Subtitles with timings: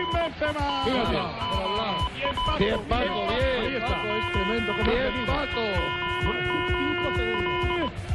[0.00, 0.84] De Karim Benzema.
[2.16, 2.64] Y empate.
[2.64, 3.74] Bien, Paco, bien.
[3.76, 3.96] Está.
[4.18, 4.72] Es tremendo.
[4.84, 5.64] Bien, Paco.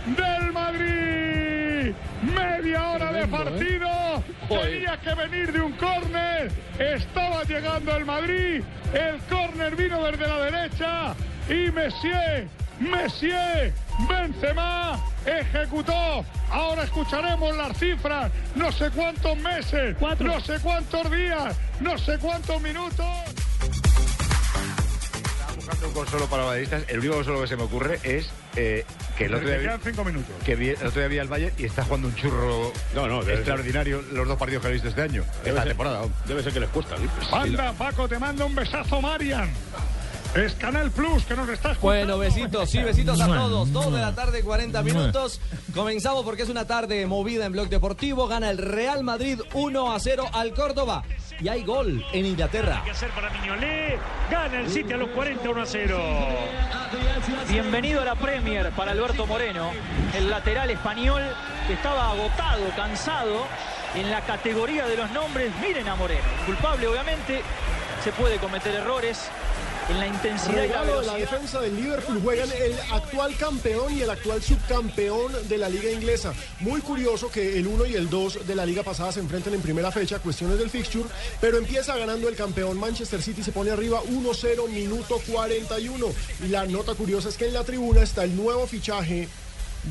[0.05, 1.93] Del Madrid.
[2.21, 3.90] Media hora de partido.
[4.48, 4.71] Joder.
[4.71, 6.51] Tenía que venir de un córner.
[6.79, 8.63] Estaba llegando el Madrid.
[8.93, 11.15] El córner vino desde la derecha.
[11.49, 12.48] Y Messier,
[12.79, 13.73] Messier,
[14.09, 16.26] Benzema ejecutó.
[16.51, 18.32] Ahora escucharemos las cifras.
[18.55, 23.05] No sé cuántos meses, no sé cuántos días, no sé cuántos minutos.
[25.55, 26.84] Buscando un consuelo para madridistas.
[26.90, 28.85] El único consuelo que se me ocurre es eh,
[29.17, 30.35] que el otro día quedan cinco minutos.
[30.45, 33.21] que vi, el otro día vi al Valle y está jugando un churro No, no,
[33.23, 35.23] debe extraordinario los dos partidos que he visto este año.
[35.43, 36.01] Debe Esta ser- temporada.
[36.27, 36.98] Debe ser que les cuesta.
[36.98, 37.04] ¿sí?
[37.32, 39.49] Anda, Paco, te manda un besazo, Marian.
[40.36, 42.18] Es Canal Plus que nos está escuchando.
[42.18, 43.72] Bueno, besitos, sí, besitos a todos.
[43.72, 45.40] Dos de la tarde, 40 minutos.
[45.74, 48.28] Comenzamos porque es una tarde movida en Blog Deportivo.
[48.28, 51.04] Gana el Real Madrid 1 a 0 al Córdoba.
[51.40, 52.82] Y hay gol en Inglaterra.
[52.84, 53.98] que hacer para Miñolé.
[54.30, 56.00] Gana el City a los 41 a 0.
[57.48, 59.72] Bienvenido a la Premier para Alberto Moreno,
[60.18, 61.22] el lateral español
[61.66, 63.46] que estaba agotado, cansado
[63.96, 65.53] en la categoría de los nombres.
[65.62, 67.41] Miren a Moreno, culpable obviamente,
[68.03, 69.29] se puede cometer errores
[69.90, 73.94] en la intensidad y la Regalo de la defensa del Liverpool juegan el actual campeón
[73.94, 76.34] y el actual subcampeón de la liga inglesa.
[76.59, 79.62] Muy curioso que el 1 y el 2 de la liga pasada se enfrenten en
[79.62, 81.07] primera fecha, cuestiones del fixture,
[81.40, 86.07] pero empieza ganando el campeón Manchester City, se pone arriba 1-0, minuto 41.
[86.44, 89.28] Y la nota curiosa es que en la tribuna está el nuevo fichaje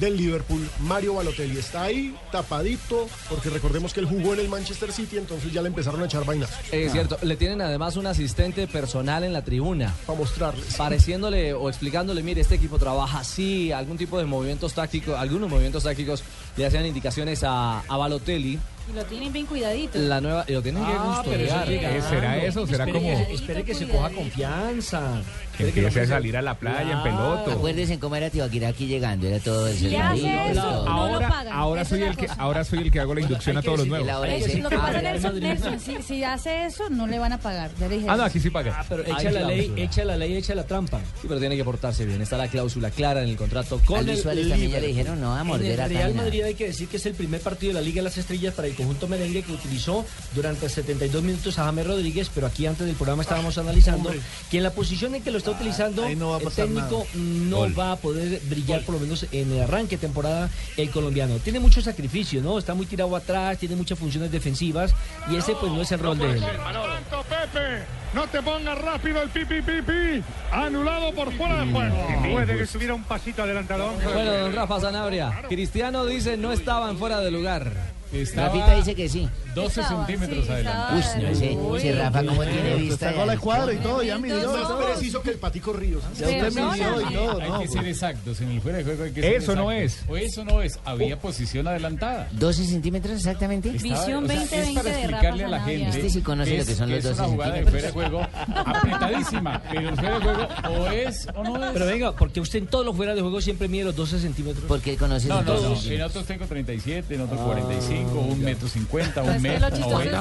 [0.00, 1.59] del Liverpool, Mario Balotelli.
[1.59, 5.69] Está ahí, tapadito, porque recordemos que él jugó en el Manchester City, entonces ya le
[5.69, 6.50] empezaron a echar vainas.
[6.72, 9.94] Es cierto, le tienen además un asistente personal en la tribuna.
[10.06, 10.75] Para mostrarles.
[10.75, 15.84] Pareciéndole o explicándole, mire, este equipo trabaja así, algún tipo de movimientos tácticos, algunos movimientos
[15.84, 16.22] tácticos
[16.56, 18.59] le hacían indicaciones a, a Balotelli.
[18.91, 19.99] Y lo tienen bien cuidadito.
[19.99, 21.71] La nueva, y lo tienen que custodiar.
[21.72, 22.67] Eh, ¿Será eso?
[22.67, 25.22] ¿Será como Espere que se coja confianza.
[25.56, 27.53] que empiece a salir a la playa en peloto?
[27.53, 29.89] Acuérdense cómo era Tibaquira aquí llegando, era todo eso.
[29.89, 30.84] ¿Qué hace eso?
[30.84, 33.78] No Ahora, ahora soy el que ahora soy el que hago la inducción a todos
[33.81, 34.09] los nuevos.
[34.28, 37.39] Eso, lo que pasa, ah, Nelson, Nelson, si, si hace eso, no le van a
[37.39, 37.71] pagar.
[37.81, 38.06] Ya le dije.
[38.11, 38.84] Ah, no, aquí sí paga.
[38.89, 41.01] pero Echa la ley, echa la ley, echa la trampa.
[41.21, 42.21] Sí, pero tiene que portarse bien.
[42.21, 44.89] Está la cláusula clara en el contrato A con Luis el Suárez también ya le
[44.89, 45.89] dijeron, no, a morder acá.
[45.89, 46.15] Real.
[46.15, 48.55] Madrid hay que decir que es el primer partido de la Liga de las Estrellas
[48.55, 50.04] para el conjunto merengue que utilizó
[50.34, 54.10] durante 72 minutos a James Rodríguez, pero aquí antes del programa estábamos analizando
[54.50, 57.06] que en la posición en que lo está utilizando ahí no va a el técnico
[57.14, 61.36] no va a poder brillar por lo menos en el arranque de temporada el colombiano.
[61.36, 62.58] Tiene mucho sacrificio, ¿no?
[62.58, 64.94] Está muy tirado atrás, tiene muchas funciones defensivas
[65.30, 66.41] y ese pues no es el rol de él.
[66.41, 70.22] Tanto, Pepe, no te pongas rápido el pipi pipi.
[70.52, 72.08] Anulado por fuera de juego.
[72.32, 73.92] Puede que estuviera un pasito adelantado.
[74.12, 75.42] Bueno, don Rafa Zanabria.
[75.48, 77.94] Cristiano dice no estaban fuera de lugar.
[78.34, 79.28] Rafita dice que sí.
[79.54, 80.98] 12 Estaba, centímetros sí, adelante.
[80.98, 83.10] estaba- Uy, no sé, si Rafa como tiene vista.
[83.10, 83.32] Sacó la ya.
[83.34, 84.36] escuadra y todo, ya midió.
[84.38, 86.02] Entonces, Más preciso que el Patico Ríos.
[86.19, 87.60] Ya usted midió y todo, Hay no.
[87.60, 88.41] que ser exactos.
[88.41, 90.10] En el fuera de juego hay que ser Eso no exactos.
[90.10, 90.78] O eso no es.
[90.84, 92.28] Había posición adelantada.
[92.32, 93.70] 12 centímetros exactamente.
[93.70, 96.20] Visión Estaba- o sea, 2020 es para de Rafa explicarle a la gente Este sí
[96.22, 97.92] conoce lo que es- son los es 12 una jugada de centímetros.
[97.92, 98.28] fuera de juego
[98.69, 101.72] apretadísima, pero el fuera de juego o es o no es.
[101.72, 104.65] Pero venga, porque usted en todos los fuera de juego siempre mide los 12 centímetros.
[104.66, 105.74] Porque él conoce no, los no, 12 no.
[105.77, 106.00] centímetros.
[106.00, 109.68] En otros tengo 37, en otros 45, un metro 50, Pero un es que metro.
[109.71, 110.18] lo chistoso es 90.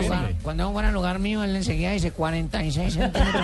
[0.00, 3.42] que son Cuando Cuando un buen lugar mío, él enseguida dice 46 centímetros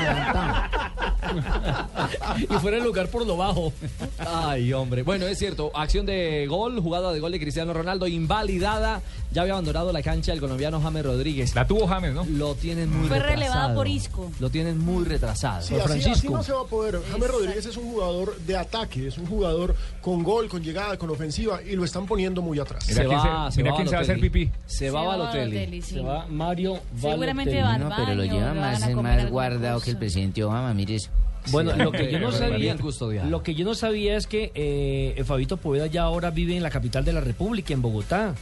[2.39, 3.73] y fuera el lugar por lo bajo.
[4.19, 5.03] Ay, hombre.
[5.03, 5.71] Bueno, es cierto.
[5.75, 9.03] Acción de gol, jugada de gol de Cristiano Ronaldo, invalidada.
[9.31, 11.55] Ya había abandonado la cancha el colombiano James Rodríguez.
[11.55, 12.25] La tuvo James, ¿no?
[12.25, 13.41] Lo tienen muy Fue retrasado.
[13.41, 14.31] relevada por Isco.
[14.41, 15.61] Lo tienen muy retrasado.
[15.63, 16.33] Sí, así, así Francisco.
[16.33, 16.99] no se va a poder.
[17.11, 21.11] James Rodríguez es un jugador de ataque, es un jugador con gol, con llegada, con
[21.11, 22.87] ofensiva y lo están poniendo muy atrás.
[22.89, 24.51] Mira se va, se- se mira va quién se va a hacer pipí.
[24.67, 25.55] Se va Se va Balotelli.
[25.55, 25.95] Balotelli, sí.
[25.95, 30.45] Se va Mario Seguramente va No, pero lo lleva más, más guardado que el presidente
[30.45, 31.11] Obama, mire eso.
[31.51, 32.77] Bueno, lo que yo no sabía,
[33.25, 36.71] lo que yo no sabía es que eh, Fabito Poveda ya ahora vive en la
[36.71, 38.35] capital de la República, en Bogotá.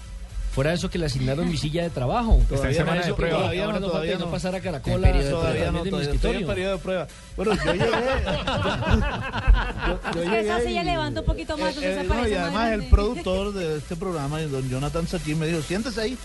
[0.56, 2.40] Fuera de eso que le asignaron mi silla de trabajo.
[2.50, 3.36] Está en semana de Eso, prueba.
[3.40, 4.30] Todavía Todavía no, todavía no no.
[4.30, 6.72] pasar a Caracol En a- periodo de todavía prueba, no, de todavía estoy en periodo
[6.72, 7.06] de prueba.
[7.36, 7.84] Bueno, yo llegué.
[9.86, 12.26] yo- yo Es que esa llegué silla y- levanta un poquito más, eh, eh, no,
[12.26, 16.16] y más además el productor de este programa, don Jonathan Saquín, me dijo, siéntese ahí.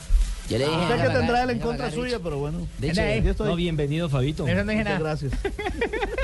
[0.52, 2.68] Yo le dije, Sé que tendrá él en contra suya, pero bueno.
[2.78, 3.48] De hecho, estoy.
[3.48, 4.46] No, bienvenido, Fabito.
[4.46, 5.00] Eso no dije Muchas nada.
[5.00, 5.34] gracias.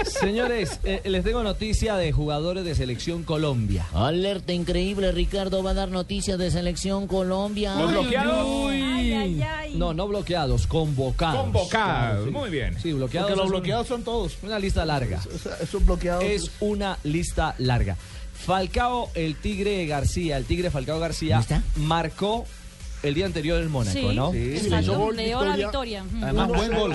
[0.19, 3.85] Señores, eh, les tengo noticia de jugadores de selección Colombia.
[3.93, 7.75] Alerta increíble, Ricardo va a dar noticias de selección Colombia.
[7.75, 8.69] Los bloqueados.
[8.69, 9.75] Ay, ay, ay.
[9.75, 11.43] No, no bloqueados, convocados.
[11.43, 12.25] Convocados.
[12.25, 12.31] Sí.
[12.31, 12.77] Muy bien.
[12.81, 13.29] Sí, bloqueados.
[13.29, 14.37] Porque los es bloqueados son todos.
[14.43, 15.21] Una lista larga.
[15.61, 16.25] Esos bloqueados.
[16.25, 17.95] Es una lista larga.
[18.33, 21.43] Falcao, el Tigre García, el Tigre Falcao García,
[21.75, 22.45] marcó
[23.03, 24.31] el día anterior en Mónaco, Sí, ¿no?
[24.31, 26.03] Sí, hizo gol, le dio la victoria.
[26.03, 26.25] victoria.
[26.27, 26.93] Además, buen gol.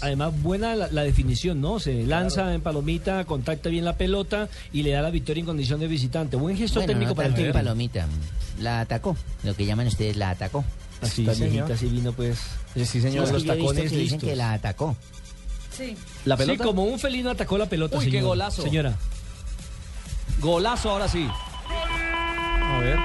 [0.00, 1.78] Además, buena la, la definición, ¿no?
[1.80, 5.78] Se lanza en palomita, contacta bien la pelota y le da la victoria en condición
[5.80, 6.36] de visitante.
[6.36, 7.52] Buen gesto Bueno, técnico no para el Tigre.
[7.52, 8.06] palomita.
[8.60, 9.16] La atacó.
[9.44, 10.64] Lo que llaman ustedes la atacó.
[11.00, 11.70] Así, Sí, señor.
[11.70, 12.38] así vino pues.
[12.74, 13.30] Sí, Sí, señor.
[13.30, 14.20] los tacones dicen listos.
[14.24, 14.96] que la atacó.
[15.76, 15.96] Sí.
[16.24, 16.64] La Sí, pelota.
[16.64, 18.62] como un felino atacó la pelota, Uy, qué golazo.
[18.62, 18.96] Señora.
[20.40, 21.28] Golazo ahora sí.
[21.68, 22.98] A ver.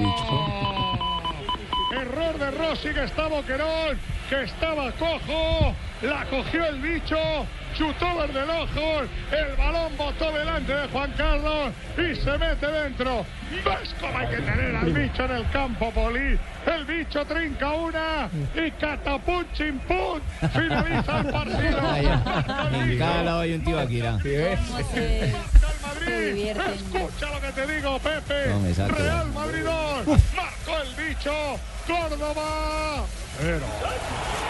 [0.00, 0.36] Bicho.
[1.92, 3.98] Error de Rossi que está Boquerón,
[4.28, 7.16] que estaba cojo, la cogió el bicho,
[7.76, 13.26] chutó verde el ojo, el balón botó delante de Juan Carlos y se mete dentro.
[13.50, 16.38] ¿Ves cómo hay que tener al bicho en el campo, Poli?
[16.66, 20.20] El bicho trinca una y catapum chimpum,
[20.52, 21.76] finaliza el partido.
[22.86, 24.18] En cada lado hay un tío Akira.
[24.22, 24.58] ¿Sí ves?
[24.68, 25.32] ¿Cómo se, Real
[25.64, 26.46] se Madrid.
[26.46, 28.46] Escucha lo que te digo, Pepe.
[28.48, 28.88] No.
[28.88, 30.18] Real Madrid 2.
[30.34, 31.32] Marcó el bicho.
[31.86, 33.04] Córdoba.
[33.40, 33.66] Pero.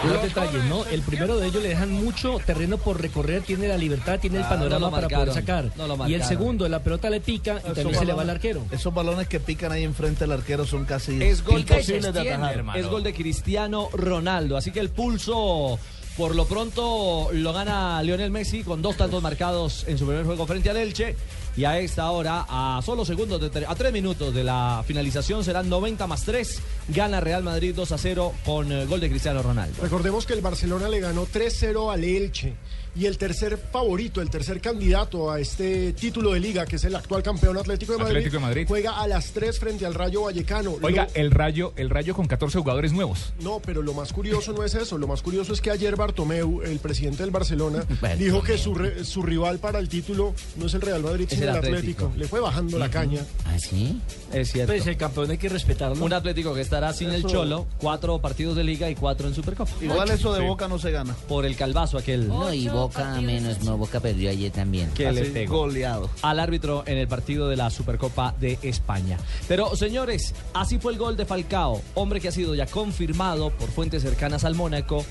[0.04, 0.84] Los detalles, ¿no?
[0.86, 4.42] El primero de ellos le dejan mucho terreno por recorrer, tiene la libertad, tiene el
[4.42, 5.70] Claro, panorama no lo para poder sacar.
[5.76, 8.22] no lo y el segundo, la pelota le pica y Esos también se le va
[8.22, 8.62] al arquero.
[8.70, 12.20] Esos balones que pican ahí enfrente del arquero son casi Es gol, de, imposibles de
[12.32, 12.76] atajar.
[12.76, 14.56] es gol de Cristiano Ronaldo.
[14.56, 15.78] Así que el pulso,
[16.16, 20.46] por lo pronto, lo gana Lionel Messi con dos tantos marcados en su primer juego
[20.46, 21.16] frente al Elche.
[21.58, 25.42] Y a esta hora, a solo segundos, de tre- a tres minutos de la finalización,
[25.42, 26.60] serán 90 más 3.
[26.88, 29.82] Gana Real Madrid 2 a 0 con eh, gol de Cristiano Ronaldo.
[29.82, 32.52] Recordemos que el Barcelona le ganó 3-0 al Elche.
[32.98, 36.94] Y el tercer favorito, el tercer candidato a este título de liga, que es el
[36.94, 38.64] actual campeón Atlético de Madrid, Atlético de Madrid.
[38.66, 40.76] juega a las 3 frente al Rayo Vallecano.
[40.80, 43.34] Oiga, Lo- el rayo, el rayo con 14 jugadores nuevos.
[43.40, 44.96] No, pero lo más curioso no es eso.
[44.96, 48.16] Lo más curioso es que ayer Bartomeu, el presidente del Barcelona, Bartomeu.
[48.18, 51.34] dijo que su, re- su rival para el título no es el Real Madrid, Es
[51.38, 52.04] sino el el Atlético.
[52.06, 52.12] Atlético.
[52.18, 53.20] Le fue bajando la caña.
[53.44, 54.00] ¿Ah, sí?
[54.32, 54.72] Es cierto.
[54.72, 56.02] Pues el campeón hay que respetarlo.
[56.02, 59.70] Un Atlético que estará sin el Cholo, cuatro partidos de liga y cuatro en Supercopa.
[59.82, 60.46] Igual eso de Sí.
[60.46, 61.14] Boca no se gana.
[61.28, 62.26] Por el calvazo aquel.
[62.28, 64.90] No, y Ocho Boca menos, no, Boca perdió ayer también.
[64.90, 65.58] que le pegó.
[65.58, 66.10] goleado.
[66.22, 69.18] al árbitro en el partido de la Supercopa de España.
[69.48, 73.70] Pero señores, así fue el gol de Falcao, hombre que ha sido ya confirmado por
[73.70, 75.04] fuentes cercanas al Mónaco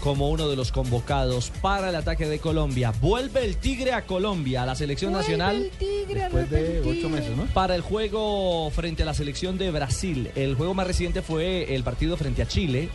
[0.00, 2.92] como uno de los convocados para el ataque de Colombia.
[3.00, 5.70] Vuelve el Tigre a Colombia, a la selección nacional.
[6.08, 7.44] Después de ocho meses, ¿no?
[7.46, 10.30] Para el juego frente a la selección de Brasil.
[10.34, 12.88] El juego más reciente fue el partido frente a Chile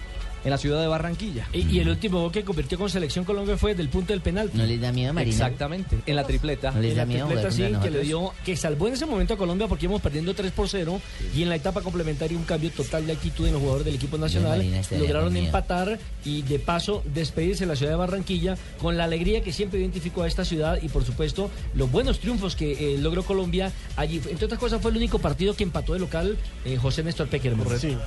[0.47, 1.47] en la ciudad de Barranquilla.
[1.51, 4.57] Y, y el último gol que convirtió con Selección Colombia fue del punto del penalti.
[4.57, 5.33] ¿No les da miedo, Marina?
[5.33, 6.71] Exactamente, en la tripleta.
[6.71, 9.06] ¿No les En da la miedo tripleta sí, que le dio, que salvó en ese
[9.06, 11.01] momento a Colombia porque íbamos perdiendo 3 por 0
[11.35, 14.18] y en la etapa complementaria un cambio total de actitud en los jugadores del equipo
[14.18, 14.57] nacional.
[14.57, 19.04] Marina estaría Lograron empatar y de paso despedirse de la ciudad de Barranquilla con la
[19.04, 22.97] alegría que siempre identificó a esta ciudad y por supuesto los buenos triunfos que eh,
[22.97, 24.21] logró Colombia allí.
[24.30, 27.68] Entre otras cosas fue el único partido que empató de local eh, José Néstor Peckerman.
[27.77, 27.97] Sí.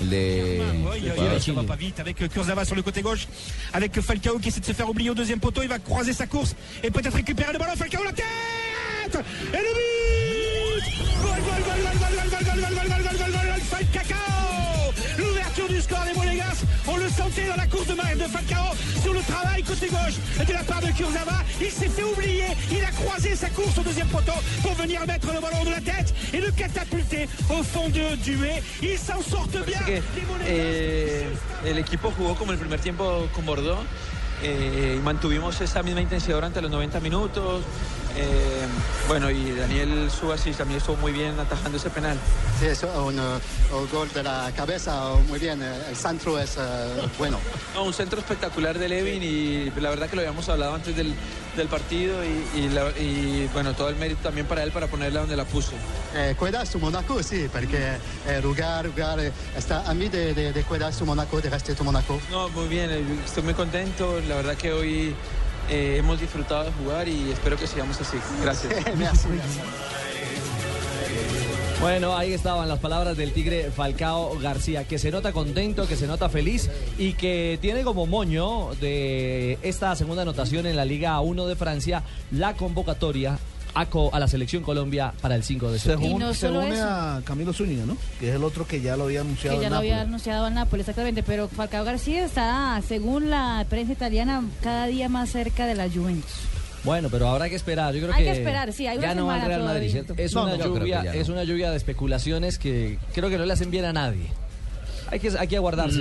[0.00, 0.60] Les...
[0.60, 3.26] Ouais, ça va pas vite avec euh, Kurzawa sur le côté gauche,
[3.72, 6.26] avec Falcao qui essaie de se faire oublier au deuxième poteau, il va croiser sa
[6.26, 7.72] course et peut-être récupérer le ballon.
[7.76, 8.26] Falcao la tête
[9.52, 10.84] et le but
[11.20, 14.17] Gol, gol, gol, gol, gol, gol, gol, gol, gol, gol, gol, gol, gol, gol, Falcao
[15.68, 19.12] Du score des Monégas, on le sentait dans la course de, Mar- de Falcao sur
[19.12, 21.42] le travail côté gauche de la part de Kurzawa.
[21.60, 24.32] Il s'est fait oublier, il a croisé sa course au deuxième poteau
[24.62, 28.62] pour venir mettre le ballon de la tête et le catapulter au fond de Dué.
[28.82, 29.78] Ils s'en sortent bien.
[29.86, 30.46] les Monégas.
[30.48, 31.26] eh,
[31.66, 33.78] el equipo jugó como el primer tiempo con Bordeaux
[34.42, 37.62] eh, y mantuvimos esa misma intensidad durante los 90 minutos.
[38.16, 38.66] Eh,
[39.06, 42.18] bueno, y Daniel Subasi también estuvo muy bien atajando ese penal.
[42.58, 45.62] Sí, es un, un gol de la cabeza, muy bien.
[45.62, 47.38] eh, El centro es uh, bueno.
[47.74, 51.14] No, un centro espectacular de Levin y la verdad que lo habíamos hablado antes del,
[51.56, 55.20] del partido y, y la- y, bueno, todo el mérito también para él para ponerla
[55.20, 55.72] donde la puso.
[56.16, 57.76] Eh, cuidar su Monaco, sí, porque
[58.26, 61.84] eh, jugar, jugar, eh, está a mí de, de, de cuidar su Monaco, de respetar
[61.84, 62.18] Monaco.
[62.32, 62.90] No, muy bien,
[63.24, 64.18] estoy muy contento.
[64.28, 65.14] La verdad que hoy
[65.70, 68.18] eh, hemos disfrutado de jugar y espero que sigamos así.
[68.42, 69.26] Gracias.
[71.80, 76.06] Bueno, ahí estaban las palabras del Tigre Falcao García, que se nota contento, que se
[76.06, 76.68] nota feliz
[76.98, 82.02] y que tiene como moño de esta segunda anotación en la Liga 1 de Francia
[82.30, 83.38] la convocatoria
[83.74, 86.06] a, co- a la selección Colombia para el 5 de septiembre.
[86.08, 86.84] Según, no solo según eso.
[86.84, 87.96] a Camilo Zúñiga, ¿no?
[88.18, 90.08] Que es el otro que ya lo había anunciado Que ya en lo había Nápoles.
[90.08, 91.22] anunciado al Nápoles, exactamente.
[91.22, 96.30] Pero Falcao García está, según la prensa italiana, cada día más cerca de la Juventus.
[96.84, 97.92] Bueno, pero habrá que esperar.
[97.94, 99.90] Yo creo Hay que, que esperar, sí, hay una ya no va al Real Madrid.
[99.90, 100.14] ¿cierto?
[100.16, 101.10] Es, No, una no, lluvia, no.
[101.12, 104.26] es una lluvia de especulaciones que creo que no le hacen bien a nadie.
[105.10, 105.98] Hay que, hay que aguardarse.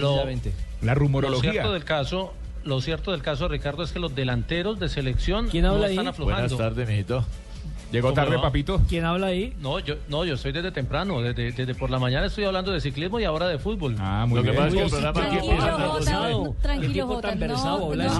[0.81, 2.33] La Lo cierto del caso,
[2.63, 6.05] lo cierto del caso, Ricardo, es que los delanteros de selección ¿Quién no habla están
[6.05, 6.09] ahí?
[6.11, 6.55] aflojando.
[6.55, 7.25] Buenas tardes, mijito.
[7.91, 8.81] ¿Llegó tarde, papito?
[8.89, 9.53] ¿Quién habla ahí?
[9.59, 12.81] No, yo, no, yo soy desde temprano, desde, desde por la mañana estoy hablando de
[12.81, 13.95] ciclismo y ahora de fútbol.
[13.99, 14.55] Ah, muy bien.
[14.55, 18.03] Muy bien, tranquilo, Jota, tranquilo, Qué tipo Jota, tan no, versado, habla,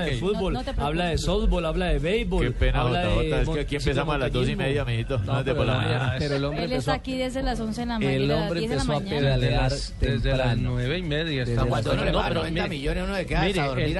[0.00, 2.44] de fútbol, No- habla de softball, habla de béisbol.
[2.46, 4.84] Qué pena, habla Jota, de Jota, es que aquí empezamos a las dos y media,
[4.84, 5.18] mijito.
[5.18, 6.14] No, No, desde por la el- mañana.
[6.18, 8.12] pero el hombre Él está aquí desde las 11 de la mañana.
[8.16, 11.84] El hombre 10 de la empezó a pedalear desde las nueve y media estamos.
[11.84, 13.96] No, pero 90 mire, millones uno de casa mire, el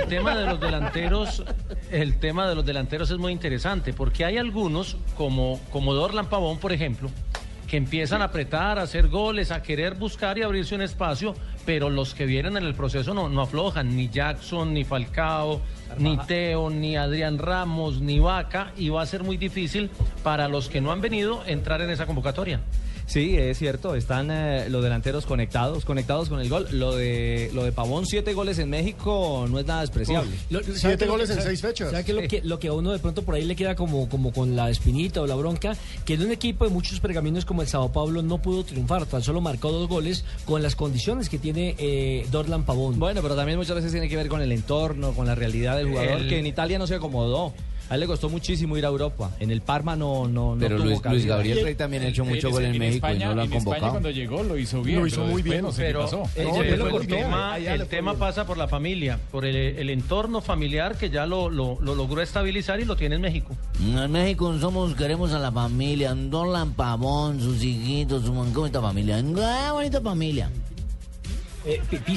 [0.00, 1.44] el tema de los delanteros,
[1.92, 6.58] el tema de los delanteros es muy interesante porque hay algunos como como Dorlan Pavón,
[6.58, 7.10] por ejemplo,
[7.70, 11.88] que empiezan a apretar, a hacer goles, a querer buscar y abrirse un espacio, pero
[11.88, 15.60] los que vienen en el proceso no, no aflojan, ni Jackson, ni Falcao,
[15.96, 19.88] ni Teo, ni Adrián Ramos, ni Vaca, y va a ser muy difícil
[20.24, 22.60] para los que no han venido entrar en esa convocatoria.
[23.10, 26.68] Sí, es cierto, están eh, los delanteros conectados, conectados con el gol.
[26.70, 30.30] Lo de lo de Pavón, siete goles en México no es nada despreciable.
[30.48, 31.50] Lo- lo- ¿sabe qué lo que- sabe-
[31.90, 34.08] ¿sabe qué lo, que, lo que a uno de pronto por ahí le queda como,
[34.08, 35.76] como con la espinita o la bronca?
[36.04, 39.24] Que en un equipo de muchos pergaminos como el Sao Paulo no pudo triunfar, tan
[39.24, 43.00] solo marcó dos goles con las condiciones que tiene eh, Dorlan Pavón.
[43.00, 45.88] Bueno, pero también muchas veces tiene que ver con el entorno, con la realidad del
[45.88, 47.52] jugador, El- que en Italia no se acomodó.
[47.90, 49.32] A él le costó muchísimo ir a Europa.
[49.40, 52.48] En el Parma no, no, no Pero tuvo Luis- Gabriel Rey también ha hecho mucho
[52.50, 53.90] gol en México y no lo han en España convocado.
[53.90, 55.00] cuando llegó lo hizo bien.
[55.00, 55.62] Lo hizo muy bien.
[55.62, 56.22] No sé qué pero pasó.
[56.36, 61.10] eh, No, el, tema, el pasa por la familia, por el, el entorno familiar que
[61.10, 63.56] ya lo, lo- lo logró estabilizar y lo tiene en México.
[63.80, 69.20] En México somos, queremos a la familia, Dorlan Pavón, sus hijitos, su ¿cómo está familia?
[69.38, 70.48] ¡Ah, bonita familia!
[71.66, 71.80] Eh.
[71.90, 72.08] Batido,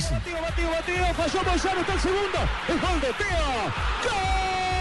[0.42, 2.39] batido, batido, falló Moyano, está el segundo.
[2.70, 3.50] El gol de Teo.
[4.03, 4.73] ¡Gol!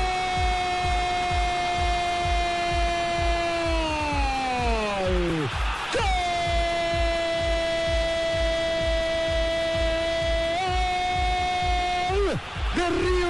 [12.83, 13.22] Terrible.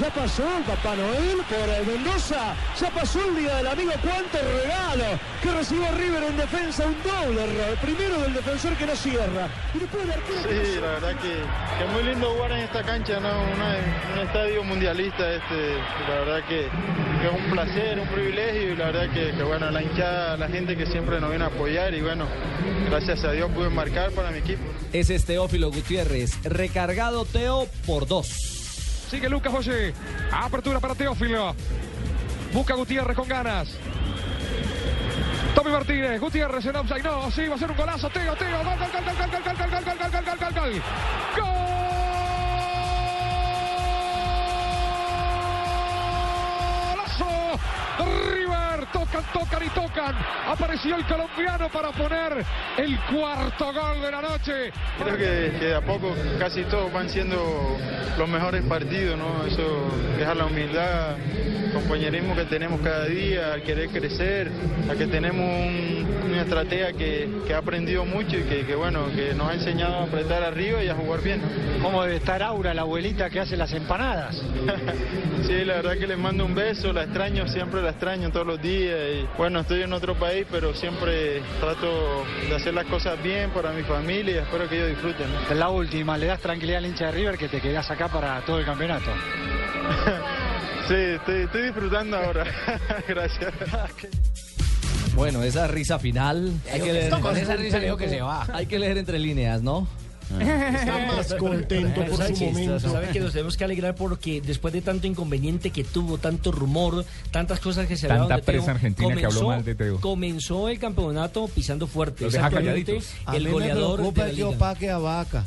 [0.00, 2.54] Ya pasó el Papá Noel por el Mendoza.
[2.80, 3.90] Ya pasó el Día del Amigo.
[4.02, 5.18] ¡Cuánto regalo!
[5.42, 6.84] Que recibió River en defensa.
[6.86, 7.76] Un doble error.
[7.82, 9.48] Primero del defensor que no cierra.
[9.74, 12.82] Y después el arquero Sí, la verdad que, que es muy lindo jugar en esta
[12.84, 13.28] cancha, ¿no?
[13.28, 13.76] Una-
[14.14, 15.74] un estadio mundialista, este,
[16.08, 16.68] la verdad que,
[17.20, 20.48] que es un placer, un privilegio y la verdad que, que, bueno, la hinchada, la
[20.48, 22.26] gente que siempre nos viene a apoyar y bueno,
[22.88, 24.62] gracias a Dios pude marcar para mi equipo.
[24.92, 28.57] Ese es Teófilo Gutiérrez, recargado Teo por dos.
[29.08, 29.94] Sigue Lucas Oye.
[30.32, 31.54] Apertura para Teófilo.
[32.52, 33.68] Busca Gutiérrez con ganas.
[35.54, 37.02] Tommy Martínez, Gutiérrez en offside.
[37.02, 38.10] No, sí, va a ser un golazo.
[38.10, 38.58] Teo, Teo.
[38.58, 40.82] Gol, gol, gol, gol, gol, gol, gol, gol, gol, gol, gol, gol, gol,
[41.42, 41.97] gol.
[47.98, 50.14] River, tocan, tocan y tocan.
[50.46, 52.44] Apareció el colombiano para poner
[52.76, 54.72] el cuarto gol de la noche.
[55.02, 57.76] Creo que, que de a poco casi todos van siendo
[58.16, 59.44] los mejores partidos, ¿no?
[59.46, 59.62] Eso
[60.18, 64.50] deja la humildad, el compañerismo que tenemos cada día, al querer crecer,
[64.90, 69.06] a que tenemos un- una estratega que, que ha aprendido mucho y que, que, bueno,
[69.14, 71.82] que nos ha enseñado a apretar arriba y a jugar bien, ¿no?
[71.82, 74.40] ¿Cómo debe estar Aura, la abuelita que hace las empanadas?
[75.46, 78.60] Sí, la verdad que les mando un beso, la extraño, siempre la extraño todos los
[78.60, 83.50] días y bueno, estoy en otro país, pero siempre trato de hacer las cosas bien
[83.50, 85.26] para mi familia y espero que ellos disfruten.
[85.32, 85.54] ¿no?
[85.54, 88.58] La última, le das tranquilidad al hincha de River que te quedás acá para todo
[88.58, 89.10] el campeonato.
[90.88, 92.46] Sí, estoy, estoy disfrutando ahora.
[93.08, 93.52] Gracias.
[95.14, 96.50] Bueno, esa risa final.
[96.72, 98.46] Hay que leer, Con esa risa dijo que se va.
[98.54, 99.86] Hay que leer entre líneas, ¿no?
[100.40, 102.80] Está más contento por ¿Sabe su momento.
[102.80, 107.04] ¿Sabe que nos tenemos que alegrar porque después de tanto inconveniente que tuvo, tanto rumor,
[107.30, 110.00] tantas cosas que se Tanta hablaron de Teo, prensa argentina que habló mal de Teo.
[110.00, 112.24] Comenzó el campeonato pisando fuerte.
[112.24, 113.10] Los deja calladitos.
[113.32, 114.34] El me goleador preocupa de la
[114.74, 114.94] que liga.
[114.96, 115.44] a Vaca.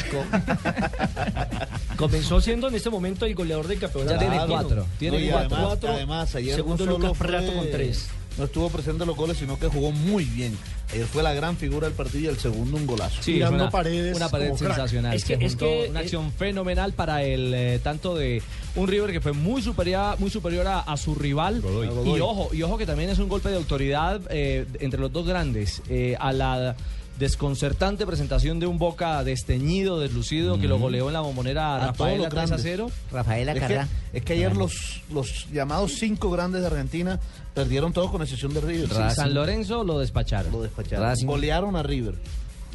[1.96, 4.14] Comenzó siendo en este momento el goleador del campeonato.
[4.14, 5.56] Ya tiene cuatro, Tiene No, cuatro.
[5.56, 5.90] Además, Cuatro.
[5.92, 8.08] además, ayer Segundo no Lucas Prato con tres.
[8.38, 10.56] No estuvo presente en los goles, sino que jugó muy bien.
[10.92, 13.22] Ayer fue la gran figura del partido y el segundo un golazo.
[13.22, 15.14] Sí, es una, una pared sensacional.
[15.14, 18.42] Es que- Se es juntó que- una acción fenomenal para el eh, tanto de
[18.76, 21.60] un River que fue muy superior, muy superior a, a su rival.
[21.60, 21.86] Godoy.
[21.86, 22.20] Y Godoy.
[22.20, 25.82] ojo, y ojo que también es un golpe de autoridad eh, entre los dos grandes.
[25.88, 26.76] eh, a la
[27.20, 31.98] desconcertante presentación de un Boca desteñido, deslucido, que lo goleó en la bombonera A todos
[31.98, 32.62] Rafaela los 3 a grandes.
[32.62, 32.90] 0.
[33.12, 33.80] Rafaela Es que,
[34.18, 37.20] es que ayer los, los llamados cinco grandes de Argentina
[37.54, 38.88] perdieron todos con excepción de River.
[38.88, 40.50] Sí, San Lorenzo lo despacharon.
[40.50, 41.04] Lo despacharon.
[41.06, 41.26] Racing.
[41.26, 42.14] Golearon a River.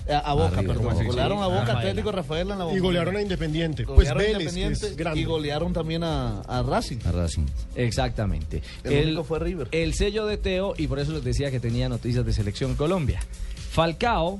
[0.08, 1.06] A, a Boca, River, perdón.
[1.08, 1.44] Golearon Sí.
[1.44, 1.80] a Boca, Rafaela.
[1.80, 2.84] Atlético Rafaela en la Y bombonera.
[2.84, 3.84] golearon a Independiente.
[3.86, 6.98] Pues Golearon a Vélez, Independiente y golearon también a, a Racing.
[7.06, 7.46] A Racing.
[7.76, 8.62] Exactamente.
[8.84, 9.68] El único fue River.
[9.72, 13.20] El sello de Teo, y por eso les decía que tenía noticias de Selección Colombia.
[13.76, 14.40] Falcao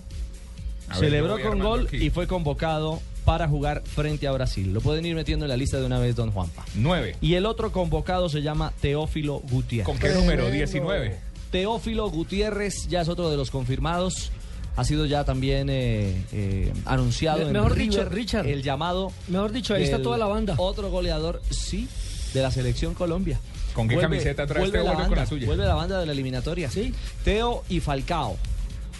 [0.88, 1.98] ver, celebró con gol aquí.
[1.98, 4.72] y fue convocado para jugar frente a Brasil.
[4.74, 6.64] Lo pueden ir metiendo en la lista de una vez, don Juanpa.
[6.76, 7.16] Nueve.
[7.22, 9.86] Y el otro convocado se llama Teófilo Gutiérrez.
[9.88, 10.50] ¿Con qué número?
[10.50, 11.18] 19.
[11.52, 14.32] Teófilo Gutiérrez ya es otro de los confirmados.
[14.78, 18.48] Ha sido ya también eh, eh, anunciado Me- en mejor River, dicho, Richard.
[18.48, 20.56] el llamado Mejor dicho, ahí está toda la banda.
[20.58, 21.88] Otro goleador, sí,
[22.34, 23.40] de la selección Colombia.
[23.74, 25.46] ¿Con qué camiseta trae vuelve este la vuelve con banda, la suya?
[25.48, 26.70] Vuelve la banda de la eliminatoria.
[26.70, 26.94] Sí.
[27.24, 28.38] Teo y Falcao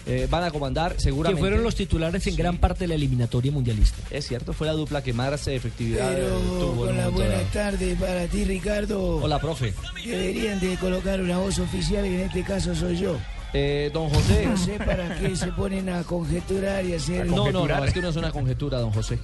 [0.06, 1.40] eh, van a comandar Que seguramente.
[1.40, 3.98] fueron los titulares en gran parte de la eliminatoria mundialista.
[4.10, 6.28] Es cierto, fue la dupla que más efectividad Pero
[6.60, 6.70] tuvo.
[6.70, 7.46] en con un la momento buena dado.
[7.52, 9.16] tarde para ti, Ricardo.
[9.16, 9.74] Hola, profe.
[10.04, 13.16] Deberían de colocar una voz oficial, que en este caso soy yo.
[13.52, 14.46] Eh, don José.
[14.46, 17.26] No sé para qué se ponen a conjeturar y hacer...
[17.26, 19.18] No, no, no, es que no es una conjetura, don José.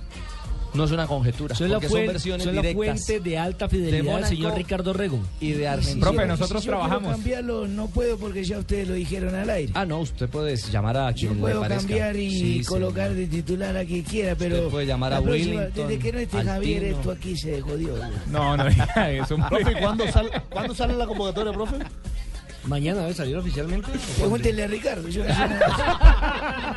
[0.74, 1.54] No es una conjetura.
[1.54, 4.54] Son la, porque son fuen- versiones son la fuente de alta De fidelidad del señor
[4.56, 5.18] Ricardo Rego.
[5.40, 6.00] Y de Argentina.
[6.06, 7.12] Profe, yo- nosotros si yo trabajamos.
[7.12, 9.72] cambiarlo, no puedo porque ya ustedes lo dijeron al aire.
[9.74, 11.80] Ah, no, usted puede llamar a quien le puedo parezca.
[11.82, 13.16] cambiar y Sí, colocar señor.
[13.20, 14.56] de titular a quien quiera, pero...
[14.56, 17.60] Usted puede llamar la a próxima- Willington, Desde que no esté Javier, esto aquí se
[17.60, 17.94] jodió.
[18.30, 19.36] No, no diga eso.
[19.48, 21.76] Profe, ¿y ¿cuándo sale, ¿cuándo sale la convocatoria, profe?
[22.64, 23.90] Mañana debe salir oficialmente.
[24.19, 25.09] Pregúntenle a Ricardo.
[25.09, 26.73] Yo no sé nada.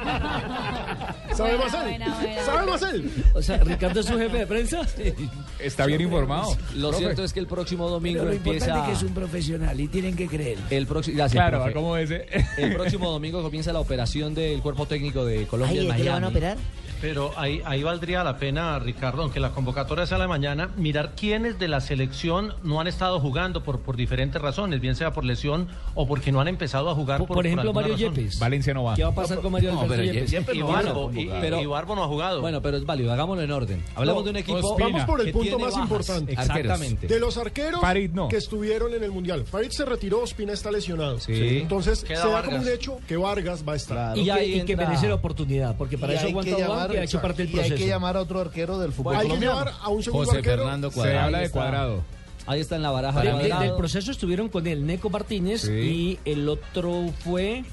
[1.35, 2.01] ¿Sabe más él?
[2.45, 3.11] ¿Sabe más él?
[3.33, 4.81] O sea, Ricardo es su jefe de prensa.
[5.59, 6.55] Está bien informado.
[6.75, 7.03] Lo Profe.
[7.03, 8.83] cierto es que el próximo domingo Pero lo importante empieza.
[8.83, 10.57] es que es un profesional y tienen que creer.
[10.69, 11.73] El próximo, gracias, Claro, profe.
[11.73, 12.25] como ese.
[12.57, 16.03] El próximo domingo comienza la operación del cuerpo técnico de Colombia en Ay, ¿de qué
[16.05, 16.37] lo van a Miami.
[16.37, 16.57] operar?
[17.01, 21.59] Pero ahí, ahí valdría la pena, Ricardo, aunque la convocatoria sea la mañana, mirar quiénes
[21.59, 25.67] de la selección no han estado jugando por, por diferentes razones, bien sea por lesión
[25.93, 28.15] o porque no han empezado a jugar Por, por, por ejemplo, alguna Mario razón.
[28.15, 28.39] Yepes.
[28.39, 28.95] Valencia no va.
[28.95, 30.31] ¿Qué va a pasar con Mario No, pero Yepes?
[30.31, 31.25] Yepes Y no y.
[31.41, 32.41] Pero- y Barbo no ha jugado.
[32.41, 33.83] Bueno, pero es válido, hagámoslo en orden.
[33.95, 34.57] Hablemos No, de un equipo.
[34.59, 34.89] Ospina.
[34.89, 35.83] Vamos por el punto más bajas.
[35.83, 36.31] importante.
[36.33, 37.07] Exactamente.
[37.07, 38.27] De los arqueros Farid no.
[38.27, 39.45] que estuvieron en el Mundial.
[39.45, 41.19] Farid se retiró, Ospina está lesionado.
[41.19, 41.59] Sí.
[41.59, 42.51] Entonces, Queda se da Vargas.
[42.53, 43.95] como un hecho que Vargas va a estar.
[44.13, 44.19] Claro.
[44.19, 46.55] Y, Y que, y que merece la oportunidad, porque para eso aguanta
[46.87, 47.75] llamar- que ha hecho parte del Y hay proceso.
[47.83, 50.63] que llamar a otro arquero del fútbol Hay que llevar a un segundo José arquero.
[50.63, 51.25] Fernando Se Cuadrado.
[51.25, 52.03] habla Ahí de cuadrado.
[52.47, 53.21] Ahí está en la baraja.
[53.21, 55.71] De- de del proceso estuvieron con el Neco Martínez Sí.
[55.71, 57.63] y el otro fue.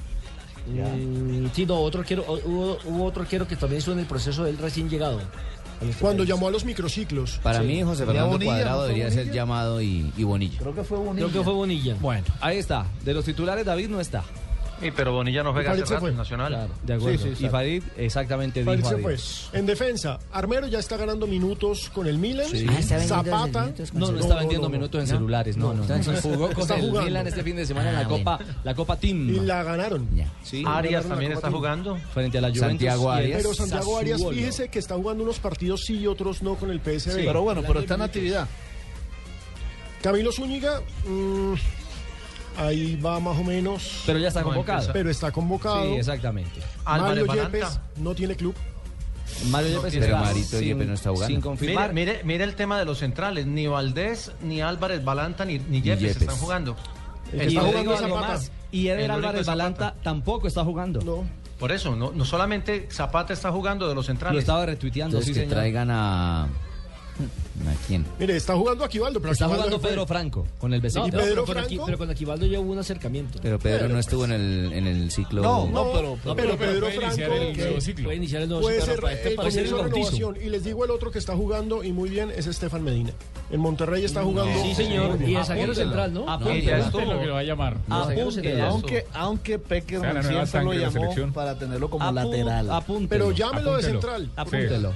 [0.67, 4.43] mm, sí, no, otro arquero, hubo, hubo otro arquero que también estuvo en el proceso
[4.43, 5.19] del recién llegado.
[5.81, 6.29] este Cuando país.
[6.29, 7.39] llamó a los microciclos.
[7.43, 8.51] Para mí, José ¿Y a Fernando Bonilla?
[8.53, 10.57] Cuadrado ¿No fue debería ser llamado y, y Bonilla.
[10.59, 11.27] Creo que fue Bonilla.
[11.27, 11.95] Creo que fue Bonilla.
[11.99, 12.85] Bueno, ahí está.
[13.03, 14.23] De los titulares, David no está.
[14.83, 16.47] Sí, pero Bonilla no juega Farid hace rato en Nacional.
[16.49, 17.17] Claro, de acuerdo.
[17.23, 17.49] Sí, sí, y.
[17.49, 19.59] Farid exactamente Farid dijo se fue.
[19.59, 22.47] En defensa, Armero ya está ganando minutos con el Milan.
[22.51, 22.65] Sí.
[22.69, 23.73] Ah, está vendiendo Zapata.
[23.93, 25.15] No, no está vendiendo no, minutos en no.
[25.15, 25.83] celulares, no, no.
[26.21, 27.01] Jugó con Está el jugando.
[27.09, 29.29] Milan este fin de semana en la Ah, Copa, la Copa Team.
[29.29, 30.07] Y la ganaron.
[30.15, 30.31] Ya.
[30.43, 31.97] Sí, Arias también está jugando.
[32.13, 32.67] frente a la Juventus.
[32.69, 33.41] Santiago Arias.
[33.41, 36.79] Pero Santiago Arias, fíjese que está jugando unos partidos sí y otros no con el
[36.79, 37.15] PSV.
[37.25, 38.47] Pero bueno, pero está en actividad.
[40.01, 41.53] Camilo Zúñiga, mm,
[42.57, 44.03] ahí va más o menos.
[44.05, 44.89] Pero ya está convocado.
[44.93, 45.83] Pero está convocado.
[45.83, 46.61] Sí, exactamente.
[46.85, 47.57] Álvarez Mario Balanta.
[47.57, 48.55] Yepes no tiene club.
[49.49, 51.27] Mario No Yepes Pero Marito sin- Yepes no está jugando.
[51.33, 51.93] Sin confirmar.
[51.93, 53.45] mire, mire el tema de los centrales.
[53.47, 56.21] Ni Valdés, ni Álvarez Balanta, ni, ni Yepes, Yepes.
[56.21, 56.75] están jugando.
[57.31, 58.27] El está jugando Zapata.
[58.27, 58.51] más.
[58.71, 59.45] Y Eder Álvarez.
[59.47, 61.01] Balanta tampoco está jugando.
[61.01, 61.23] No.
[61.59, 64.39] Por eso, no, no solamente Zapata está jugando de los Lo centrales.
[64.39, 65.59] estaba retuiteando, Entonces sí, que señor.
[65.59, 66.47] traigan a...
[67.61, 68.05] ¿A quién?
[68.19, 71.05] Mire, está jugando Aquivaldo, pero Está jugando Pedro Franco con el No, vecino.
[71.11, 73.39] pero, con pero con Aquivaldo ya hubo un acercamiento.
[73.41, 75.41] Pero Pedro no pues- estuvo en el, en el ciclo.
[75.41, 78.03] No, no, pero, pero Pedro puede iniciar el nuevo ciclo.
[78.05, 80.37] Puede iniciar el ciclo, ser para este renovación.
[80.41, 83.11] Y les digo el otro que está jugando y muy bien es Estefan Medina.
[83.51, 84.51] En Monterrey está jugando.
[84.63, 85.19] Sí, señor.
[85.21, 86.25] Y el zaguero central, ¿no?
[86.25, 87.77] No, lo que lo va a llamar.
[87.89, 88.65] Apúntelo.
[88.65, 89.59] Aunque, aunque
[90.49, 92.71] Sea lo llamó para tenerlo como lateral.
[92.71, 93.09] Apúntelo.
[93.09, 94.31] Pero llámelo de central.
[94.35, 94.93] Apúntelo.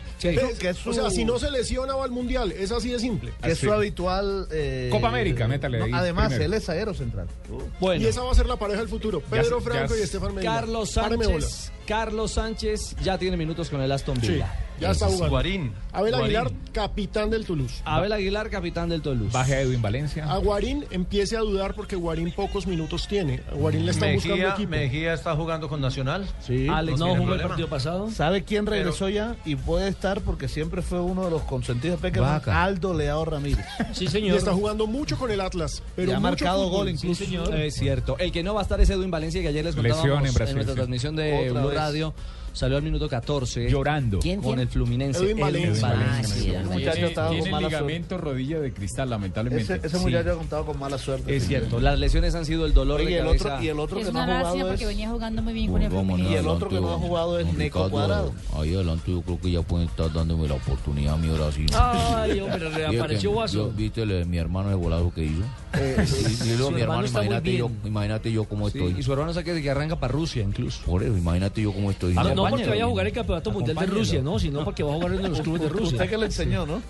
[0.85, 2.63] O sea, si no se lesiona va al mundial central.
[2.63, 3.33] Es así de simple.
[3.43, 4.47] Es su habitual.
[4.51, 5.79] Eh, Copa América, métale.
[5.93, 7.27] Además, él es aero central.
[7.49, 7.93] Uh.
[7.93, 9.21] Y esa va a ser la pareja del futuro.
[9.21, 10.53] Pedro Franco y Estefan Medina.
[10.53, 11.71] Carlos Sánchez.
[11.85, 14.66] Carlos Sánchez ya tiene minutos con el Aston Villa.
[14.79, 15.29] Ya está jugando.
[15.29, 15.71] Guarín.
[15.91, 17.81] Abel Aguilar, capitán del Toulouse.
[17.85, 19.33] Abel Aguilar, capitán del Toulouse.
[19.33, 20.31] Baje a Edwin Valencia.
[20.31, 23.41] A Guarín empiece a dudar porque Guarín pocos minutos tiene.
[23.51, 24.69] A Guarín le está buscando equipo.
[24.69, 26.27] Mejía está jugando con Nacional.
[26.39, 26.67] Sí.
[26.67, 28.11] Alex no jugó el partido pasado.
[28.11, 29.35] ¿Sabe quién regresó ya?
[29.45, 32.11] Y puede estar porque siempre fue uno de los consentidos de
[32.51, 33.65] Aldo Leao Ramírez.
[33.93, 34.35] Sí, señor.
[34.35, 35.81] Y está jugando mucho con el Atlas.
[35.95, 37.15] Pero ha marcado gol incluso.
[37.15, 37.55] Sí, señor.
[37.55, 38.17] Es cierto.
[38.19, 40.49] El que no va a estar es Edwin Valencia, que ayer les contábamos Lesión en,
[40.49, 42.13] en nuestra transmisión de Blue Radio.
[42.57, 43.69] Salió al minuto 14.
[43.69, 44.19] Llorando.
[44.41, 45.23] Con el Fluminense.
[45.23, 45.89] Edwin Valencia.
[45.89, 46.63] Valencia.
[46.63, 48.25] Muchacho estaba con mala ligamento suerte.
[48.25, 49.79] rodilla de cristal, lamentablemente.
[49.83, 51.35] Ese, muchacho ha contado con mala suerte.
[51.35, 51.79] Es cierto.
[51.79, 53.21] Las lesiones han sido el dolor y cabeza.
[53.21, 55.83] El otro, y el otro que no ha jugado porque venía jugando muy bien con
[55.83, 56.33] el Fluminense.
[56.33, 58.33] Y el otro que no ha jugado es Neco Cuadrado.
[58.55, 61.67] Ahí adelante yo creo que ya pueden estar dándome la oportunidad a mi ahora sí.
[61.75, 63.69] Ay, hombre, reapareció Guaso.
[63.69, 65.43] ¿Viste mi hermano de volado que hizo?
[65.73, 66.05] Eh,
[66.43, 68.95] y luego mi hermano, imagínate yo, imagínate yo cómo estoy.
[68.97, 70.81] Y su hermano saque de que arranca para Rusia incluso.
[70.85, 72.15] Por eso, imagínate yo cómo estoy.
[72.17, 74.91] Ah, no porque vaya a jugar el campeonato mundial de Rusia, no, sino porque va
[74.91, 75.87] a jugar en los clubes de Rusia.
[75.87, 76.81] Usted que le enseñó, ¿no?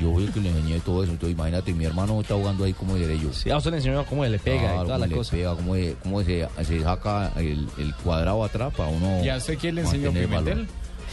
[0.00, 1.12] Yo fui el que le enseñé todo eso.
[1.12, 3.32] Entonces, imagínate, mi hermano está jugando ahí como derecho.
[3.32, 5.08] Sí, a usted le enseñó cómo le pega le.
[5.08, 7.66] Pega, cómo, se, cómo se, se saca el,
[8.04, 9.24] cuadrado atrás para uno.
[9.24, 10.68] ¿Ya sé quién le enseñó Pimentel?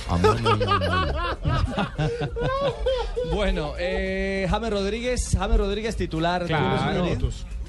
[0.07, 0.65] A mí no me
[3.33, 6.45] bueno, eh, James Rodríguez, James Rodríguez titular.
[6.45, 7.05] Claro.
[7.05, 7.17] De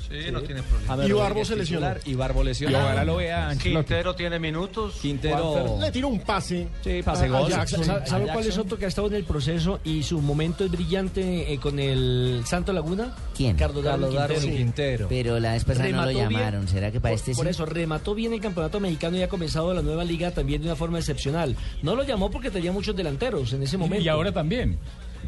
[0.09, 1.07] Sí, no tiene problema.
[1.07, 1.89] Y Barbo se lesionó.
[2.05, 2.79] Y Barbo lesionó.
[2.79, 3.59] ahora lo vean.
[3.59, 4.95] Quintero tiene minutos.
[5.01, 5.79] Quintero.
[5.81, 6.69] Le tiró un pase.
[6.83, 7.51] Sí, pase gol.
[7.51, 11.53] ¿Sabe cuál es otro que ha estado en el proceso y su momento es brillante
[11.53, 13.15] eh, con el Santo Laguna?
[13.37, 13.57] ¿Quién?
[13.57, 15.07] Carlos Darwin Quintero.
[15.09, 16.69] Pero la vez pasada no lo llamaron.
[16.69, 17.35] ¿Será que para por, este?
[17.35, 20.69] Por eso, remató bien el campeonato mexicano y ha comenzado la nueva liga también de
[20.69, 21.57] una forma excepcional.
[21.83, 24.05] No lo llamó porque tenía muchos delanteros en ese momento.
[24.05, 24.79] Y ahora también.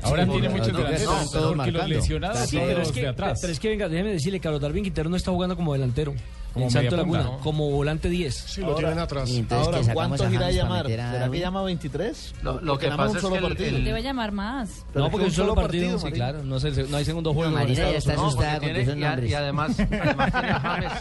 [0.03, 1.31] Ahora tiene muchos delanteros.
[1.33, 3.39] Porque los lesionados sí, pero es que, de atrás.
[3.41, 6.15] Pero es que venga, déjeme decirle, Carlos Darwin Quintero no está jugando como delantero.
[6.53, 7.39] Como en Santo Laguna, ¿no?
[7.39, 8.35] como volante 10.
[8.35, 9.31] Sí, ahora, lo tienen atrás.
[9.51, 10.87] Ahora, ¿cuántos irá a llamar?
[10.87, 10.89] A...
[10.89, 12.35] ¿Será que llama 23?
[12.43, 13.77] Lo, lo, que, pasa un solo es que partido.
[13.77, 13.85] El...
[13.85, 14.85] Debe llamar más.
[14.93, 16.43] Pero no, porque un solo, solo partido, partido sí, claro.
[16.43, 17.51] No, se, no hay segundo juego.
[17.51, 19.31] No, Marina ya está asustada con tiene, nombres.
[19.31, 20.93] Y, además, además tiene a James.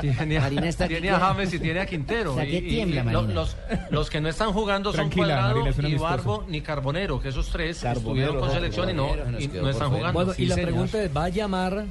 [0.00, 2.32] tiene, Marina está tiene a James y tiene a Quintero.
[2.32, 7.20] O sea, tiembla, y, los, que no están jugando son Cuadrado, ni Barbo, ni Carbonero,
[7.20, 10.34] que esos tres estuvieron con selección y no están jugando.
[10.36, 11.86] Y la pregunta es, ¿va a llamar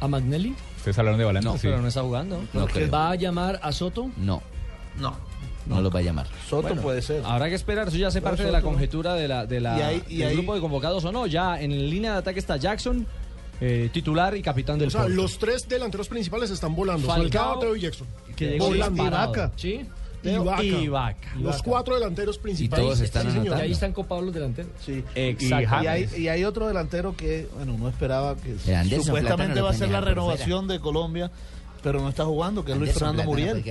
[0.00, 0.54] a Magnelli?
[0.82, 1.48] ¿Ustedes hablaron de Balanta?
[1.48, 1.68] No, sí.
[1.68, 2.42] pero no está jugando.
[2.92, 4.10] ¿Va a llamar a Soto?
[4.16, 4.42] No.
[4.98, 5.16] No.
[5.64, 6.26] No lo va a llamar.
[6.48, 7.22] Soto puede ser.
[7.24, 11.04] Habrá que esperar, eso ya hace parte de la conjetura de del grupo de convocados
[11.04, 11.28] o no.
[11.28, 13.06] Ya en línea de ataque está Jackson,
[13.60, 17.06] eh, titular y capitán del O sea, los tres delanteros principales están volando.
[17.06, 18.08] Falcao, Falcao Teo y Jackson.
[18.34, 19.52] Que volando.
[19.54, 19.86] Sí.
[20.22, 21.34] Y Vaca.
[21.38, 22.82] Los cuatro delanteros principales.
[22.82, 23.58] Y todos están señor.
[23.58, 24.72] Y ahí están copados los delanteros.
[24.84, 25.04] Sí.
[25.14, 25.82] Exacto.
[25.82, 28.56] Y, hay, y, hay, otro delantero que, bueno, no esperaba que
[29.00, 31.30] supuestamente va a ser la renovación de Colombia
[31.82, 33.62] pero no está jugando, que es Luis Fernando Muriel.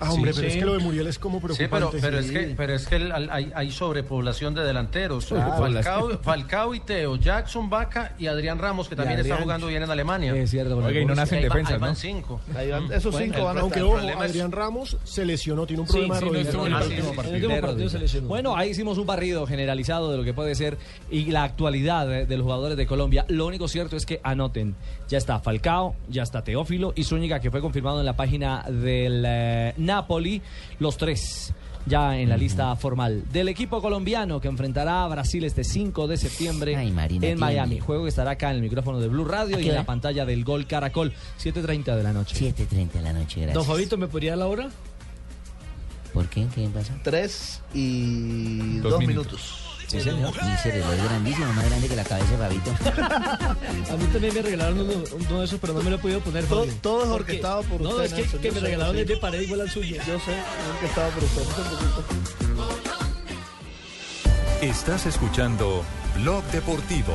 [0.00, 0.54] Ah, hombre, pero sí.
[0.54, 1.98] es que lo de Muriel es como preocupante.
[1.98, 2.20] Sí, pero,
[2.56, 5.26] pero es que, el, hay, hay, sobrepoblación de delanteros.
[5.26, 9.90] Falcao, Falcao, y Teo, Jackson Vaca y Adrián Ramos, que también está jugando bien en
[9.90, 10.34] Alemania.
[10.34, 10.90] Es cierto.
[10.90, 11.86] Y no nacen defensas, ¿no?
[11.86, 12.40] Van cinco.
[12.92, 16.52] Esos cinco van a Aunque Adrián Ramos se lesionó, tiene un problema de rodilla.
[16.52, 18.22] No ah, en el último partido.
[18.22, 20.78] Bueno, ahí hicimos un barrido generalizado de lo que puede ser
[21.10, 23.24] y la actualidad de, de los jugadores de Colombia.
[23.28, 24.74] Lo único cierto es que anoten,
[25.08, 28.62] ya está Falcao, ya está Teófilo y su Zúñiga, que fue confirmado en la página
[28.62, 30.40] del eh, Napoli,
[30.78, 31.52] los tres
[31.84, 36.16] ya en la lista formal del equipo colombiano que enfrentará a Brasil este 5 de
[36.16, 37.78] septiembre en Miami.
[37.78, 40.44] Juego que estará acá en el micrófono de Blue Radio y en la pantalla del
[40.44, 42.36] Gol Caracol, 7.30 de la noche.
[42.36, 43.54] 7.30 de la noche, gracias.
[43.54, 44.70] Don Fabito, ¿me podría la hora?
[46.14, 46.46] ¿Por qué?
[46.54, 46.94] ¿Qué pasa?
[47.02, 49.59] Tres y dos, minutos.
[49.90, 50.32] Sí, señor.
[50.44, 52.70] Mi cerebro es grandísimo, más grande que la cabeza de Fabito.
[53.92, 54.92] a mí también me regalaron uno,
[55.28, 56.44] uno, de esos, pero no me lo he podido poner.
[56.44, 57.96] Todo, todo es orquestado por usted.
[57.96, 59.96] No, es que, que me regalaron el de pared igual al suyo.
[60.06, 60.36] Yo sé,
[60.74, 61.42] orquestado por usted.
[64.62, 65.82] Estás escuchando
[66.18, 67.14] Blog Deportivo.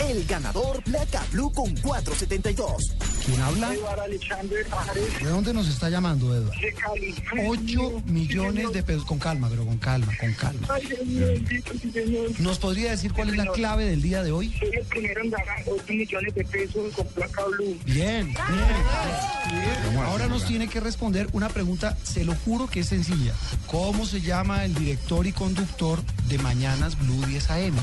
[0.00, 2.96] El ganador Placa Blue con 472.
[3.24, 3.70] ¿Quién habla?
[3.70, 6.52] ¿De dónde nos está llamando, Eduardo?
[7.48, 9.04] 8 millones de pesos.
[9.04, 10.66] Con calma, pero con calma, con calma.
[12.40, 14.52] ¿Nos podría decir cuál es la clave del día de hoy?
[14.58, 17.78] Soy el primero en ganar 8 millones de pesos con placa blue.
[17.86, 19.98] Bien, bien.
[20.04, 23.32] Ahora nos tiene que responder una pregunta, se lo juro que es sencilla.
[23.68, 27.74] ¿Cómo se llama el director y conductor de Mañanas Blue 10 AM?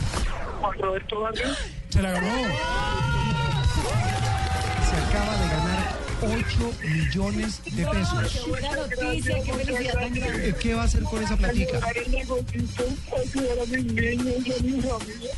[0.61, 1.57] Juan Roberto Vargas.
[1.89, 2.27] Se la ganó.
[4.89, 8.47] Se acaba de ganar 8 millones de pesos.
[8.47, 10.55] Buena noticia, qué felicidad tan grande.
[10.61, 11.79] ¿Qué va a hacer con esa platica?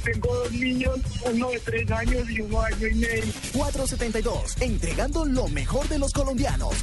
[0.03, 0.99] Tengo dos niños,
[1.31, 3.33] uno de tres años y uno año y medio.
[3.53, 6.75] 472, entregando lo mejor de los colombianos.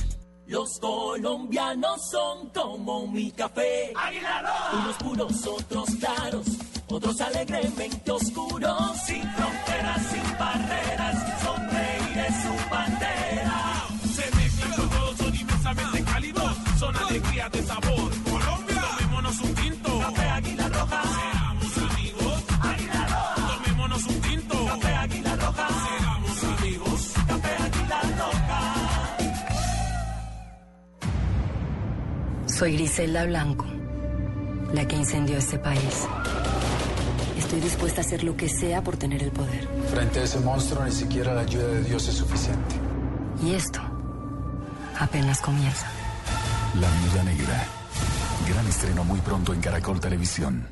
[0.47, 3.93] Los colombianos son como mi café.
[4.73, 6.47] Unos puros, otros claros,
[6.93, 8.97] otros alegremente oscuros.
[9.05, 13.87] Sin fronteras, sin barreras, sonreír es su bandera.
[14.15, 18.11] Se mezclan todos, son inmensamente cálidos, son alegría de sabor.
[18.25, 19.99] Colombia, tomémonos un tinto.
[20.01, 21.03] Café Águila Roja.
[21.03, 22.45] Seamos amigos.
[22.61, 23.57] Águila Roja.
[23.57, 24.67] Tomémonos un tinto.
[24.67, 25.69] Café Águila Roja.
[25.69, 27.13] Seamos amigos.
[27.29, 28.61] Café Águila Roja.
[32.47, 33.67] Soy Griselda Blanco,
[34.75, 36.07] la que incendió este país.
[37.51, 39.67] Estoy dispuesta a hacer lo que sea por tener el poder.
[39.93, 42.77] Frente a ese monstruo ni siquiera la ayuda de Dios es suficiente.
[43.45, 43.81] Y esto
[44.97, 45.85] apenas comienza.
[46.81, 47.65] La Viuda Negra.
[48.49, 50.69] Gran estreno muy pronto en Caracol Televisión.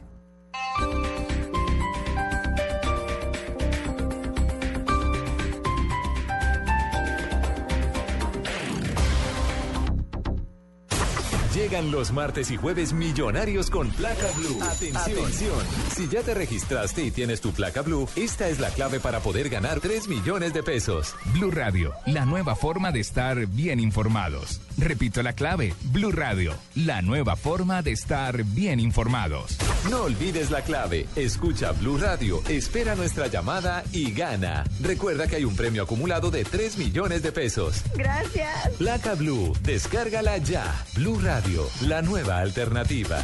[11.69, 14.59] Llegan los martes y jueves millonarios con placa blue.
[14.63, 15.59] Atención.
[15.95, 19.51] Si ya te registraste y tienes tu placa blue, esta es la clave para poder
[19.51, 21.15] ganar 3 millones de pesos.
[21.35, 24.63] Blue Radio, la nueva forma de estar bien informados.
[24.79, 29.59] Repito la clave, Blue Radio, la nueva forma de estar bien informados.
[29.91, 31.07] No olvides la clave.
[31.17, 34.65] Escucha Blue Radio, espera nuestra llamada y gana.
[34.81, 37.83] Recuerda que hay un premio acumulado de 3 millones de pesos.
[37.95, 38.71] Gracias.
[38.79, 40.85] Placa Blue, descárgala ya.
[40.95, 43.23] Blue Radio, la nueva alternativa.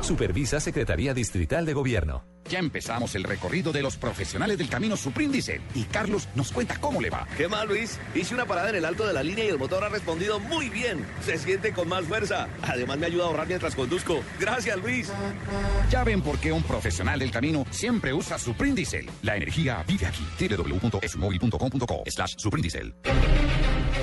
[0.00, 2.24] Supervisa Secretaría Distrital de Gobierno.
[2.48, 7.00] Ya empezamos el recorrido de los profesionales del camino Supríndice y Carlos nos cuenta cómo
[7.00, 7.26] le va.
[7.36, 7.98] ¿Qué más, Luis?
[8.14, 10.68] Hice una parada en el alto de la línea y el motor ha respondido muy
[10.68, 11.06] bien.
[11.24, 12.48] Se siente con más fuerza.
[12.62, 14.20] Además me ayuda a ahorrar mientras conduzco.
[14.40, 15.10] Gracias, Luis.
[15.90, 19.08] Ya ven por qué un profesional del camino siempre usa Suprindicel.
[19.22, 20.26] La energía vive aquí.
[20.38, 22.94] www.esmóvil.com.co slash Suprindicel.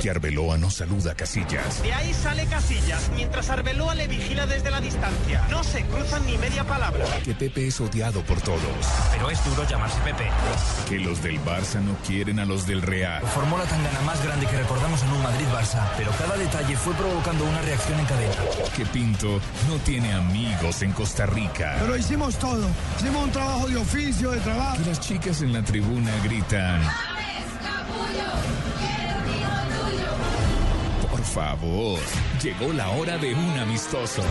[0.02, 1.84] Que Arbeloa no saluda a Casillas.
[1.84, 5.46] De ahí sale Casillas, mientras Arbeloa le vigila desde la distancia.
[5.50, 7.06] No se cruzan ni media palabra.
[7.24, 8.62] Que Pepe es odiado por todos.
[9.12, 10.30] Pero es duro llamarse Pepe.
[10.88, 13.22] Que los del Barça no quieren a los del Real.
[13.24, 17.44] Formó la tangana más grande que recordamos en un Madrid-Barça, pero cada detalle fue provocando
[17.44, 18.36] una reacción en cadena.
[18.76, 21.78] Que Pinto no tiene amigos en Costa Rica.
[21.80, 22.68] Pero hicimos todo.
[23.00, 24.78] Hicimos un trabajo de oficio, de trabajo.
[24.78, 26.82] Que las chicas en la tribuna gritan.
[31.30, 32.00] Favor,
[32.42, 34.24] llegó la hora de un amistoso.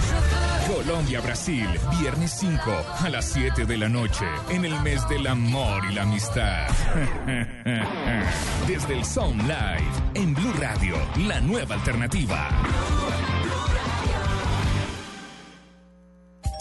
[0.66, 1.68] Colombia-Brasil,
[2.00, 2.61] viernes 5
[3.00, 6.66] a las 7 de la noche, en el mes del amor y la amistad.
[8.66, 12.48] Desde el Sound Live, en Blue Radio, la nueva alternativa.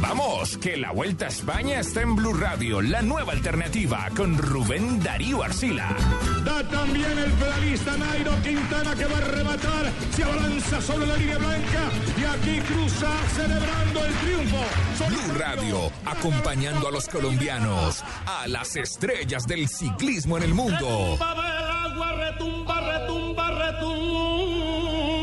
[0.00, 5.02] Vamos, que la Vuelta a España está en Blue Radio, la nueva alternativa con Rubén
[5.02, 5.96] Darío Arcila.
[6.44, 9.92] Da también el pedalista Nairo Quintana que va a rematar.
[10.14, 14.64] Se abalanza sobre la línea blanca y aquí cruza celebrando el triunfo.
[15.08, 21.18] Blue Radio, acompañando a los colombianos, a las estrellas del ciclismo en el mundo.
[21.18, 25.19] Retumba retumba, retumba, retumba.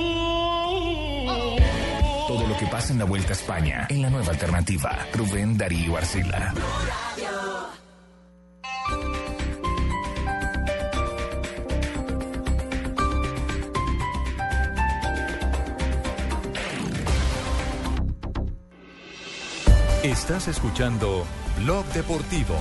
[2.27, 4.97] Todo lo que pasa en la Vuelta a España, en la nueva alternativa.
[5.13, 6.53] Rubén Darío Arcila.
[20.03, 21.25] Estás escuchando
[21.57, 22.55] Blog Deportivo.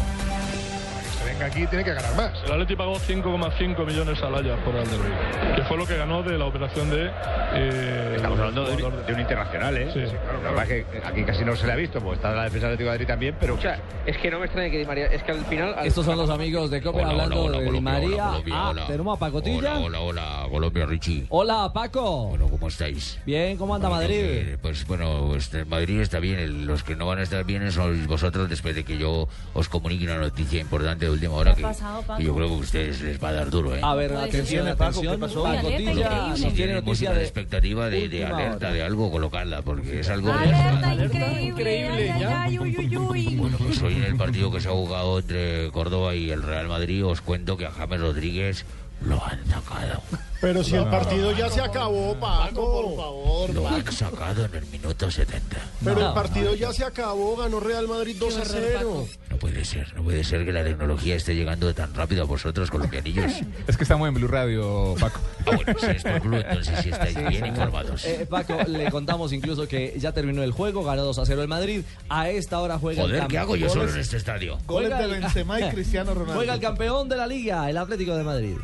[1.38, 2.32] Venga aquí tiene que ganar más.
[2.44, 6.38] El Atleti pagó 5,5 millones al Ajax por Alderweireld, que fue lo que ganó de
[6.38, 7.10] la operación de...
[7.54, 9.90] eh, Estamos hablando de, de un internacional, ¿eh?
[9.92, 10.00] Sí.
[10.00, 12.44] Claro, la verdad es que aquí casi no se le ha visto, porque está la
[12.44, 13.54] defensa del Atlético de Madrid también, pero...
[13.54, 15.74] O sea, es que no me extraña que Di María, es que al final...
[15.76, 18.06] al- Estos son los amigos de Cope Hola, hablando hola, hola, de Di María.
[18.08, 18.86] hola, Colombia, ah, hola.
[18.86, 19.78] tenemos a Pacotilla.
[19.78, 21.26] Hola, hola, hola, Colombia, Richie.
[21.28, 22.28] Hola, Paco.
[22.28, 23.18] Bueno, ¿cómo estáis?
[23.26, 24.16] Bien, ¿cómo anda Madrid?
[24.20, 26.66] Eh, Pues bueno, este, Madrid está bien.
[26.66, 30.04] Los que no van a estar bien son vosotros después de que yo os comunique
[30.04, 32.18] una noticia importante de última hora ¿Qué que, ha pasado, Paco?
[32.18, 33.80] que yo creo que a ustedes les va a dar duro, ¿eh?
[33.82, 35.20] A ver, atención, ¿qué atención.
[35.20, 35.42] pasó?
[35.42, 36.36] Pacotilla, Increíble.
[36.36, 38.72] si tiene Tenemos noticia una de expectativa de, alerta, hora.
[38.72, 40.32] de algo, colocarla, porque es algo...
[40.32, 42.12] Alerta increíble.
[42.12, 43.36] Ay, ay, ay, uy, uy, uy.
[43.36, 46.68] Bueno, pues hoy en el partido que se ha jugado entre Córdoba y el Real
[46.68, 48.64] Madrid, os cuento que a James Rodríguez
[49.04, 50.02] lo han sacado.
[50.40, 53.54] Pero si el partido ya se acabó, Paco, por favor.
[53.54, 55.56] Lo han sacado en el minuto 70.
[55.82, 59.06] Pero No, el partido ya se acabó, ganó Real Madrid 2 a 0.
[59.30, 62.70] No puede ser, no puede ser que la tecnología esté llegando tan rápido a vosotros,
[62.70, 63.32] colombianillos.
[63.66, 65.20] Es que estamos en Blue Radio, Paco.
[65.46, 68.04] Ah, bueno, si es por Blue, entonces sí estáis bien informados.
[68.04, 71.48] Eh, Paco, le contamos incluso que ya terminó el juego, ganó 2 a 0 el
[71.48, 71.82] Madrid.
[72.08, 73.42] A esta hora juega el Joder, ¿qué campeón.
[73.42, 74.58] hago yo solo en este estadio?
[74.66, 76.34] Goles de el- Benzema y Cristiano Ronaldo.
[76.34, 78.56] Juega el campeón de la liga, el Atlético de Madrid.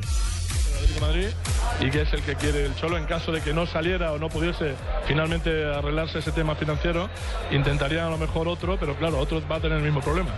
[0.82, 1.28] Atlético de Madrid
[1.80, 4.18] y que es el que quiere el Cholo en caso de que no saliera o
[4.18, 4.74] no pudiese
[5.06, 7.08] finalmente arreglarse ese tema financiero
[7.50, 10.30] intentaría a lo mejor otro pero claro otro va a tener el mismo problema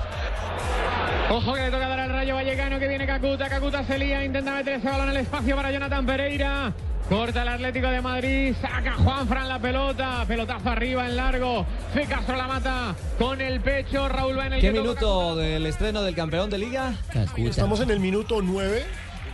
[1.31, 3.49] Ojo que le toca dar al Rayo Vallecano que viene Cacuta.
[3.49, 6.73] Cacuta se lía, intenta meter ese balón en el espacio para Jonathan Pereira.
[7.09, 11.67] Corta el Atlético de Madrid, saca Juan Fran la pelota, pelotazo arriba en largo.
[12.09, 16.15] Castro la mata con el pecho, Raúl va en el ¿Qué minuto del estreno del
[16.15, 16.95] campeón de liga?
[17.37, 18.85] Estamos en el minuto 9.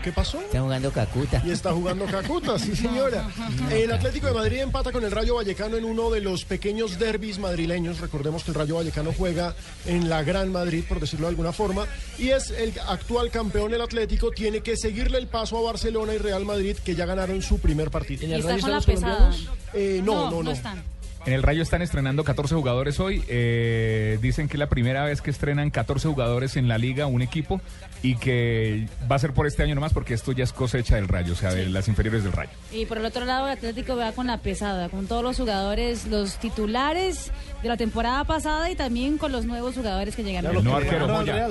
[0.03, 0.41] ¿Qué pasó?
[0.41, 1.43] Está jugando Cacuta.
[1.45, 3.29] Y está jugando Cacuta, sí señora.
[3.71, 7.39] El Atlético de Madrid empata con el Rayo Vallecano en uno de los pequeños derbis
[7.39, 8.01] madrileños.
[8.01, 9.55] Recordemos que el Rayo Vallecano juega
[9.87, 11.87] en la Gran Madrid, por decirlo de alguna forma.
[12.19, 14.31] Y es el actual campeón el Atlético.
[14.31, 17.91] Tiene que seguirle el paso a Barcelona y Real Madrid, que ya ganaron su primer
[17.91, 18.27] partido.
[18.27, 19.35] ¿Y está con la pesada?
[19.75, 20.51] Eh, no, no, no.
[20.51, 20.83] están.
[21.27, 23.23] En el Rayo están estrenando 14 jugadores hoy.
[23.29, 27.21] Eh, dicen que es la primera vez que estrenan 14 jugadores en la liga, un
[27.21, 27.61] equipo,
[28.03, 31.09] y que va a ser por este año nomás porque esto ya es cosecha del
[31.09, 32.51] Rayo, o sea, de las inferiores del Rayo.
[32.73, 36.07] Y por el otro lado, el Atlético va con la pesada, con todos los jugadores,
[36.07, 37.31] los titulares
[37.63, 40.57] de la temporada pasada y también con los nuevos jugadores que llegaron.
[40.57, 41.49] El nuevo arquero, Moya.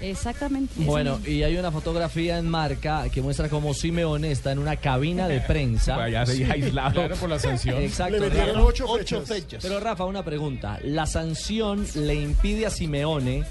[0.00, 0.72] Exactamente.
[0.76, 5.28] Bueno, y hay una fotografía en marca que muestra cómo Simeone está en una cabina
[5.28, 5.96] de prensa.
[6.02, 6.92] Allá aislado.
[6.94, 7.82] Claro, por la sanción.
[7.82, 8.14] Exacto.
[8.14, 8.84] Le metieron Rafa.
[8.86, 9.62] ocho fechas.
[9.62, 10.78] Pero Rafa, una pregunta.
[10.82, 13.44] ¿La sanción le impide a Simeone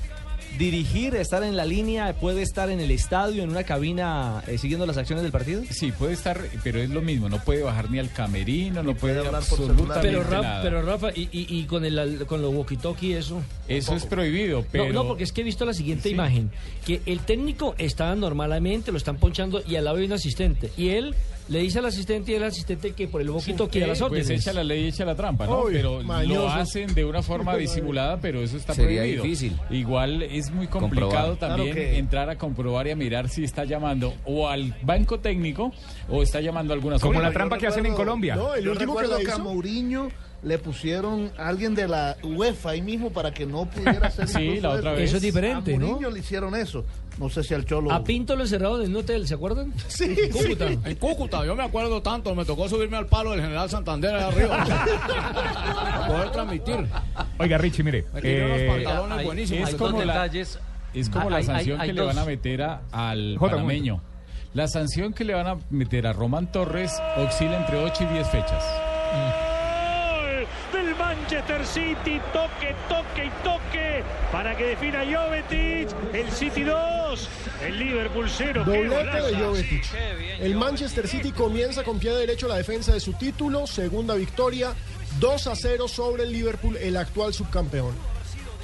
[0.58, 4.86] dirigir, estar en la línea, puede estar en el estadio, en una cabina, eh, siguiendo
[4.86, 5.64] las acciones del partido?
[5.70, 9.18] Sí, puede estar, pero es lo mismo, no puede bajar ni al camerino, no puede,
[9.20, 10.62] hablar absolutamente Pero, Ra- nada.
[10.62, 13.42] pero Rafa, y, y- y con, el, con los walkie-talkie eso.
[13.68, 14.88] Eso es prohibido, pero...
[14.88, 16.16] No, no, porque es que he visto la siguiente Sí.
[16.16, 16.52] imagen,
[16.86, 20.72] que el técnico está normalmente, lo están ponchando y al lado hay un asistente.
[20.78, 21.16] Y él
[21.48, 24.28] le dice al asistente y el asistente que por el walkie-talkie da las órdenes.
[24.28, 25.60] Pues echa la ley, echa la trampa, ¿no?
[25.60, 29.24] Obvio, pero lo hacen de una forma disimulada, pero eso está Sería prohibido.
[29.24, 29.60] difícil.
[29.70, 31.38] Igual es muy complicado Comprobar.
[31.38, 35.20] también Claro que- entrar a comprobar y a mirar si está llamando o al banco
[35.20, 35.72] técnico
[36.10, 38.36] o está llamando a alguna Como la trampa que hacen en Colombia.
[38.36, 39.40] No, el Yo último que a hizo.
[39.40, 40.10] Mourinho
[40.46, 44.62] le pusieron a alguien de la UEFA ahí mismo para que no pudiera hacer Sí,
[44.62, 45.00] la otra eso.
[45.00, 45.08] vez.
[45.10, 45.88] Eso es diferente, a ¿no?
[45.88, 46.86] Mourinho le hicieron eso.
[47.18, 47.92] No sé si al Cholo.
[47.92, 49.74] A Pinto lo encerraron en un hotel, ¿se acuerdan?
[49.88, 50.66] Sí, En Cúcuta.
[50.68, 54.28] En Cúcuta, yo me acuerdo tanto, me tocó subirme al palo del General Santander allá
[54.28, 54.66] arriba.
[54.66, 56.86] para poder transmitir.
[57.40, 58.06] Oiga, Richie, mire.
[58.14, 59.70] Me tiré unos eh, pantalones hay- buenísimos.
[59.70, 60.60] Es como la, detalles.
[60.94, 64.02] es como la Hay- hay- sanción hay que le van a meter a- al panameño.
[64.54, 68.28] La sanción que le van a meter a Román Torres oscila entre 8 y 10
[68.30, 68.64] fechas.
[71.26, 77.30] Manchester City, toque, toque y toque para que defina Jovetic, el City 2,
[77.66, 78.62] el Liverpool 0.
[78.64, 79.86] ¡Qué Doblete de Jovetic.
[80.40, 84.76] El Manchester City comienza con pie derecho la defensa de su título, segunda victoria,
[85.20, 87.96] 2 a 0 sobre el Liverpool, el actual subcampeón.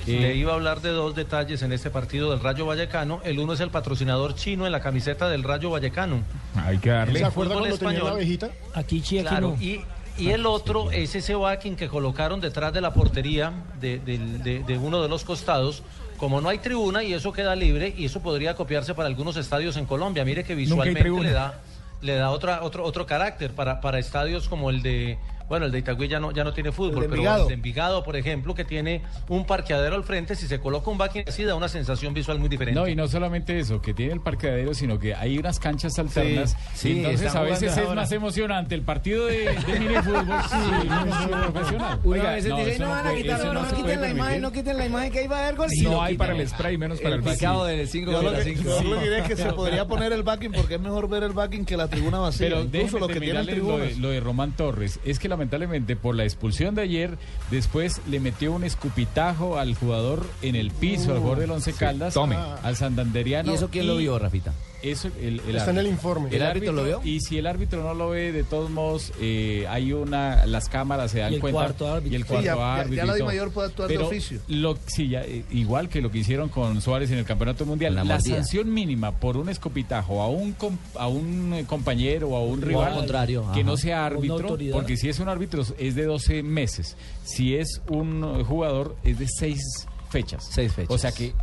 [0.06, 3.22] Le iba a hablar de dos detalles en este partido del Rayo Vallecano.
[3.24, 6.22] El uno es el patrocinador chino en la camiseta del Rayo Vallecano.
[6.56, 7.20] Hay que darle.
[7.20, 8.18] ¿Se acuerda cuando tenía la español.
[8.18, 8.50] abejita?
[8.76, 9.64] Aquí sí, aquí Claro, no.
[9.64, 9.84] y,
[10.18, 14.78] y el otro es ese backing que colocaron detrás de la portería de, de- de
[14.78, 15.84] uno de los costados.
[16.18, 19.76] Como no hay tribuna y eso queda libre, y eso podría copiarse para algunos estadios
[19.78, 20.24] en Colombia.
[20.24, 21.60] Mire que visualmente le da,
[22.02, 25.18] le da otra, otro, otro carácter para, para estadios como el de.
[25.52, 27.42] Bueno, el de Itagüí ya no, ya no tiene fútbol, de pero Envigado.
[27.42, 30.98] el de Envigado, por ejemplo, que tiene un parqueadero al frente, si se coloca un
[30.98, 32.80] backing así da una sensación visual muy diferente.
[32.80, 36.56] No, y no solamente eso, que tiene el parqueadero, sino que hay unas canchas alternas.
[36.74, 41.52] sí, y entonces a veces es más emocionante el partido de, de minifútbol sí, no,
[41.52, 42.00] profesional.
[42.06, 44.52] Oiga, vez no, dice, eso no, van a quitar, no, no, quiten la imagen, no
[44.54, 45.70] quiten la imagen que ahí va a haber gol.
[45.84, 47.78] No hay para el spray, menos para el, picado backing.
[47.78, 48.64] del 5 Yo de lo que, 5.
[48.64, 51.24] yo lo que diré es que se podría poner el backing porque es mejor ver
[51.24, 52.48] el backing que la tribuna vacía.
[52.48, 53.98] Pero Incluso lo que lo de, tribunas.
[53.98, 55.02] lo de Román Torres.
[55.04, 57.18] Es que lamentablemente por la expulsión de ayer,
[57.50, 61.78] después le metió un escupitajo al jugador en el piso, al jugador del Once Sí,
[61.78, 62.36] Caldas, tome.
[62.36, 63.52] al sandanderiano.
[63.52, 64.54] ¿Y eso quién lo vio, Rafita?
[64.84, 66.30] Eso, el, el Está en el informe.
[66.36, 67.02] ¿El árbitro lo vio?
[67.04, 71.12] Y si el árbitro no lo ve, de todos modos, eh, hay una, las cámaras
[71.12, 71.60] se dan Y el cuenta.
[71.60, 72.12] cuarto árbitro.
[72.12, 72.96] Y el cuarto ya- ya- árbitro.
[72.96, 73.18] ya y la todo.
[73.30, 74.40] DIMAYOR puede actuar de oficio.
[74.48, 77.94] Lo, sí, ya, eh, igual que lo que hicieron con Suárez en el Campeonato Mundial.
[77.94, 80.56] La sanción mínima por un escopitajo a un,
[80.98, 83.70] a un eh, compañero o a un al rival contrario, que ajá.
[83.70, 86.96] no sea Una árbitro, porque si es un árbitro es de 12 meses.
[87.24, 90.48] Si es un jugador es de 6 fechas.
[90.52, 90.94] Seis fechas.
[90.94, 91.34] O sea que,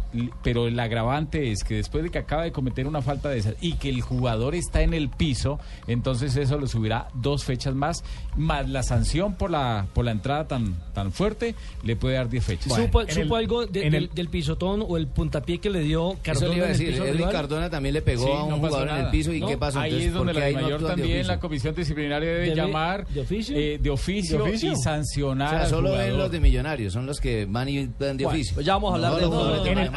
[0.43, 3.55] pero el agravante es que después de que acaba de cometer una falta de esas
[3.61, 8.03] y que el jugador está en el piso, entonces eso le subirá dos fechas más,
[8.37, 12.45] más la sanción por la por la entrada tan tan fuerte le puede dar 10
[12.45, 12.73] fechas.
[12.75, 15.81] ¿Supo, en supo el- algo de- del, el- del pisotón o el puntapié que le
[15.81, 17.29] dio Eso Cardona le iba a en el decir, Edwin?
[17.31, 19.57] Cardona también le pegó Sí, a un no jugador en el piso y No, qué
[19.59, 19.79] pasó.
[19.81, 22.57] Ahí Entonces, es donde ¿por qué la ahí mayor también, la comisión disciplinaria debe ¿Debe-
[22.57, 23.57] llamar de oficio?
[23.57, 24.71] eh, de oficio, ¿De oficio?
[24.71, 27.87] y O sancionar sea, al solo ven los de millonarios, son los que van y
[27.99, 28.55] dan de Bueno, oficio.
[28.55, 29.25] pues ya vamos a hablar No, de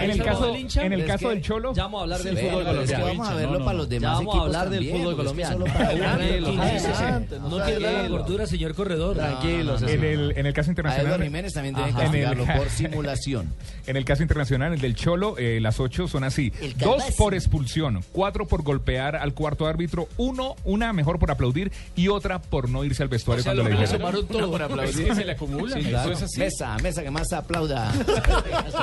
[0.03, 0.21] En el, Panamá.
[0.21, 0.85] en el ¿Eso caso, del hincha?
[0.85, 3.05] en el caso del Cholo, Ya vamos a hablar del fútbol colombiano.
[3.05, 3.89] vamos a verlo no, para los.
[3.89, 5.65] Ya demás vamos a hablar del fútbol colombiano.
[7.49, 9.15] No tiene la gordura, señor corredor.
[9.15, 9.81] Tranquilos.
[9.83, 11.21] en el, en el caso A internacional.
[11.23, 13.53] Jiménez también tienen que el- por simulación.
[13.87, 16.51] En el caso internacional, el del Cholo, eh, las ocho son así.
[16.77, 22.07] Dos por expulsión, cuatro por golpear al cuarto árbitro, uno, una mejor por aplaudir y
[22.07, 24.15] otra por no irse al vestuario cuando le dijeron.
[24.49, 25.01] por aplaudir.
[25.01, 25.73] Es que se le acumula.
[25.75, 26.11] Sí, eso claro.
[26.11, 26.39] es así.
[26.39, 27.91] Mesa, mesa que más aplauda.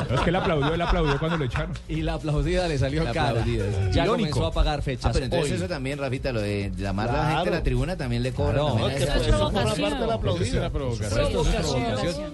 [0.08, 1.72] No, es que él aplaudió, él aplaudió cuando lo echaron.
[1.88, 3.30] Y la aplaudida le salió La cara.
[3.30, 3.64] aplaudida.
[3.90, 4.30] Ya Irónico.
[4.30, 5.12] comenzó a pagar Ah, fechas.
[5.12, 5.56] pero entonces hoy.
[5.58, 8.58] eso también, Rafita, lo de llamar a la gente a la tribuna también le cobra.
[8.58, 10.70] No, es la aplaudida.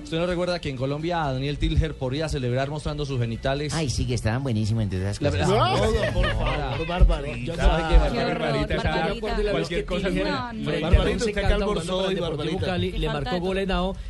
[0.03, 3.73] ¿Usted no recuerda que en Colombia a Daniel Tilger podría celebrar mostrando sus genitales?
[3.75, 5.49] Ay, sí, que estaban buenísimos entre esas cosas.
[6.13, 7.55] por favor, barbarita.
[9.51, 12.79] Cualquier cosa Barbarita, usted que almorzó Deportivo Barbarita.
[12.79, 13.55] Le marcó gol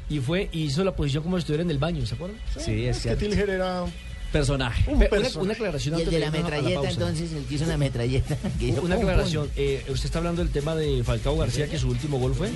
[0.08, 2.38] y fue y hizo la posición como si estuviera en el baño, ¿se acuerdan?
[2.58, 3.20] Sí, es Que cierto.
[3.26, 3.84] Tilger era
[4.34, 4.90] Personaje.
[4.92, 5.08] un Pe-
[5.38, 8.36] Una, aclaración Y el antes de la metralleta, entonces, el que hizo la metralleta.
[8.82, 9.48] Una aclaración.
[9.56, 12.50] eh, usted está hablando del tema de Falcao García, que su último gol fue.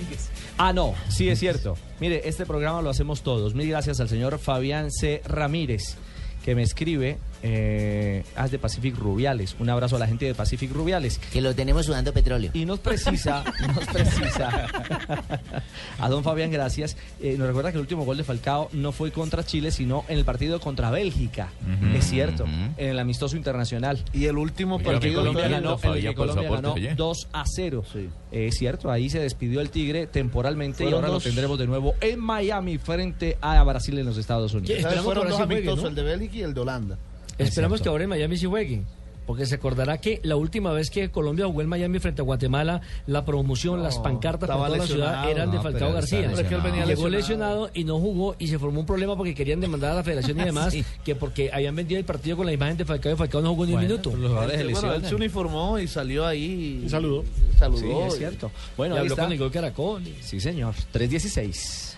[0.57, 1.77] Ah, no, sí es cierto.
[2.01, 3.55] Mire, este programa lo hacemos todos.
[3.55, 5.23] Mil gracias al señor Fabián C.
[5.25, 5.95] Ramírez,
[6.45, 7.19] que me escribe.
[7.43, 9.57] Eh, ah, es de Pacific Rubiales.
[9.59, 11.19] Un abrazo a la gente de Pacific Rubiales.
[11.33, 12.51] Que lo tenemos sudando petróleo.
[12.55, 14.67] Y nos precisa, nos precisa.
[15.99, 16.97] A don Fabián, gracias.
[17.21, 20.19] Eh, nos recuerda que el último gol de Falcao no fue contra Chile, sino en
[20.19, 21.49] el partido contra Bélgica.
[21.95, 24.03] Es cierto, en el amistoso internacional.
[24.13, 27.85] Y el último partido Colombia ganó, en el que Colombia ganó 2 a 0.
[27.93, 28.09] Sí.
[28.31, 31.25] Es cierto, ahí se despidió el Tigre temporalmente y ahora dos.
[31.25, 34.83] lo tendremos de nuevo en Miami frente a Brasil en los Estados Unidos.
[35.03, 35.89] Fueron dos amistosos, ¿no?
[35.89, 36.99] el de Bélgica y el de Holanda.
[37.39, 38.83] Esperamos que ahora en Miami sí juegue.
[39.27, 42.81] Porque se acordará que la última vez que Colombia jugó en Miami frente a Guatemala,
[43.07, 46.21] la promoción, las pancartas por toda la ciudad eran de Falcao García.
[46.21, 47.65] está Pero es que él venía Llegó lesionado.
[47.67, 50.41] lesionado y no jugó y se formó un problema porque querían demandar a la federación
[50.41, 50.83] y demás, Sí.
[51.05, 53.67] que porque habían vendido el partido con la imagen de Falcao y Falcao no jugó
[53.67, 54.17] ni un minuto.
[54.17, 56.81] Los jugadores se Bueno, él se uniformó y salió ahí.
[56.87, 57.23] Y saludó.
[57.59, 57.79] Saludó.
[57.81, 58.47] Sí, es y- cierto.
[58.47, 59.25] Y Bueno, ahí habló está.
[59.25, 60.03] con el gol Caracol.
[60.23, 60.75] Sí, señor.
[60.91, 61.98] 316.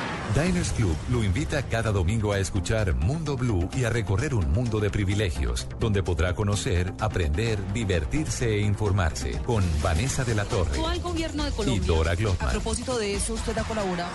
[0.33, 4.79] Diners Club lo invita cada domingo a escuchar Mundo Blue y a recorrer un mundo
[4.79, 11.01] de privilegios, donde podrá conocer, aprender, divertirse e informarse con Vanessa de la Torre Actual
[11.01, 11.79] gobierno de y.
[11.79, 12.51] Dora A Glotman.
[12.51, 14.09] propósito de eso, usted ha colaborado.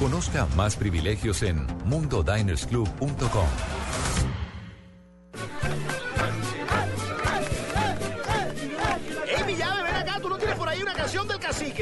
[0.00, 3.81] Conozca más privilegios en mundodinersclub.com.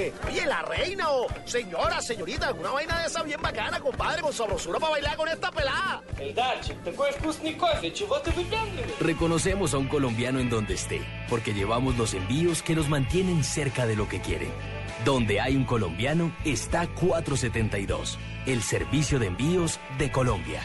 [0.00, 4.32] que, oye, la reina o señora, señorita, alguna vaina de esa bien bacana, compadre, con
[4.32, 6.02] sabrosura para bailar con esta pelada.
[9.00, 13.86] Reconocemos a un colombiano en donde esté, porque llevamos los envíos que nos mantienen cerca
[13.86, 14.50] de lo que quieren.
[15.04, 20.62] Donde hay un colombiano está 472, el servicio de envíos de Colombia.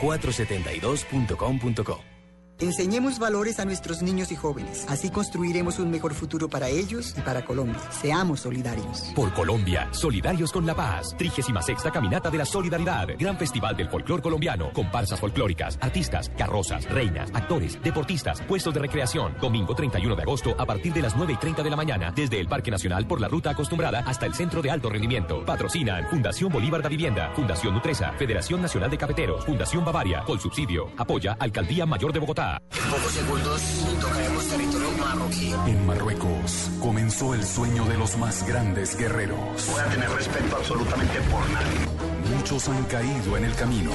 [0.00, 2.15] 472.com.co
[2.58, 4.86] Enseñemos valores a nuestros niños y jóvenes.
[4.88, 7.78] Así construiremos un mejor futuro para ellos y para Colombia.
[7.90, 9.12] Seamos solidarios.
[9.14, 11.14] Por Colombia, solidarios con la paz.
[11.18, 13.08] 36 Caminata de la Solidaridad.
[13.18, 14.72] Gran Festival del Folclor Colombiano.
[14.72, 19.34] Comparsas folclóricas, artistas, carrozas, reinas, actores, deportistas, puestos de recreación.
[19.38, 22.10] Domingo 31 de agosto a partir de las 9 y 30 de la mañana.
[22.16, 25.44] Desde el Parque Nacional por la ruta acostumbrada hasta el Centro de Alto Rendimiento.
[25.44, 30.22] Patrocinan Fundación Bolívar da Vivienda, Fundación Nutresa, Federación Nacional de Cafeteros, Fundación Bavaria.
[30.24, 30.90] Con subsidio.
[30.96, 32.45] Apoya Alcaldía Mayor de Bogotá.
[32.70, 33.62] En pocos segundos
[34.00, 35.54] tocaremos territorio marroquí.
[35.66, 39.66] En Marruecos comenzó el sueño de los más grandes guerreros.
[39.70, 42.36] Voy a tener respeto absolutamente por nadie.
[42.36, 43.90] Muchos han caído en el camino.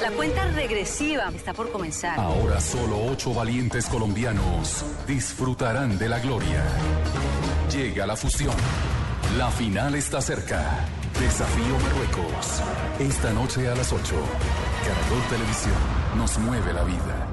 [0.00, 2.18] La cuenta regresiva está por comenzar.
[2.18, 6.64] Ahora solo ocho valientes colombianos disfrutarán de la gloria.
[7.72, 8.54] Llega la fusión.
[9.36, 10.86] La final está cerca.
[11.20, 12.62] Desafío Marruecos.
[13.00, 14.02] Esta noche a las 8.
[14.84, 15.74] Caracol Televisión
[16.16, 17.27] nos mueve la vida.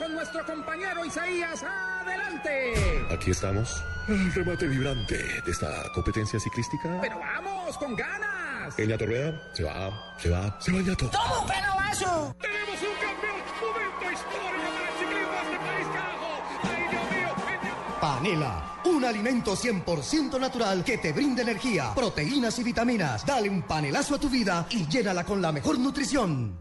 [0.00, 1.62] Con nuestro compañero Isaías.
[1.62, 3.06] ¡Adelante!
[3.10, 3.84] Aquí estamos.
[4.08, 6.98] El remate vibrante de esta competencia ciclística.
[7.02, 8.78] Pero vamos, con ganas.
[8.78, 11.10] El Ñato Rueda se va, se va, se va el Ñato.
[11.10, 12.34] ¡Toma un pelobazo!
[12.40, 13.36] ¡Tenemos un campeón!
[13.60, 16.28] ¡Momento histórico para el ciclismo de este país, carajo!
[16.62, 17.98] ¡Ay, Dios mío!
[18.00, 23.26] Panela, un alimento 100% natural que te brinda energía, proteínas y vitaminas.
[23.26, 26.58] Dale un panelazo a tu vida y llénala con la mejor nutrición.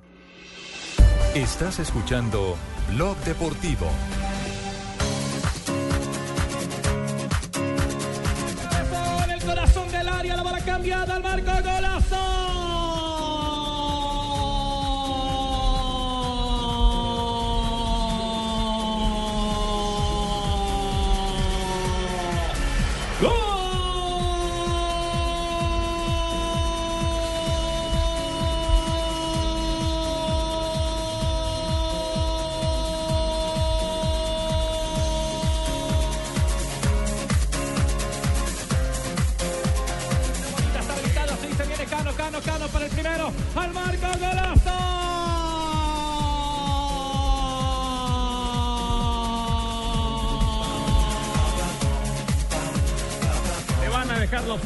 [1.34, 2.58] Estás escuchando
[2.96, 3.88] Blog Deportivo.
[9.32, 11.79] El corazón del área, la bola cambiada al marco, golazo.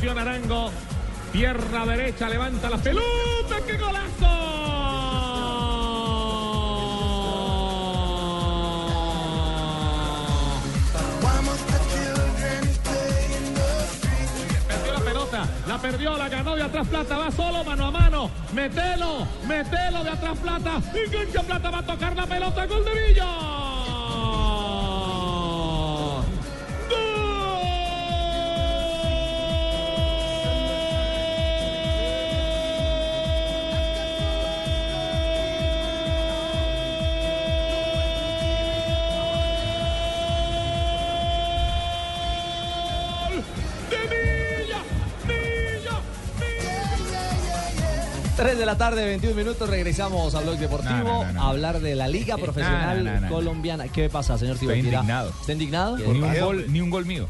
[0.09, 0.71] A dejar la opción a Arango.
[1.31, 3.55] Pierna derecha, levanta la pelota.
[3.65, 3.73] ¡Qué
[14.67, 18.31] Perdió la pelota, la perdió, la ganó de atrás Plata, va solo mano a mano.
[18.53, 20.81] Metelo, metelo de atrás Plata.
[20.93, 23.52] Engancha Plata, va a tocar la pelota, gol de Villa.
[48.73, 51.43] La tarde, 21 minutos, regresamos a Blog Deportivo No, no, no, no.
[51.43, 53.33] a hablar de la Liga Profesional No, no, no, no.
[53.33, 53.87] Colombiana.
[53.87, 55.29] ¿Qué pasa, señor Estoy indignado.
[55.29, 55.97] ¿Está indignado?
[55.97, 57.27] Ni un gol, ni un gol mío.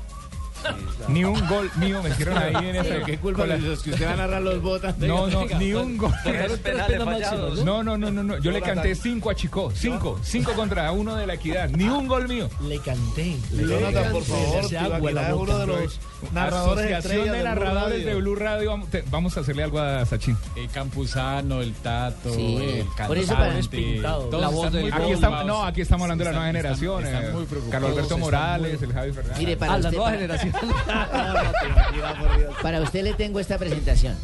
[1.10, 3.02] Ni un gol mío me hicieron ahí en ese.
[3.06, 4.98] ¿Qué culpa de los que usted va a narrar los botas?
[4.98, 6.14] No, no, ni un gol.
[7.66, 8.38] No, no, no, no, no.
[8.38, 9.70] Yo le canté cinco a Chico.
[9.76, 10.18] Cinco.
[10.24, 11.70] Cinco contra uno de la equidad.
[11.72, 12.50] Ni un gol mío.
[12.66, 13.38] Le canté.
[13.52, 14.12] Le Jonathan, canté.
[14.12, 16.00] por favor, uno de los
[16.32, 18.08] narradores Asociación de de Blue narradores Radio.
[18.08, 18.70] de Blue Radio.
[18.72, 20.38] Vamos, te- vamos a hacerle algo a Sachin.
[20.56, 23.22] El Campuzano, el Tato, Sí, el por cantante.
[23.22, 24.24] eso parece pintado.
[24.26, 27.06] todos La voz del Aquí estamos, no, aquí estamos hablando de la nueva Están- generación.
[27.06, 27.72] están eh, muy preocupados.
[27.72, 29.40] Carlos Alberto Morales, muy- el Javi Fernández.
[29.40, 30.54] Mire, para Ah, la usted, nueva para- generación.
[32.62, 34.16] Para usted le tengo esta presentación.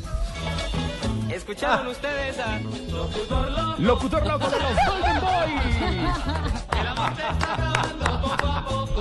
[1.33, 2.59] ¿Escucharon ustedes a
[2.91, 3.75] Locutor Loco?
[3.79, 6.65] Locutor loco de los Golden Boys.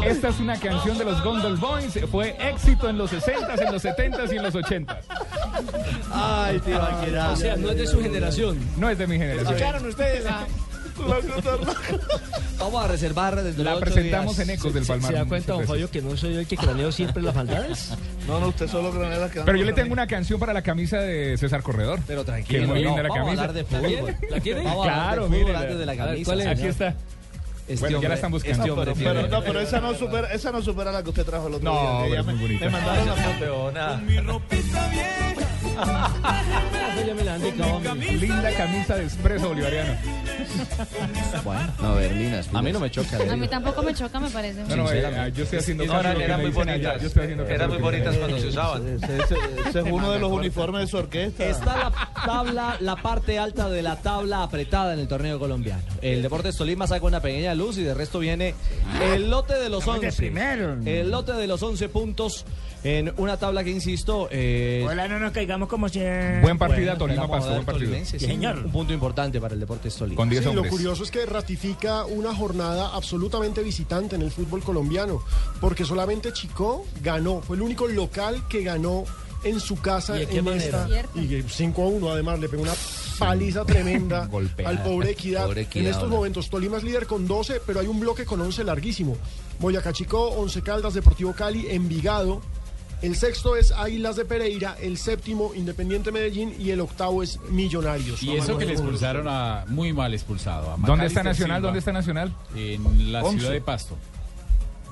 [0.05, 1.99] Esta es una canción de los Golden Boys.
[2.11, 4.97] Fue éxito en los 60s, en los 70s y en los 80s.
[6.13, 6.81] Ay, tío,
[7.33, 8.59] O sea, no es de su generación.
[8.77, 9.55] No es de mi generación.
[9.55, 10.47] ¿Escucharon ustedes a?
[12.59, 14.49] Vamos a reservar desde La los ocho presentamos días.
[14.49, 15.13] en Ecos del ¿Se- Palmar.
[15.13, 17.37] ¿Se da cuenta, don muchas Fabio, que no soy yo el que craneo siempre las
[17.37, 17.91] maldades?
[18.27, 20.63] No, no, usted solo cranea las que Pero yo le tengo una canción para la
[20.63, 22.01] camisa de César Corredor.
[22.05, 22.63] Pero Que tranquilo.
[22.63, 23.43] es muy no, linda la vamos a camisa.
[23.45, 24.17] hablar de fútbol.
[24.31, 24.65] ¿La quiere?
[24.65, 25.57] Vamos a hablar Claro, de fútbol mire.
[25.57, 26.25] antes de la A ver, camisa.
[26.33, 26.47] ¿cuál es?
[26.49, 26.95] Aquí está.
[27.69, 28.57] Este Bueno, ya la están buscando.
[28.65, 31.27] este No, pero, tiene- no, pero esa no supera, esa no supera la que usted
[31.27, 32.23] trajo el otro No, día.
[32.23, 32.65] me, bonita.
[32.65, 33.39] me mandaron la Esa es foto.
[33.39, 34.03] campeona.
[34.51, 34.79] Esa
[37.09, 38.07] ya me la han dedicado a mí.
[38.07, 39.93] Linda camisa de expreso bolivariano.
[41.45, 42.41] Bueno, No, Berlina.
[42.53, 43.17] a mí no me choca.
[43.31, 44.63] A mí tampoco me choca, me parece.
[44.65, 47.01] No, no, eh, yo estoy haciendo caso lo eran- muy bonitas.
[47.01, 48.87] Yo estoy haciendo caso Eran muy bonitas cuando se usaban.
[48.89, 51.45] Ese, ese- ese es uno de los uniformes de su orquesta.
[51.45, 51.93] Está la
[52.25, 55.83] tabla, la parte alta de la tabla apretada en el torneo colombiano.
[56.03, 58.55] El Deportes Tolima saca una pequeña luz y de resto viene
[59.03, 60.17] el lote de los Estamos de 11.
[60.19, 60.77] primero.
[60.85, 62.45] El lote de los 11 puntos
[62.85, 65.99] en una tabla que, insisto, eh, Ojalá no nos caigamos como si...
[65.99, 67.95] Buen partida, bueno, Tolima moda buen partido.
[68.05, 68.59] Sí, señor.
[68.65, 70.17] Un punto importante para el Deportes Tolima.
[70.17, 74.63] Con 10 Sí, lo curioso es que ratifica una jornada absolutamente visitante en el fútbol
[74.63, 75.23] colombiano,
[75.61, 79.05] porque solamente Chico ganó, fue el único local que ganó
[79.45, 80.89] en su casa ¿Y en manera?
[80.91, 82.73] esta y 5 a 1 además le pegó una
[83.21, 84.71] paliza tremenda Golpeada.
[84.71, 85.47] al pobre Equidad.
[85.47, 86.17] Pobre Equidad, en estos hola.
[86.17, 89.17] momentos Tolima es líder con 12, pero hay un bloque con 11 larguísimo.
[89.61, 92.41] Boyacá Chico, 11 Caldas, Deportivo Cali, Envigado.
[93.01, 98.23] El sexto es Águilas de Pereira, el séptimo Independiente Medellín y el octavo es Millonarios.
[98.25, 100.73] Y eso que le expulsaron a muy mal expulsado.
[100.73, 101.59] A ¿Dónde está Nacional?
[101.59, 102.33] Silva, ¿Dónde está Nacional?
[102.57, 103.39] En la Once.
[103.39, 103.97] ciudad de Pasto.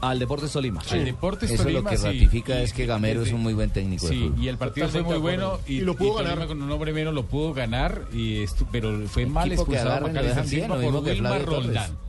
[0.00, 0.82] Al Deportes Tolima.
[0.90, 2.04] Al Deportes Eso Tolima, lo que sí.
[2.04, 5.16] ratifica es que Gamero es un muy buen técnico Sí, y el partido fue muy
[5.16, 6.46] bueno y, Y lo pudo y ganar.
[6.46, 10.06] con un hombre menos lo pudo ganar, y pero fue mal Equipo que expulsado.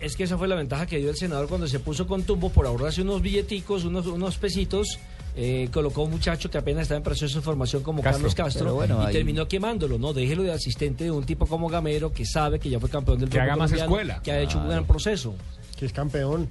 [0.02, 2.50] Es que esa fue la ventaja que dio el senador cuando se puso con tumbo
[2.52, 5.00] por ahorrarse unos billeticos, unos, unos pesitos.
[5.38, 8.18] Eh, colocó a un muchacho que apenas estaba en proceso de formación como Castro.
[8.24, 10.12] Carlos Castro bueno, y ahí- terminó quemándolo, ¿no?
[10.12, 13.30] Déjelo de asistente de un tipo como Gamero que sabe que ya fue campeón del
[13.30, 14.20] Que haga más escuela.
[14.24, 15.36] Que ha hecho un gran proceso.
[15.78, 16.50] Que es campeón.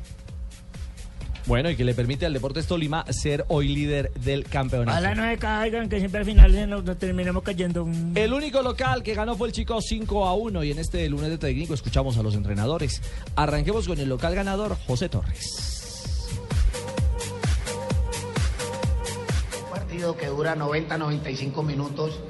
[1.46, 4.90] Bueno, y que le permite al Deportes Tolima ser hoy líder del campeonato.
[4.98, 7.84] Ojalá no se caigan, que siempre al final nos, nos terminemos cayendo.
[7.84, 11.08] un- El único local que ganó fue el Chico 5 a 1 y en este
[11.08, 13.00] lunes de técnico escuchamos a los entrenadores.
[13.36, 15.75] Arranquemos con el local ganador, José Torres.
[20.16, 22.20] Que dura 90, 95 minutos.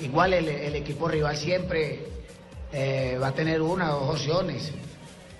[0.00, 2.06] Igual el, equipo rival siempre
[2.72, 4.72] eh, va a tener una o dos opciones.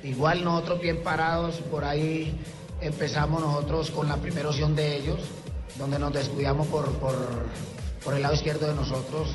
[0.03, 2.39] Igual nosotros bien parados, por ahí
[2.81, 5.20] empezamos nosotros con la primera opción de ellos,
[5.79, 9.29] donde nos descuidamos por, por, el lado izquierdo de nosotros.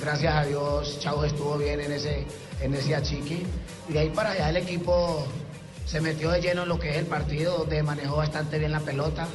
[0.00, 2.26] Gracias a Dios, Chavo estuvo bien en ese,
[2.60, 3.44] en ese achiqui.
[3.88, 5.26] Y de ahí para allá el equipo
[5.84, 8.80] se metió de lleno en lo que es el partido, donde manejó bastante bien la
[8.80, 9.28] pelota.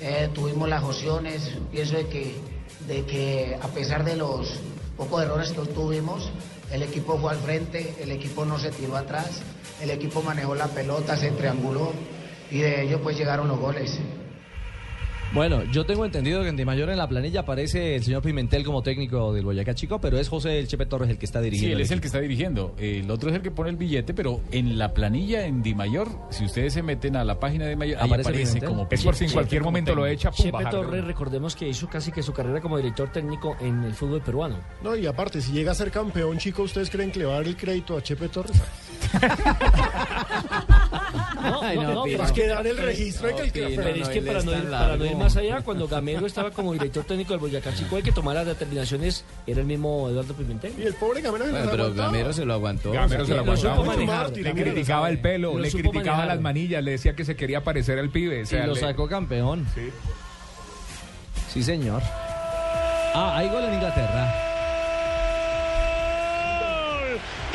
[0.00, 2.34] Eh, tuvimos las opciones, pienso de que,
[2.86, 4.52] de que a pesar de los
[4.96, 6.30] pocos errores que tuvimos,
[6.70, 9.40] el equipo fue al frente, el equipo no se tiró atrás,
[9.80, 11.92] el equipo manejó la pelota, se trianguló
[12.50, 13.98] y de ello pues llegaron los goles.
[15.34, 18.64] Bueno, yo tengo entendido que en Di Mayor en la planilla aparece el señor Pimentel
[18.64, 21.44] como técnico del Boyacá Chico, pero es José El Chepe Torres el que está Sí,
[21.46, 21.76] dirigiendo.
[21.76, 22.74] él es el que está dirigiendo.
[22.78, 26.08] El otro es el que pone el billete, pero en la planilla en Di Mayor,
[26.30, 28.68] si ustedes se meten a la página de Di Mayor, ahí Aparece aparece Pimentel.
[28.68, 31.86] como Es por si en cualquier momento lo echa, pum, Chepe Torres, recordemos que hizo
[31.88, 34.56] casi que su carrera como director técnico en el fútbol peruano.
[34.82, 37.36] No, y aparte, si llega a ser campeón, chico, ¿ustedes creen que le va a
[37.38, 38.56] dar el crédito a Chepe Torres?
[41.50, 44.52] No, no, pero Es que, el registro de que el pero es que para, no
[44.52, 47.96] ir, para no ir más allá, cuando Gamero estaba como director técnico del Boyacá Chico,
[47.96, 50.72] el que tomaba las determinaciones era el mismo Eduardo Pimentel.
[50.78, 51.94] Y el pobre Gamero se Bueno, pero.
[51.94, 52.92] Gamero se lo aguantó.
[52.92, 53.44] Gamero se lo
[53.84, 56.26] manejar, Le criticaba el pelo, Lo le criticaba manejar.
[56.26, 58.42] las manillas, le decía que se quería parecer al pibe.
[58.42, 59.66] o Y lo sacó campeón.
[59.74, 59.90] Sí.
[61.52, 62.02] Sí, señor.
[63.14, 64.55] Ah, hay gol en Inglaterra.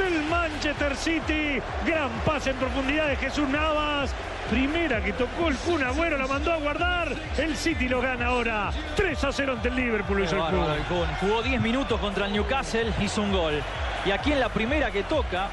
[0.02, 1.62] Del Manchester City.
[1.86, 4.12] Gran pase en profundidad de Jesús Navas.
[4.50, 7.10] Primera que tocó el Kun Agüero, la mandó a guardar.
[7.38, 8.72] El City lo gana ahora.
[8.96, 10.24] 3 a 0 ante el Liverpool.
[10.24, 11.00] hizo el Kun.
[11.00, 11.16] El.
[11.20, 13.62] Jugó 10 minutos contra el Newcastle, hizo un gol.
[14.06, 15.50] Y aquí en la primera que toca,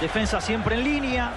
[0.00, 1.30] defensa siempre en línea,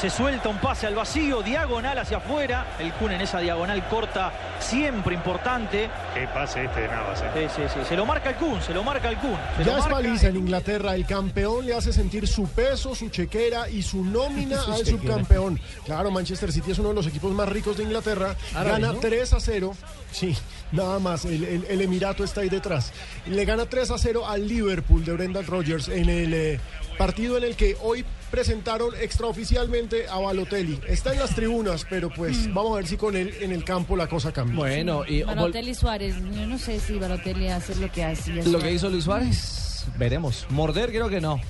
[0.00, 2.66] se suelta un pase al vacío, diagonal hacia afuera.
[2.78, 5.90] El Kun en esa diagonal corta, siempre importante.
[6.14, 7.20] Qué pase este de Navas.
[7.22, 7.48] eh.
[7.54, 7.80] Sí, sí, sí.
[7.86, 9.36] Se lo marca el Kun, se lo marca el Kun.
[9.58, 10.94] se Ya lo es paliza en Inglaterra.
[10.94, 14.98] El campeón le hace sentir su peso, su chequera y su nómina Su al chequera.
[15.02, 15.60] subcampeón.
[15.84, 18.34] Claro, Manchester City es uno de los equipos más ricos de Inglaterra.
[18.54, 19.00] Gana ¿no?
[19.00, 19.74] 3 a 0.
[20.12, 20.34] Sí,
[20.72, 21.26] nada más.
[21.26, 22.92] El, el- el Emirato está ahí detrás.
[23.26, 26.60] Le gana 3 a 0 al Liverpool de Brendan Rodgers en el eh,
[26.96, 30.80] partido en el que hoy presentaron extraoficialmente a Balotelli.
[30.86, 33.96] Está en las tribunas, pero pues vamos a ver si con él en el campo
[33.96, 34.56] la cosa cambia.
[34.56, 38.42] Bueno, y Balotelli Suárez, yo no sé si Balotelli hace lo que hacía.
[38.44, 40.46] lo que hizo Luis Suárez, veremos.
[40.50, 41.40] Morder creo que no.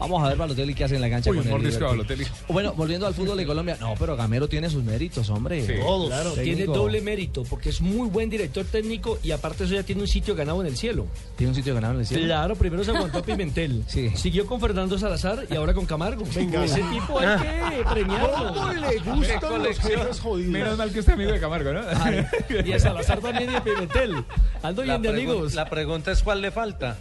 [0.00, 2.06] Vamos a ver Balotelli qué hace en la cancha Uy, con un el Liverpool.
[2.48, 3.76] Bueno, volviendo al fútbol de Colombia.
[3.78, 5.64] No, pero Gamero tiene sus méritos, hombre.
[5.66, 10.00] Claro, tiene doble mérito porque es muy buen director técnico y aparte eso ya tiene
[10.00, 11.06] un sitio ganado en el cielo.
[11.36, 12.24] Tiene un sitio ganado en el cielo.
[12.24, 13.84] Claro, primero se aguantó a Pimentel,
[14.14, 16.24] siguió con Fernando Salazar y ahora con Camargo.
[16.34, 16.64] Venga.
[16.64, 18.54] ese tipo hay que premiarlo.
[18.54, 20.50] ¿Cómo le gustan los jefes jodidos?
[20.50, 21.80] Menos mal que usted es amigo de Camargo, ¿no?
[22.64, 24.24] Y a Salazar también y a Pimentel.
[24.62, 25.54] Ando bien de amigos.
[25.54, 26.98] La pregunta es cuál le falta.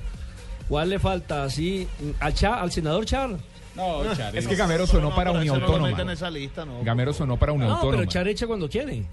[0.70, 1.50] ¿Cuál le falta?
[1.50, 1.88] Sí,
[2.20, 3.32] al, Cha- al senador Char.
[3.76, 5.90] No, Es que Gamero sonó para Unión lo Autónoma.
[5.90, 6.84] meten en esa lista, no.
[6.84, 8.08] Gamero sonó para Unión No, pero Autónoma.
[8.12, 9.06] Char echa cuando quiere.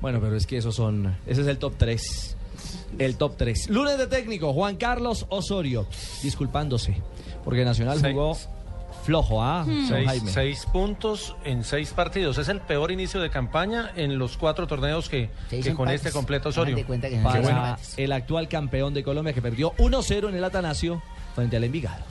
[0.00, 1.16] Bueno, pero es que esos son.
[1.26, 2.36] Ese es el top 3.
[2.98, 3.68] El top 3.
[3.70, 5.86] Lunes de técnico, Juan Carlos Osorio,
[6.22, 6.96] disculpándose.
[7.44, 8.36] Porque Nacional jugó
[9.02, 9.64] flojo, ¿ah?
[9.66, 9.88] Hmm.
[9.88, 10.30] Seis, Jaime.
[10.30, 12.38] seis puntos en seis partidos.
[12.38, 15.94] Es el peor inicio de campaña en los cuatro torneos que, con empates.
[15.94, 16.84] este completo Osorio.
[17.22, 21.02] Para el actual campeón de Colombia que perdió 1-0 en el Atanasio
[21.34, 22.04] frente al Envigado.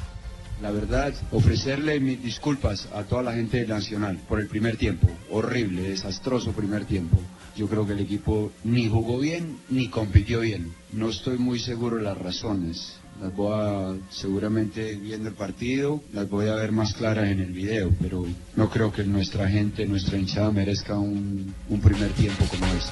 [0.61, 5.07] La verdad, ofrecerle mis disculpas a toda la gente de Nacional por el primer tiempo.
[5.31, 7.17] Horrible, desastroso primer tiempo.
[7.55, 10.71] Yo creo que el equipo ni jugó bien ni compitió bien.
[10.93, 13.00] No estoy muy seguro de las razones.
[13.21, 17.51] Las voy a, seguramente viendo el partido, las voy a ver más claras en el
[17.51, 22.65] video, pero no creo que nuestra gente, nuestra hinchada merezca un, un primer tiempo como
[22.67, 22.91] este.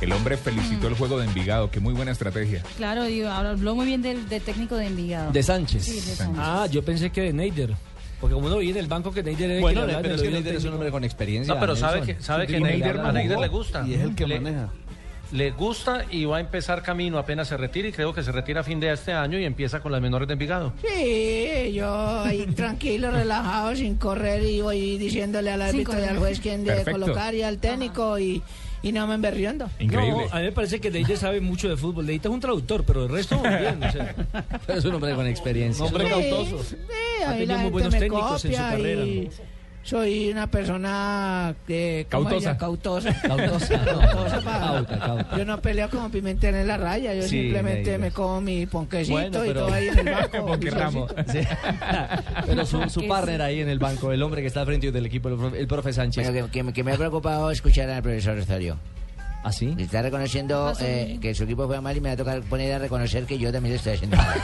[0.00, 2.62] El hombre felicitó el juego de Envigado, que muy buena estrategia.
[2.76, 5.30] Claro, digo, habló muy bien del, del técnico de Envigado.
[5.30, 5.84] De Sánchez.
[5.84, 6.36] Sí, de Sánchez.
[6.42, 7.74] Ah, yo pensé que de Neider.
[8.20, 10.02] Porque como uno veía en el banco que Neider era el Bueno, que le hablaba
[10.02, 11.54] pero en es que Neider es un hombre con experiencia.
[11.54, 13.86] No, pero sabe que, sabe que Neider- a Neider le gusta.
[13.86, 14.68] Y es el que Le- maneja.
[15.32, 18.60] Le gusta y va a empezar camino apenas se retire y creo que se retira
[18.60, 20.72] a fin de este año y empieza con las menores de Envigado.
[20.80, 26.38] Sí, yo ahí tranquilo, relajado, sin correr y voy diciéndole al árbitro y al juez
[26.40, 28.42] quién debe colocar y al técnico y,
[28.82, 29.68] y no me emberriendo.
[29.80, 30.26] Increíble.
[30.30, 32.06] No, a mí me parece que Neider sabe mucho de fútbol.
[32.06, 33.82] Neider es un traductor, pero el resto muy bien.
[33.82, 34.14] O sea,
[34.66, 35.84] Pero es un hombre con experiencia.
[35.84, 36.62] hombre Sí, cautoso.
[36.62, 36.76] sí,
[37.26, 39.02] Ha ahí tenido muy buenos técnicos en su carrera.
[39.04, 39.30] y
[39.84, 42.56] soy una persona que ¿cómo Cautosa.
[42.56, 43.20] cautosa.
[43.22, 43.84] Cautosa.
[43.84, 45.36] Cautosa para- Cauta, cauta.
[45.38, 49.12] Yo no peleo como Pimentel en la raya, yo Sí, simplemente me como mi ponquecito
[49.18, 50.56] Bueno, y pero- todo ahí en el banco.
[51.30, 51.40] Sí.
[52.46, 55.06] Pero su, su partner ahí en el banco, el hombre que está al frente del
[55.06, 56.30] equipo, el profe, el profe Sánchez.
[56.30, 58.78] Bueno, que, que- que me ha preocupado escuchar al profesor Osorio.
[59.46, 59.74] ¿Ah, sí?
[59.78, 62.72] Está reconociendo Pasó eh, que su equipo fue mal y me va a tocar poner
[62.72, 64.40] a reconocer que yo también lo estoy haciendo mal.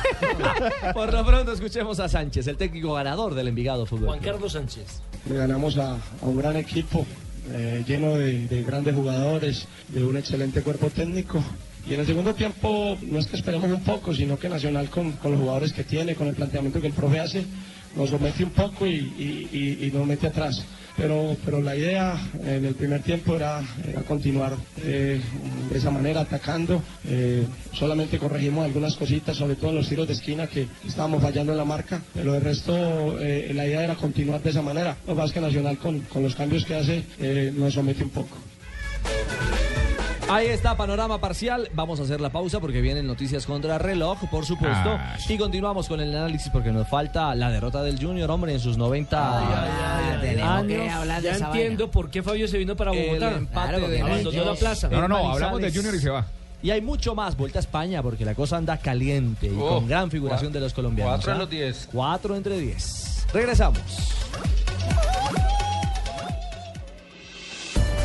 [0.93, 4.09] Por lo pronto escuchemos a Sánchez, el técnico ganador del Envigado Fútbol.
[4.09, 4.19] Juan.
[4.21, 5.01] Carlos Sánchez.
[5.29, 7.07] Le ganamos a, un gran equipo
[7.53, 11.43] eh, lleno de, de grandes jugadores, de un excelente cuerpo técnico.
[11.89, 15.13] Y en el segundo tiempo no es que esperemos un poco, sino que Nacional con,
[15.13, 17.45] con los jugadores que tiene, con el planteamiento que el profe hace,
[17.97, 20.63] nos somete un poco y, y- y- y nos mete atrás.
[21.01, 23.63] Pero, pero la idea en el primer tiempo era,
[24.07, 25.19] continuar eh,
[25.71, 26.83] de esa manera atacando.
[27.09, 31.59] Eh, solamente corregimos algunas cositas, sobre todo los tiros de esquina que estábamos fallando en
[31.59, 32.03] la marca.
[32.13, 34.95] Pero el resto, eh, la idea era continuar de esa manera.
[35.07, 37.03] Lo que Nacional con, con los cambios que hace
[37.55, 38.37] nos somete un poco.
[40.31, 41.69] Ahí está, panorama parcial.
[41.75, 44.91] Vamos a hacer la pausa porque vienen noticias contra reloj, por supuesto.
[44.91, 48.61] Ah, y continuamos con el análisis porque nos falta la derrota del Junior, hombre, en
[48.61, 50.95] sus 90 Ah, tenemos que años.
[50.95, 53.33] hablar de Ya esa entiendo por qué Fabio se vino para El Bogotá.
[53.37, 54.89] empate Claro, de Abandonó Ellos la plaza.
[54.89, 55.35] No, no, no, Manizales.
[55.43, 56.27] hablamos de Junior y se va.
[56.63, 57.37] Y hay mucho más.
[57.37, 60.73] Vuelta a España porque la cosa anda caliente y Oh, con gran figuración de los
[60.75, 61.15] colombianos.
[61.17, 61.41] cuatro en ¿ah?
[61.41, 61.89] los diez.
[61.91, 63.27] Cuatro entre diez.
[63.33, 63.81] Regresamos.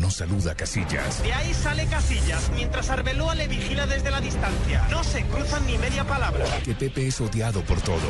[0.00, 1.22] No saluda a Casillas.
[1.22, 4.86] De ahí sale Casillas, mientras Arbeloa le vigila desde la distancia.
[4.90, 6.44] No se cruzan ni media palabra.
[6.64, 8.00] Que Pepe es odiado por todos.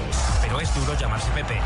[0.40, 1.60] Pero es duro llamarse Pepe.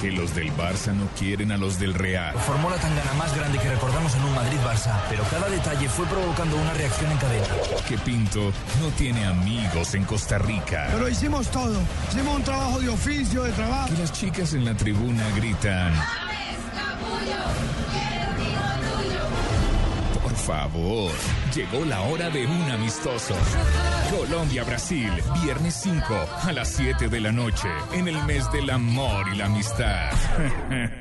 [0.00, 2.36] Que los del Barça no quieren a los del Real.
[2.38, 6.56] Formó la tangana más grande que recordamos en un Madrid-Barça, pero cada detalle fue provocando
[6.56, 7.46] una reacción en cadena.
[7.88, 10.88] Que Pinto no tiene amigos en Costa Rica.
[10.92, 11.80] Pero hicimos todo.
[12.10, 13.88] Hicimos un trabajo de oficio, de trabajo.
[13.88, 15.92] Que las chicas en la tribuna gritan.
[20.42, 21.12] Favor,
[21.54, 23.34] llegó la hora de un amistoso.
[24.10, 25.10] Colombia-Brasil,
[25.42, 26.04] viernes 5
[26.44, 30.10] a las 7 de la noche, en el mes del amor y la amistad.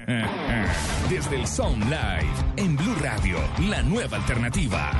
[1.09, 4.91] Desde el Sound Live, en Blue Radio, la nueva alternativa.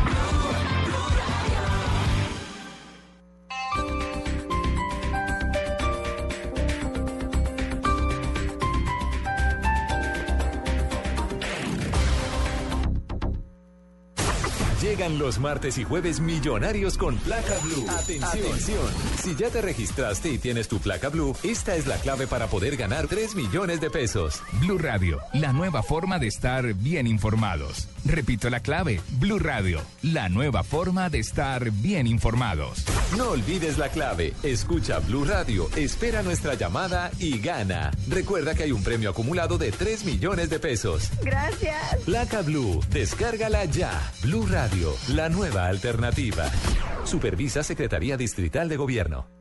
[15.11, 17.85] Llegan los martes y jueves millonarios con placa blue.
[17.89, 18.87] Atención.
[19.17, 22.77] Si ya te registraste y tienes tu placa blue, esta es la clave para poder
[22.77, 24.41] ganar 3 millones de pesos.
[24.61, 27.87] Blue Radio, la nueva forma de estar bien informados.
[28.05, 32.83] Repito la clave, Blue Radio, la nueva forma de estar bien informados.
[33.17, 34.33] No olvides la clave.
[34.43, 37.91] Escucha Blue Radio, espera nuestra llamada y gana.
[38.09, 41.11] Recuerda que hay un premio acumulado de 3 millones de pesos.
[41.21, 41.97] Gracias.
[42.05, 43.91] Placa Blue, descárgala ya.
[44.23, 46.49] Blue Radio, la nueva alternativa.
[47.03, 49.40] Supervisa Secretaría Distrital de Gobierno.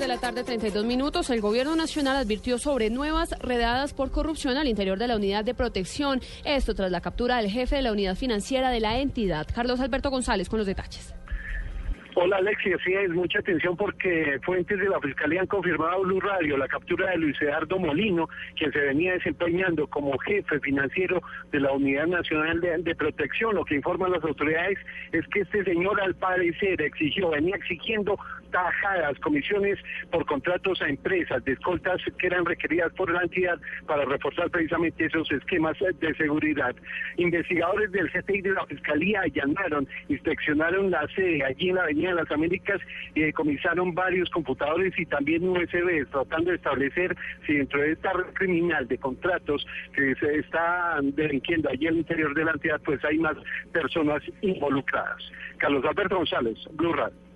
[0.00, 1.28] 3 de la tarde, 32 minutos.
[1.28, 5.52] El gobierno nacional advirtió sobre nuevas redadas por corrupción al interior de la unidad de
[5.52, 6.22] protección.
[6.42, 10.08] Esto tras la captura del jefe de la unidad financiera de la entidad, Carlos Alberto
[10.08, 11.14] González, con los detalles.
[12.14, 16.20] Hola Alexia, sí, es mucha atención porque fuentes de la Fiscalía han confirmado a Blue
[16.20, 21.22] Radio la captura de Luis Eduardo Molino, quien se venía desempeñando como jefe financiero
[21.52, 23.54] de la Unidad Nacional de, de Protección.
[23.54, 24.78] Lo que informan las autoridades
[25.12, 28.18] es que este señor al parecer exigió, venía exigiendo
[28.50, 29.78] tajadas, comisiones
[30.10, 35.06] por contratos a empresas de escoltas que eran requeridas por la entidad para reforzar precisamente
[35.06, 36.74] esos esquemas de seguridad.
[37.16, 42.14] Investigadores del CTI de la Fiscalía allanaron, inspeccionaron la sede allí en la Avenida de
[42.16, 42.80] las Américas
[43.14, 48.32] y decomisaron varios computadores y también USB, tratando de establecer si dentro de esta red
[48.34, 53.18] criminal de contratos que se están delinquiendo allí al interior de la entidad, pues hay
[53.18, 53.36] más
[53.72, 55.22] personas involucradas.
[55.58, 57.29] Carlos Alberto González, Blue Radio.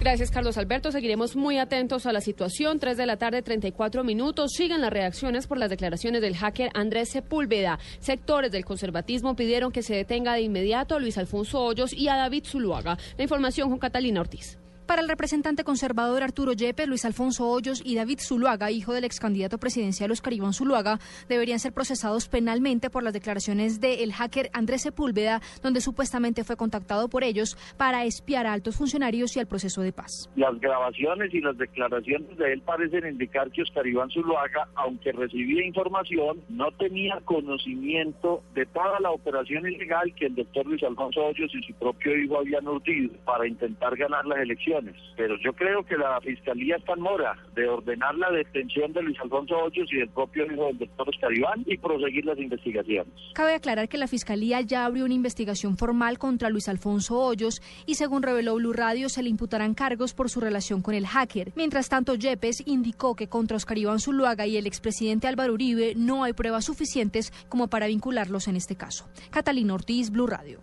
[0.00, 0.92] Gracias, Carlos Alberto.
[0.92, 2.78] Seguiremos muy atentos a la situación.
[2.78, 4.52] 3 de la tarde, 34 minutos.
[4.52, 7.80] Siguen las reacciones por las declaraciones del hacker Andrés Sepúlveda.
[7.98, 12.14] Sectores del conservatismo pidieron que se detenga de inmediato a Luis Alfonso Hoyos y a
[12.14, 12.96] David Zuluaga.
[13.16, 14.56] La información con Catalina Ortiz.
[14.88, 19.20] Para el representante conservador Arturo Yepes, Luis Alfonso Hoyos y David Zuluaga, hijo del ex
[19.20, 24.80] candidato presidencial Oscar Iván Zuluaga, deberían ser procesados penalmente por las declaraciones del hacker Andrés
[24.80, 29.82] Sepúlveda, donde supuestamente fue contactado por ellos para espiar a altos funcionarios y al proceso
[29.82, 30.30] de paz.
[30.36, 35.66] Las grabaciones y las declaraciones de él parecen indicar que Oscar Iván Zuluaga, aunque recibía
[35.66, 41.54] información, no tenía conocimiento de toda la operación ilegal que el doctor Luis Alfonso Hoyos
[41.54, 44.77] y su propio hijo habían urdido para intentar ganar las elecciones.
[45.16, 49.18] Pero yo creo que la Fiscalía está en mora de ordenar la detención de Luis
[49.20, 53.12] Alfonso Hoyos y del propio hijo del doctor Oscar Iván y proseguir las investigaciones.
[53.34, 57.94] Cabe aclarar que la Fiscalía ya abrió una investigación formal contra Luis Alfonso Hoyos y
[57.94, 61.52] según reveló Blue Radio se le imputarán cargos por su relación con el hacker.
[61.56, 66.24] Mientras tanto, Yepes indicó que contra Oscar Iván Zuluaga y el expresidente Álvaro Uribe no
[66.24, 69.08] hay pruebas suficientes como para vincularlos en este caso.
[69.30, 70.60] Catalina Ortiz, Blue Radio.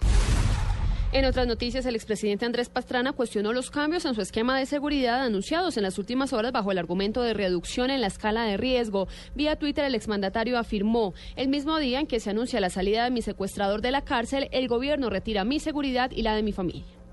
[1.15, 5.21] En otras noticias, el expresidente Andrés Pastrana cuestionó los cambios en su esquema de seguridad
[5.21, 9.07] anunciados en las últimas horas bajo el argumento de reducción en la escala de riesgo.
[9.33, 13.11] Vía Twitter, el exmandatario afirmó, el mismo día en que se anuncia la salida de
[13.11, 17.04] mi secuestrador de la cárcel, el gobierno retira mi seguridad y la de mi familia.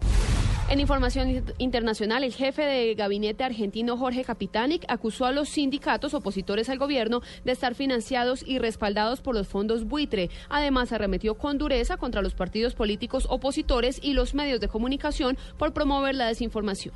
[0.72, 6.70] En información internacional, el jefe de gabinete argentino Jorge Capitanic acusó a los sindicatos opositores
[6.70, 10.30] al gobierno de estar financiados y respaldados por los fondos buitre.
[10.48, 15.74] Además, arremetió con dureza contra los partidos políticos opositores y los medios de comunicación por
[15.74, 16.94] promover la desinformación.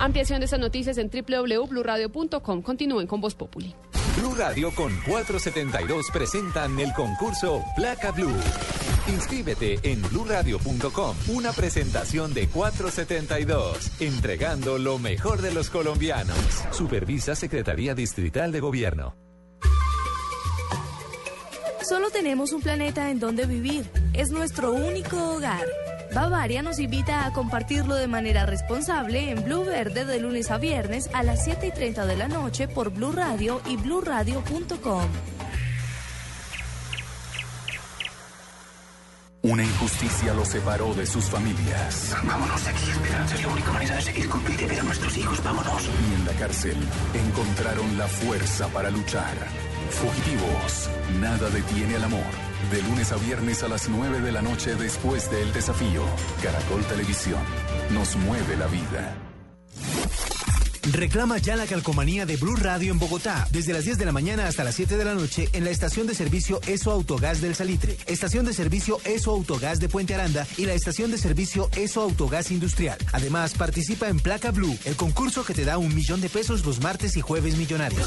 [0.00, 2.62] Ampliación de estas noticias en www.bluradio.com.
[2.62, 3.76] Continúen con Voz Populi.
[4.16, 8.32] Blue Radio con 472 presentan el concurso Placa Blue.
[9.08, 11.16] Inscríbete en bluradio.com.
[11.28, 16.38] Una presentación de 472, entregando lo mejor de los colombianos.
[16.70, 19.14] Supervisa Secretaría Distrital de Gobierno.
[21.86, 23.84] Solo tenemos un planeta en donde vivir.
[24.14, 25.64] Es nuestro único hogar.
[26.16, 31.10] Bavaria nos invita a compartirlo de manera responsable en Blue Verde de lunes a viernes
[31.12, 35.02] a las 7 y 30 de la noche por Blue Radio y bluradio.com.
[39.42, 42.16] Una injusticia los separó de sus familias.
[42.24, 43.34] Vámonos de aquí, Esperanza.
[43.34, 45.44] Es la única manera de seguir con vida y ver a nuestros hijos.
[45.44, 45.82] Vámonos.
[45.84, 46.76] Y en la cárcel
[47.12, 49.36] encontraron la fuerza para luchar.
[49.90, 50.88] Fugitivos.
[51.20, 52.45] Nada detiene al amor.
[52.70, 56.02] De lunes a viernes a las 9 de la noche después del desafío.
[56.42, 57.40] Caracol Televisión.
[57.90, 59.16] Nos mueve la vida.
[60.92, 64.46] Reclama ya la calcomanía de Blue Radio en Bogotá, desde las 10 de la mañana
[64.46, 67.96] hasta las 7 de la noche en la estación de servicio ESO Autogás del Salitre,
[68.06, 72.50] estación de servicio ESO Autogás de Puente Aranda y la estación de servicio ESO Autogás
[72.50, 72.98] Industrial.
[73.12, 76.80] Además, participa en Placa Blue, el concurso que te da un millón de pesos los
[76.80, 78.06] martes y jueves millonarios.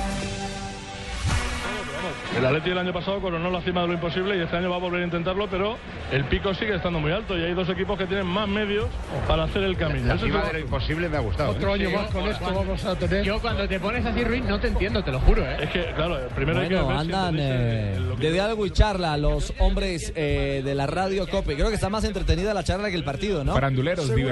[2.37, 4.77] El Atleti del año pasado coronó la cima de lo imposible y este año va
[4.77, 5.77] a volver a intentarlo, pero
[6.11, 8.87] el pico sigue estando muy alto y hay dos equipos que tienen más medios
[9.27, 10.07] para hacer el camino.
[10.07, 11.51] La Eso cima de lo imposible me ha gustado.
[11.51, 11.73] Otro ¿eh?
[11.85, 13.23] año más con esto vamos a tener.
[13.25, 15.57] Yo cuando te pones así, Ruiz, no te entiendo, te lo juro, ¿eh?
[15.61, 18.31] Es que, claro, primero hay que Bueno, ver si andan entendéis eh, el- que- de
[18.31, 21.55] diálogo y charla los hombres eh, de la radio Cope.
[21.55, 23.53] Creo que está más entretenida la charla que el partido, ¿no?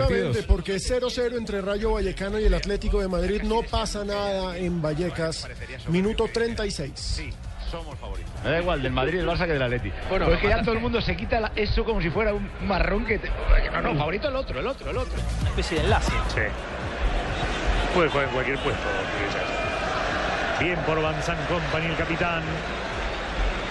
[0.08, 3.42] Seguramente, porque 0-0 entre Rayo Vallecano y el Atlético de Madrid.
[3.44, 5.48] No pasa nada en Vallecas.
[5.90, 7.24] Minuto 36.
[7.70, 8.32] Somos favoritos.
[8.44, 9.92] Me da igual, del Madrid, del Barça que del Atleti.
[10.10, 12.50] Bueno, Pues que ya todo el mundo se quita la- eso como si fuera un
[12.68, 13.20] marrón que...
[13.20, 13.30] te-
[13.74, 15.14] no, no, favorito el otro, el otro, el otro.
[15.42, 16.12] Una especie de enlace.
[16.34, 16.42] Sí.
[17.94, 18.82] Puede jugar en cualquier puesto.
[20.60, 22.42] Bien por Van San Company, el capitán.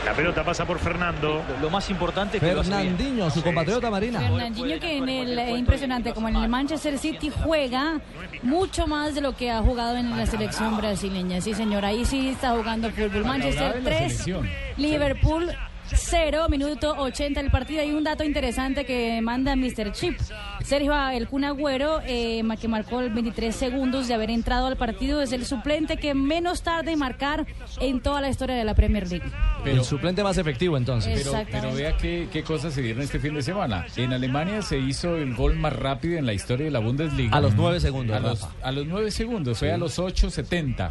[0.08, 1.44] La pelota pasa por Fernando.
[1.60, 2.54] Lo más importante es que.
[2.54, 4.18] Fernandinho, su compatriota Marina.
[4.20, 8.00] Fernandinho que en el eh, impresionante como en el Manchester City juega
[8.42, 11.42] mucho más de lo que ha jugado en la selección brasileña.
[11.42, 13.26] Sí, señor, ahí sí está jugando fútbol.
[13.26, 14.30] Manchester 3,
[14.78, 15.54] Liverpool
[15.92, 17.80] 0, minuto 80 del partido.
[17.82, 19.92] Hay un dato interesante que manda Mr.
[19.92, 20.18] Chip.
[20.64, 24.76] Sergio El Kun Agüero, eh, ma- que marcó el 23 segundos de haber entrado al
[24.76, 27.46] partido, es el suplente que menos tarde en marcar
[27.80, 29.30] en toda la historia de la Premier League.
[29.64, 31.22] el suplente más efectivo entonces.
[31.24, 33.86] Pero, pero vea qué, qué cosas se dieron este fin de semana.
[33.96, 37.36] En Alemania se hizo el gol más rápido en la historia de la Bundesliga.
[37.36, 40.90] A los nueve segundos, A los, a los nueve segundos, fue a los 8.70.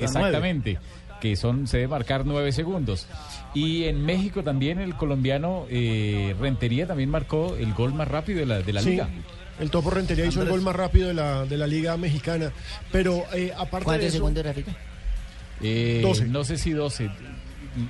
[0.00, 0.78] Exactamente.
[1.20, 3.06] Que son, se debe marcar nueve segundos.
[3.54, 8.46] Y en México también el colombiano eh, Rentería también marcó el gol más rápido de
[8.46, 9.08] la, de la Sí, liga.
[9.60, 12.50] El Topo Rentería hizo el gol más rápido de la, de la Liga Mexicana.
[12.90, 14.16] Pero eh, aparte de ¿Cuántos eso.
[14.16, 14.72] segundos, Rafita?
[15.62, 16.26] Eh, 12.
[16.26, 17.08] No sé si 12.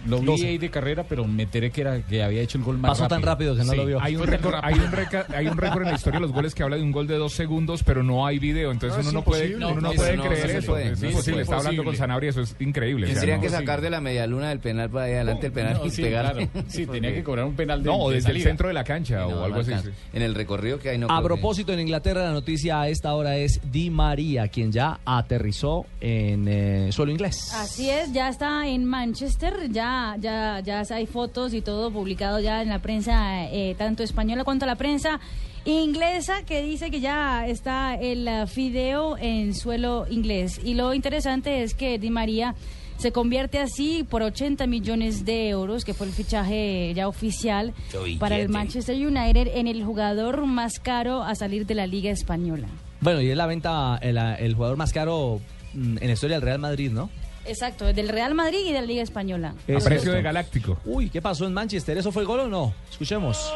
[0.07, 0.47] Lo vi 12.
[0.49, 3.07] ahí de carrera, pero me enteré que, era, que había hecho el gol más Pasó
[3.09, 3.76] tan rápido que no Sí.
[3.76, 4.01] lo vio.
[4.01, 6.55] Hay un, récord, hay, un reca- hay un récord en la historia de los goles
[6.55, 8.70] que habla de un gol de dos segundos, pero no hay video.
[8.72, 10.72] Entonces No, uno es no puede, uno no puede no, creer eso.
[10.72, 10.93] puede.
[10.93, 11.43] Es imposible.
[11.43, 11.97] es Está hablando con.
[11.97, 13.05] Sanabria, eso es increíble.
[13.05, 15.74] o sea, Tendrían no- que sacar de la medialuna del penal para adelante el penal
[15.74, 16.39] No, y claro.
[16.68, 19.28] Sí, tenía que cobrar un penal de No, desde el centro de la cancha No,
[19.28, 19.72] o algo así.
[20.12, 23.37] En el recorrido que hay no A propósito, en Inglaterra la noticia a esta hora
[23.37, 27.53] es Di María, quien ya aterrizó en eh, suelo inglés.
[27.55, 32.62] Así es, ya está en Manchester, ya, ya, ya hay fotos y todo publicado ya
[32.62, 35.20] en la prensa, eh, tanto española cuanto la prensa
[35.66, 40.61] inglesa, que dice que ya está el fideo en suelo inglés.
[40.62, 42.55] Y lo interesante es que Di María
[42.97, 47.75] se convierte así por 80 millones de euros, que fue el fichaje ya oficial
[48.18, 48.49] para el.
[48.49, 52.68] Manchester United en el jugador más caro a salir de la liga española.
[53.01, 55.41] Bueno, y es la venta, el, el jugador más caro
[55.75, 57.11] mm, en la historia del Real Madrid, ¿no?
[57.47, 59.55] Exacto, del Real Madrid y de la liga española.
[59.66, 60.78] Es precio de Galáctico.
[60.84, 61.99] Uy, ¿qué pasó en Manchester?
[61.99, 62.74] ¿Eso fue el gol o no?
[62.90, 63.53] Escuchemos.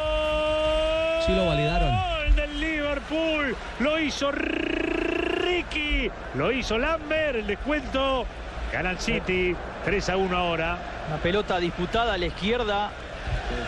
[1.27, 1.91] Sí lo validaron.
[1.91, 3.57] Gol del Liverpool.
[3.81, 6.11] Lo hizo Ricky.
[6.35, 7.39] Lo hizo Lambert.
[7.39, 8.25] El descuento.
[8.73, 9.55] Gana el City.
[9.85, 10.79] 3 a 1 ahora.
[11.09, 12.91] Una pelota disputada a la izquierda.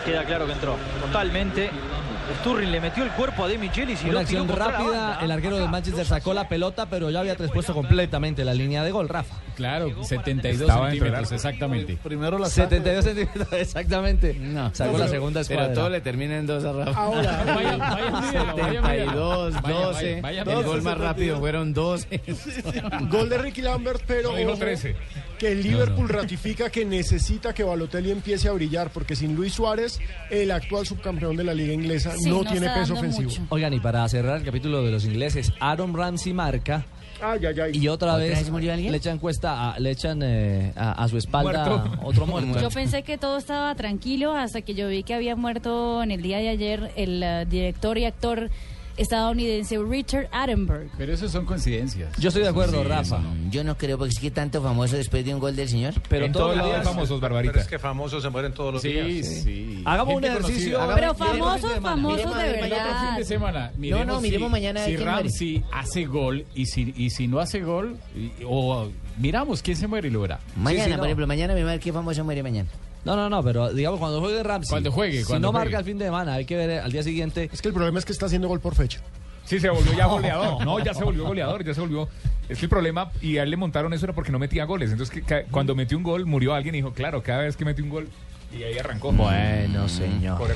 [0.05, 0.77] Queda claro que entró.
[1.01, 1.69] Totalmente.
[2.41, 5.19] Sturring le metió el cuerpo a De Michelis y Una lo acción la rápida, banda.
[5.21, 8.91] el arquero del Manchester sacó la pelota, pero ya había traspuesto completamente la línea de
[8.91, 9.35] gol, Rafa.
[9.55, 11.97] Claro, 72 Estaba dentro del centímetros, exactamente.
[12.01, 14.33] Primero la 72 centímetros, exactamente.
[14.73, 15.63] Sacó No, la pero- segunda escuadra.
[15.67, 16.99] Pero todo le termina en dos a Rafa.
[16.99, 19.51] Ahora, Vaya, vaya, mídelo, vaya, mídelo.
[19.51, 20.21] 72, Vaya, 12.
[20.21, 20.99] vaya, el gol más 72.
[20.99, 22.21] rápido fueron 12.
[23.09, 24.95] Gol de Ricky Lambert, pero No, dijo ojo, 13.
[25.41, 29.99] Que el Liverpool ratifica que necesita que Balotelli empiece a brillar, porque sin Luis Suárez,
[30.29, 33.27] el actual subcampeón de la liga inglesa, Sí, no, no tiene peso ofensivo.
[33.31, 33.41] mucho.
[33.49, 36.85] Oigan, y para cerrar el capítulo de los ingleses, Aaron Ramsey marca
[37.19, 37.71] Ay, ay, ay.
[37.73, 38.91] y otra ¿Otra vez vez murió alguien?
[38.91, 41.99] le echan cuesta, a- le echan eh, a, a su espalda Muerto.
[42.03, 42.59] otro muerto.
[42.61, 46.21] Yo pensé que todo estaba tranquilo hasta que yo vi que había muerto en el
[46.21, 48.51] día de ayer el eh, director y actor
[49.01, 50.89] estadounidense Richard Attenborough.
[50.97, 52.15] Pero eso son coincidencias.
[52.17, 53.19] Yo estoy de acuerdo, Sí, Rafa.
[53.49, 55.93] Yo no creo, porque es que tanto famoso después de un gol del señor.
[56.09, 57.59] Pero en todos todos los lados días- famosos, Pero Barbarita.
[57.61, 59.27] es que famosos se mueren todos los Sí, días.
[59.27, 59.81] sí.
[59.85, 60.79] Hagamos un ejercicio.
[60.95, 63.17] Pero famosos, famosos de fin verdad.
[63.17, 64.97] de semana, miremos no, miremos si, mañana si.
[64.97, 69.87] Ramsey hace gol y si, y si no hace gol, y- o miramos quién se
[69.87, 70.39] muere y lo verá.
[70.55, 70.97] Mañana, sí, no.
[70.97, 72.69] por ejemplo, mañana me va a ver qué famoso muere mañana.
[73.03, 74.69] No, no, no, pero digamos cuando juegue Ramsey.
[74.69, 75.65] Cuando juegue, Si cuando no juegue.
[75.65, 77.49] marca el fin de semana, hay que ver al día siguiente.
[77.51, 79.01] Es que el problema es que está haciendo gol por fecha.
[79.45, 80.63] Sí, se volvió ya goleador.
[80.65, 82.07] No, ya se volvió goleador, ya se volvió.
[82.47, 84.91] Es que el problema, y a él le montaron eso era porque no metía goles.
[84.91, 87.83] Entonces, que, cuando metió un gol, murió alguien y dijo, claro, cada vez que metió
[87.83, 88.07] un gol,
[88.57, 89.11] y ahí arrancó.
[89.11, 90.39] Bueno, señor.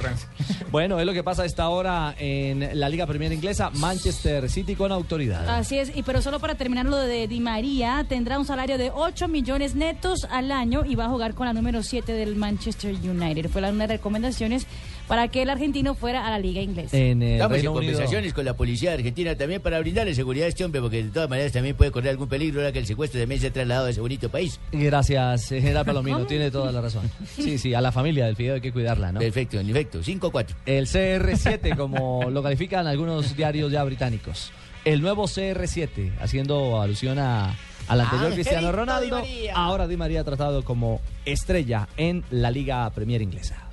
[0.71, 4.75] Bueno, es lo que pasa a esta hora en la Liga Premier Inglesa, Manchester City
[4.75, 5.47] con autoridad.
[5.47, 8.91] Así es, y pero solo para terminar lo de Di María, tendrá un salario de
[8.93, 12.93] 8 millones netos al año y va a jugar con la número 7 del Manchester
[12.93, 13.49] United.
[13.49, 14.67] Fue la- una de las recomendaciones
[15.07, 16.97] para que el argentino fuera a la liga inglesa.
[16.97, 17.73] En el Estamos en Unido.
[17.73, 21.29] conversaciones con la policía argentina también para brindarle seguridad a este hombre, porque de todas
[21.29, 23.89] maneras también puede correr algún peligro ahora que el secuestro también se ha trasladado a
[23.91, 24.59] ese bonito país.
[24.71, 27.09] Gracias, eh, general Palomino, tiene toda la razón.
[27.35, 29.19] Sí, sí, a la familia del Fideo hay que cuidarla, ¿no?
[29.19, 30.47] Perfecto, en efecto, 5-4.
[30.65, 34.51] El CR7, como lo califican algunos diarios ya británicos.
[34.85, 37.55] El nuevo CR7, haciendo alusión a,
[37.87, 39.21] al anterior Ah, Cristiano Ronaldo.
[39.21, 39.47] Di.
[39.53, 43.64] Ahora Di María tratado como estrella en la Liga Premier Inglesa.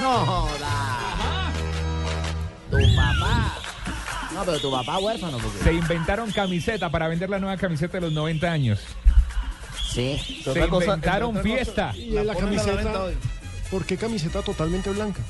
[0.00, 1.50] No joda.
[2.70, 3.54] Tu papá.
[4.34, 5.58] No, pero tu papá huérfano, porque...
[5.60, 8.80] Se inventaron camiseta para vender la nueva camiseta de los 90 años.
[9.92, 10.18] Sí.
[10.44, 11.92] Se Otra cosa- inventaron otra cosa- fiesta.
[11.96, 13.06] Y la camiseta,
[13.70, 15.20] ¿por qué camiseta totalmente blanca?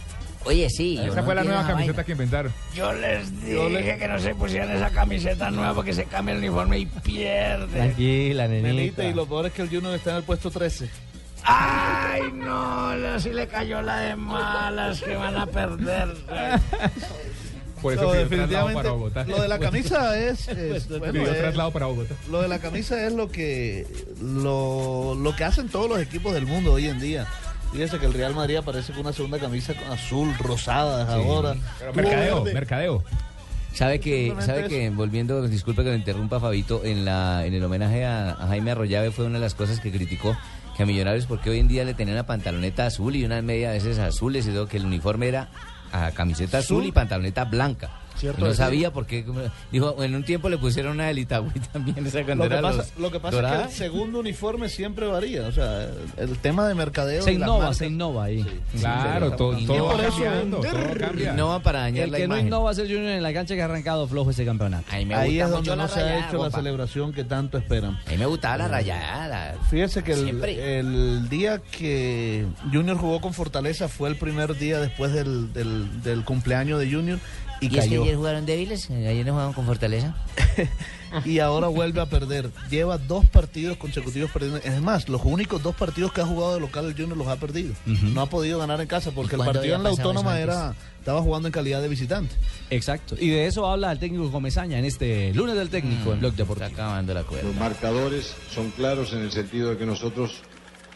[0.44, 0.98] Oye, sí.
[0.98, 2.52] Esa fue la nueva camiseta que inventaron.
[2.74, 6.32] Yo les Yo dije le- que no se pusieran esa camiseta nueva porque se cambia
[6.32, 7.66] el uniforme y pierde.
[7.66, 9.04] Tranquila, Nenita, nenita.
[9.04, 10.88] y lo peor es que el Junior está en el puesto 13.
[11.46, 16.08] Ay, no, así le cayó la de malas que van a perder.
[17.82, 19.24] Por eso traslado definitivamente, para Bogotá.
[19.24, 20.48] Lo de la camisa es.
[20.48, 22.14] es- bueno, Pidió es- traslado para Bogotá.
[22.30, 23.86] Lo de la camisa es lo que
[24.20, 27.26] lo, lo que hacen todos los equipos del mundo hoy en día.
[27.72, 31.54] Fíjese que el Real Madrid aparece con una segunda camisa azul, rosada ahora.
[31.78, 33.04] Pero mercadeo, mercadeo.
[33.74, 38.06] Sabe que, sabe que volviendo, disculpe que lo interrumpa Fabito, en la, en el homenaje
[38.06, 40.34] a, a Jaime Arroyave fue una de las cosas que criticó
[40.76, 43.70] que a Millonarios porque hoy en día le tenían una pantaloneta azul y unas medias
[43.70, 45.48] a veces azules y todo, que el uniforme era
[45.92, 47.90] a camiseta azul, y pantaloneta blanca.
[48.16, 49.24] Cierto, no sabía por qué.
[49.24, 49.40] como-
[49.70, 52.98] Dijo, en un tiempo le pusieron una del Itagüí también, esa Lo que pasa, los
[52.98, 55.46] lo que pasa es que el segundo uniforme siempre varía.
[55.46, 57.22] O sea, el tema de mercadeo.
[57.22, 58.46] Se innova, marcas- se innova ahí.
[58.78, 61.32] Claro, sí, todo, todo va por eso- cambiando, todo cambia.
[61.34, 62.46] No van para dañar El la que no imagen.
[62.48, 64.84] innova es el Junior en la cancha que ha arrancado flojo ese campeonato.
[64.90, 67.98] Ahí me Ahí gusta es donde no se ha hecho la celebración que tanto esperan.
[68.06, 69.54] A mí me gustaba la rayada.
[69.70, 75.12] Fíjese que el, el día que Junior jugó con Fortaleza fue el primer día después
[75.12, 77.18] del, del- del cumpleaños de Junior
[77.60, 78.90] y, ¿Y, es que ayer jugaron débiles?
[78.90, 80.14] ¿Ayer no jugaron con Fortaleza?
[81.24, 82.50] y ahora vuelve a perder.
[82.70, 84.58] Lleva dos partidos consecutivos perdiendo.
[84.58, 87.36] Es más, los únicos dos partidos que ha jugado de local el Junior los ha
[87.36, 87.74] perdido.
[87.86, 91.46] No ha podido ganar en casa porque el partido en la autónoma era estaba jugando
[91.46, 92.34] en calidad de visitante.
[92.68, 93.14] Exacto.
[93.18, 96.66] Y de eso habla el técnico Comesaña en este lunes del técnico en Blog Deportivo.
[96.66, 97.46] Está acabando la cuerda.
[97.46, 100.42] Los marcadores son claros en el sentido de que nosotros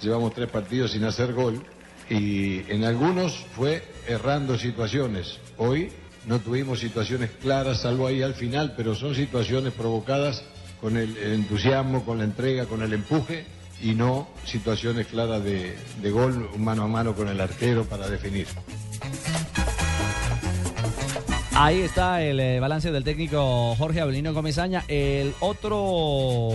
[0.03, 1.63] llevamos tres partidos sin hacer gol
[2.09, 5.39] y en algunos fue errando situaciones.
[5.59, 5.93] Hoy
[6.27, 10.43] no tuvimos situaciones claras, salvo ahí al final, pero son situaciones provocadas
[10.81, 13.45] con el, entusiasmo, con la entrega, con el empuje
[13.83, 18.47] y no situaciones claras de, de gol mano a mano con el arquero para definir.
[21.55, 24.85] Ahí está el eh, balance del técnico Jorge Abelino Comesaña.
[24.89, 26.51] El otro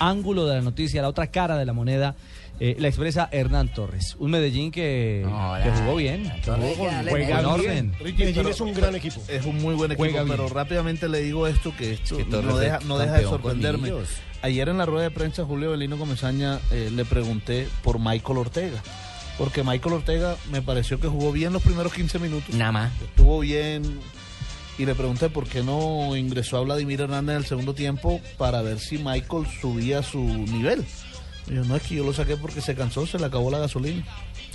[0.00, 2.16] ángulo de la noticia, la otra cara de la moneda,
[2.60, 4.16] eh, la expresa Hernán Torres.
[4.18, 5.24] Un Medellín que,
[5.62, 7.68] que jugó bien, que jugó con, Juega con bien.
[7.68, 7.92] orden.
[8.00, 9.22] Ricky, Medellín pero- es un gran equipo.
[9.28, 12.80] Es un muy buen equipo, pero rápidamente le digo esto que esto que no deja,
[12.86, 13.92] no deja de sorprenderme.
[14.42, 18.80] Ayer en la rueda de prensa Julio Belino Comesaña eh, le pregunté por Michael Ortega.
[19.36, 22.54] Porque Michael Ortega me pareció que jugó bien los primeros 15 minutos.
[22.54, 22.92] Nada más.
[23.02, 23.82] Estuvo bien.
[24.78, 28.62] Y le pregunté por qué no ingresó a Vladimir Hernández en el segundo tiempo para
[28.62, 30.84] ver si Michael subía su nivel.
[31.50, 34.04] Yo, no es que yo lo saqué porque se cansó, se le acabó la gasolina.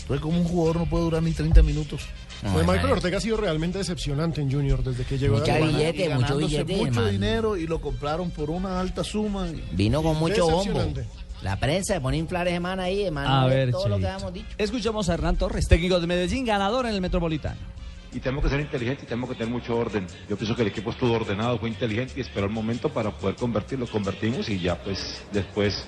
[0.02, 2.02] Entonces, como un jugador no puede durar ni 30 minutos.
[2.42, 5.68] Pues Michael Ortega ha sido realmente decepcionante en Junior desde que llegó Mucha a la
[5.68, 9.48] billete, Y mucho billete, mucho dinero y lo compraron por una alta suma.
[9.72, 10.82] Vino con mucho bombo.
[11.42, 13.30] La prensa se pone a inflar ese man ahí, hermano.
[13.30, 14.14] A ver, todo lo que Cheito.
[14.14, 14.48] habíamos dicho.
[14.58, 17.60] Escuchamos a Hernán Torres, técnico de Medellín, ganador en el Metropolitano.
[18.14, 20.06] Y tenemos que ser inteligentes y tenemos que tener mucho orden.
[20.30, 23.36] Yo pienso que el equipo estuvo ordenado, fue inteligente y esperó el momento para poder
[23.36, 23.88] convertirlo.
[23.88, 25.86] Convertimos y ya pues después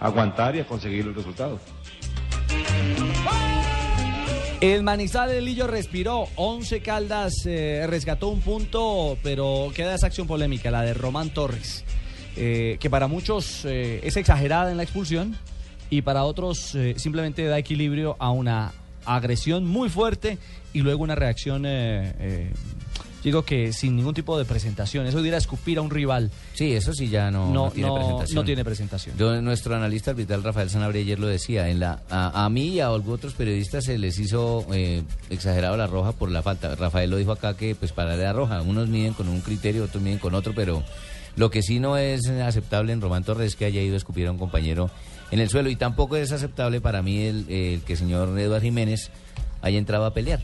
[0.00, 1.58] aguantar y a conseguir el resultado.
[4.60, 10.70] El Manizales Lillo respiró, 11 Caldas eh, rescató un punto, pero queda esa acción polémica,
[10.70, 11.84] la de Román Torres,
[12.36, 15.36] eh, que para muchos eh, es exagerada en la expulsión
[15.90, 18.72] y para otros simplemente da equilibrio a una
[19.04, 20.38] agresión muy fuerte
[20.72, 21.66] y luego una reacción,
[23.24, 26.30] digo que sin ningún tipo de presentación, eso de ir a escupir a un rival.
[26.52, 28.34] Sí, eso sí ya no, No, no tiene no- presentación.
[28.36, 29.16] no tiene presentación.
[29.18, 32.80] Yo, nuestro analista arbitral Rafael Sanabria ayer lo decía, en la, a, a mí y
[32.80, 36.74] a otros periodistas se les hizo eh, exagerado la roja por la falta.
[36.76, 40.02] Rafael lo dijo acá que pues para la roja, unos miden con un criterio, otros
[40.02, 40.82] miden con otro, pero
[41.36, 44.26] lo que sí no es aceptable en Román Torres es que haya ido a escupir
[44.28, 44.90] a un compañero
[45.30, 48.60] en el suelo y tampoco es aceptable para mí el, el que el señor Eduardo
[48.62, 49.10] Jiménez
[49.62, 50.40] haya entrado a pelear.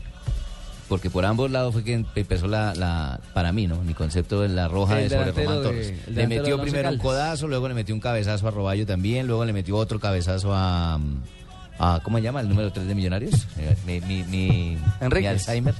[0.91, 3.81] Porque por ambos lados fue que empezó la, la para mí, ¿no?
[3.81, 5.93] Mi concepto de la roja El de sobre Román de- Torres.
[6.09, 9.53] Le metió primero un codazo, luego le metió un cabezazo a Roballo también, luego le
[9.53, 10.99] metió otro cabezazo a,
[12.03, 13.47] ¿Cómo se llama el número 3 de Millonarios?
[13.57, 14.77] Eh, Mi, mi, mi,
[15.09, 15.73] mi Alzheimer.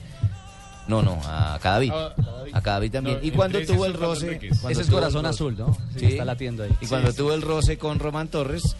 [0.87, 1.91] No, no, a Cadavid.
[1.93, 2.13] Ah,
[2.53, 3.17] A Cadavid también.
[3.21, 4.39] No, y cuando 13 tuvo el roce.
[4.69, 5.77] Ese es corazón azul, ¿no?
[5.97, 6.71] Sí, está latiendo ahí.
[6.79, 7.17] Y Sí, cuando sí.
[7.17, 8.77] tuvo el roce con Román Torres,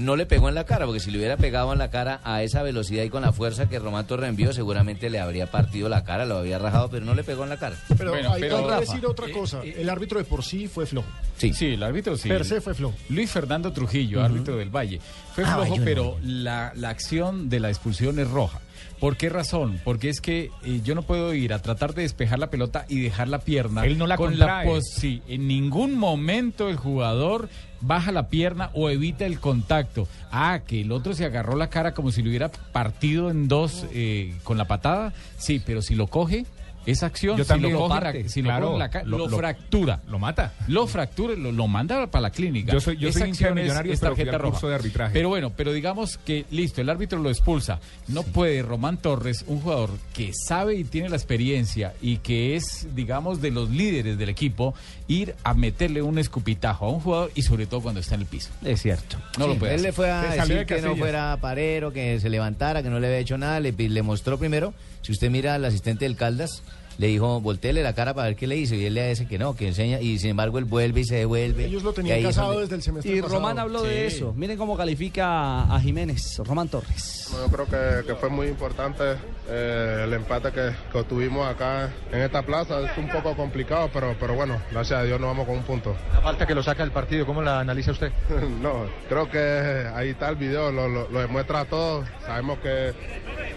[0.00, 2.42] no le pegó en la cara, porque si le hubiera pegado en la cara a
[2.42, 6.04] esa velocidad y con la fuerza que Román Torres envió, seguramente le habría partido la
[6.04, 7.76] cara, lo había rajado, pero no le pegó en la cara.
[7.96, 8.48] Pero hay que
[8.80, 9.62] decir otra cosa.
[9.62, 11.08] el árbitro de por sí fue flojo.
[11.36, 11.52] Sí.
[11.60, 12.28] el árbitro sí.
[12.28, 12.94] Per se fue flojo.
[13.08, 15.00] Luis Fernando Trujillo, árbitro del Valle.
[15.34, 18.60] Fue Ah, flojo, pero la, la acción de la expulsión es roja.
[18.98, 19.80] ¿Por qué razón?
[19.84, 23.00] Porque es que eh, yo no puedo ir a tratar de despejar la pelota y
[23.00, 23.84] dejar la pierna.
[23.86, 24.66] Él no la con contrae.
[24.66, 27.48] pos- sí, en ningún momento el jugador
[27.80, 30.06] baja la pierna o evita el contacto.
[30.30, 33.86] Ah, que el otro se agarró la cara como si lo hubiera partido en dos
[33.92, 35.14] eh, con la patada.
[35.38, 36.44] Sí, pero si lo coge,
[36.86, 40.00] esa acción, Yo si lo parte, la- si claro, lo, fractura.
[40.08, 40.54] Lo mata.
[40.68, 42.72] Lo fractura, lo, lo manda para la clínica.
[42.72, 44.52] Yo soy- yo Esa soy acción es- es tarjeta roja.
[44.52, 45.12] curso de arbitraje.
[45.12, 47.80] Pero bueno, pero digamos que listo, el árbitro lo expulsa.
[48.08, 52.88] No puede Román Torres, un jugador que sabe y tiene la experiencia y que es,
[52.94, 54.74] digamos, de los líderes del equipo,
[55.08, 58.26] ir a meterle un escupitajo a un jugador y sobre todo cuando está en el
[58.26, 58.50] piso.
[58.64, 59.16] Es cierto.
[59.38, 59.88] No lo puede Él hacer.
[59.90, 62.98] le fue a Se decir de que no fuera parero, que se levantara, que no
[63.00, 63.60] le había hecho nada.
[63.60, 66.62] Le, le mostró primero, si usted mira al asistente del Caldas,
[66.98, 68.74] le dijo, volteele la cara para ver qué le hizo.
[68.74, 70.00] Y él le dice que no, que enseña.
[70.00, 71.64] Y sin embargo, él vuelve y se devuelve.
[71.66, 73.38] Ellos lo Y tenían casado donde- desde el semestre Y pasado.
[73.40, 74.32] Román habló de eso.
[74.36, 77.28] Miren cómo califica a Jiménez, Román Torres.
[77.32, 79.04] Yo creo que, que fue muy importante
[79.48, 82.80] eh, el empate que, que obtuvimos acá en esta plaza.
[82.90, 85.96] Es un poco complicado, pero, pero bueno, gracias a Dios nos vamos con un punto.
[86.12, 88.10] La falta que lo saca del partido, ¿cómo la analiza usted?
[88.60, 92.04] no, creo que ahí está el video, lo, lo- lo demuestra todo.
[92.26, 92.92] Sabemos que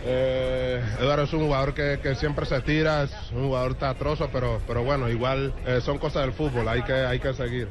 [0.05, 4.61] eh, Eduardo es un jugador que, que siempre se tira, es un jugador teatroso, pero,
[4.67, 7.67] pero bueno, igual eh, son cosas del fútbol, hay que, hay que seguir.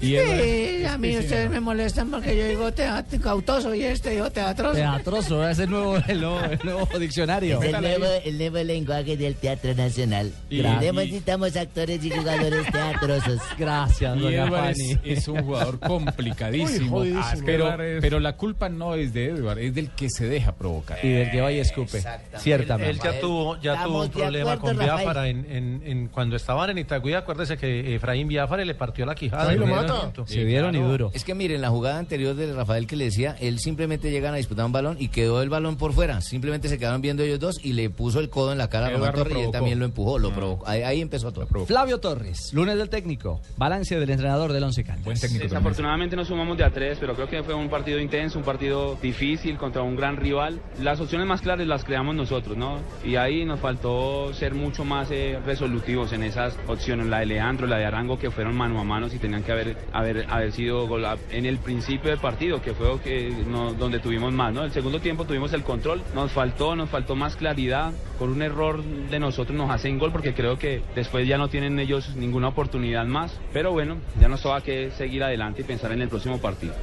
[0.00, 4.30] Y Sí, a mí ustedes me molestan porque yo digo teatro, cautoso y este digo
[4.30, 4.74] teatroso.
[4.74, 7.62] Teatroso, es el nuevo, el nuevo, el nuevo diccionario.
[7.62, 10.32] Es el nuevo, el nuevo lenguaje del Teatro Nacional.
[10.48, 13.40] Y- Necesitamos actores y jugadores teatrosos.
[13.58, 14.90] Gracias, Y doña Edward Fanny.
[15.04, 16.98] es, es un jugador complicadísimo.
[16.98, 17.42] Uy, jodidísimo.
[17.46, 20.98] pero, pero la culpa no es de Edward, es del que se deja provocar.
[21.02, 22.02] Y del que va y escupe.
[22.38, 22.90] Ciertamente.
[22.90, 26.78] Él ya tuvo, ya tuvo un problema con Biafara en, en- en- cuando estaban en
[26.78, 27.14] Itagüí.
[27.14, 29.52] Acuérdese que Efraín Biafara le partió la quijada.
[29.90, 30.26] El entrenamiento.
[30.26, 31.10] Sí, claro.
[31.14, 34.36] Es que miren, la jugada anterior de Rafael que le decía, él simplemente llegan a
[34.36, 36.20] disputar un balón y quedó el balón por fuera.
[36.20, 38.90] Simplemente se quedaron viendo ellos dos y le puso el codo en la cara a
[38.90, 40.66] Román Eduardo Torres y él también lo empujó, lo provocó.
[40.68, 41.46] Ahí, ahí empezó todo.
[41.66, 43.40] Flavio Torres, lunes del técnico.
[43.56, 45.04] Balance del entrenador del Once Caldas.
[45.04, 48.44] Buen Desafortunadamente no sumamos de a tres, pero creo que fue un partido intenso, un
[48.44, 50.60] partido difícil contra un gran rival.
[50.80, 52.78] Las opciones más claras las creamos nosotros, ¿no?
[53.04, 57.66] Y ahí nos faltó ser mucho más eh, resolutivos en esas opciones, la de Leandro,
[57.66, 60.86] la de Arango, que fueron mano a mano y tenían que haber, haber, haber sido
[60.86, 64.64] gol en el principio del partido, que fue lo que no- donde tuvimos más, ¿no?
[64.64, 67.92] El segundo tiempo tuvimos el control, nos faltó, nos faltó más claridad.
[68.18, 71.78] Por un error de nosotros nos hacen gol porque creo que después ya no tienen
[71.78, 73.38] ellos ninguna oportunidad más.
[73.52, 76.74] Pero bueno, ya nos toca que seguir adelante y pensar en el próximo partido.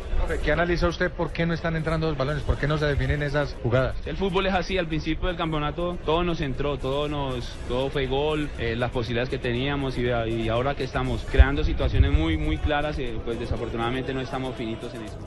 [0.44, 2.41] ¿Qué analiza usted por qué no están entrando los balones?
[2.44, 3.95] ¿Por qué no se definen esas jugadas?
[4.06, 8.07] El fútbol es así, al principio del campeonato todo nos entró, todo nos, todo fue
[8.07, 12.57] gol, eh, las posibilidades que teníamos y, y ahora que estamos creando situaciones muy, muy
[12.57, 15.18] claras, eh, pues desafortunadamente no estamos finitos en eso.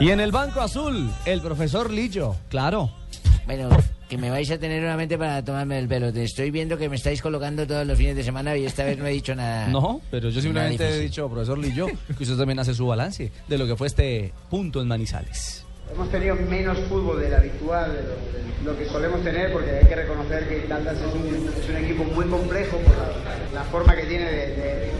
[0.00, 2.90] Y en el Banco Azul, el profesor Lillo, claro.
[3.46, 3.68] Bueno,
[4.08, 6.12] que me vais a tener nuevamente para tomarme el pelo.
[6.12, 8.98] Te estoy viendo que me estáis colocando todos los fines de semana y esta vez
[8.98, 9.68] no he dicho nada.
[9.68, 11.86] No, pero yo simplemente he dicho, profesor Lillo,
[12.16, 15.64] que usted también hace su balance de lo que fue este punto en Manizales.
[15.92, 19.86] Hemos tenido menos fútbol del habitual, de lo, de lo que solemos tener, porque hay
[19.86, 21.26] que reconocer que Caldas es un,
[21.62, 24.90] es un equipo muy complejo por la, la forma que tiene de, de-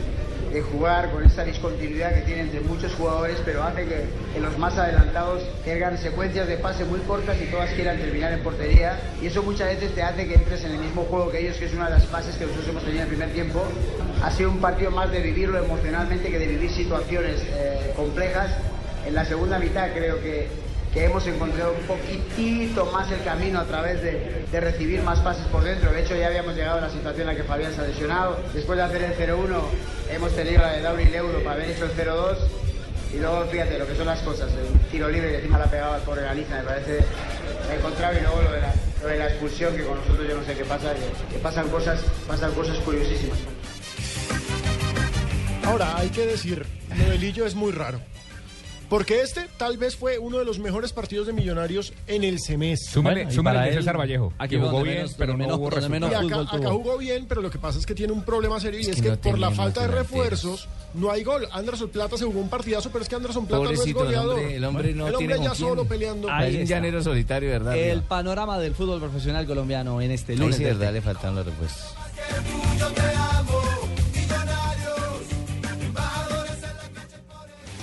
[0.53, 4.05] de jugar, con esa discontinuidad que tiene entre muchos jugadores, pero hace que,
[4.35, 8.43] que los más adelantados tengan secuencias de pase muy cortas y todas quieran terminar en
[8.43, 8.99] portería.
[9.23, 11.67] Y eso muchas veces te hace que entres en el mismo juego que ellos, que
[11.67, 13.63] es una de las fases que nosotros hemos tenido en el primer tiempo.
[14.23, 18.51] Ha sido un partido más de vivirlo emocionalmente que de vivir situaciones eh, complejas.
[19.07, 20.49] En la segunda mitad creo que,
[20.93, 25.47] que hemos encontrado un poquitito más el camino a través de, de recibir más pases
[25.47, 25.91] por dentro.
[25.91, 28.39] De hecho, ya habíamos llegado a la situación en la que Fabián se ha lesionado.
[28.53, 29.59] Después de hacer el 0-1,
[30.11, 32.37] hemos tenido la de Dauri Leudo para haber hecho el 0-2.
[33.15, 34.51] Y luego, fíjate lo que son las cosas.
[34.53, 36.99] El tiro libre y encima la pegaba al pobre Galiza, me parece
[37.75, 38.19] encontrado.
[38.19, 40.55] Y luego lo de, la, lo de la expulsión, que con nosotros yo no sé
[40.55, 43.39] qué pasa, que, que pasan, cosas, pasan cosas curiosísimas.
[45.65, 46.67] Ahora, hay que decir,
[46.99, 48.01] lo de Lillo es muy raro.
[48.93, 52.93] Porque este tal vez fue uno de los mejores partidos de Millonarios en el semestre.
[52.93, 55.59] Súmale, Bueno, súmale el él, César Vallejo, aquí jugó bien, menos- pero donde no menos-
[55.73, 56.43] hubo menos Y resultado.
[56.43, 58.83] acá, acá jugó bien, pero lo que pasa es que tiene un problema serio y
[58.83, 61.49] es, Es que que no por la falta de refuerzos no hay gol.
[61.53, 64.21] Anderson Plata se jugó un partidazo, pero es que Anderson Plata Pobrecito, no el es
[64.21, 64.39] goleador.
[64.41, 65.69] hombre, el hombre no el tiene hombre ya quién.
[65.71, 66.29] solo peleando.
[66.41, 67.75] Es un llanero solitario, ¿verdad?
[67.75, 70.57] El panorama del fútbol profesional colombiano en este lunes.
[70.57, 71.95] sí, verdad, le faltan los repuestos.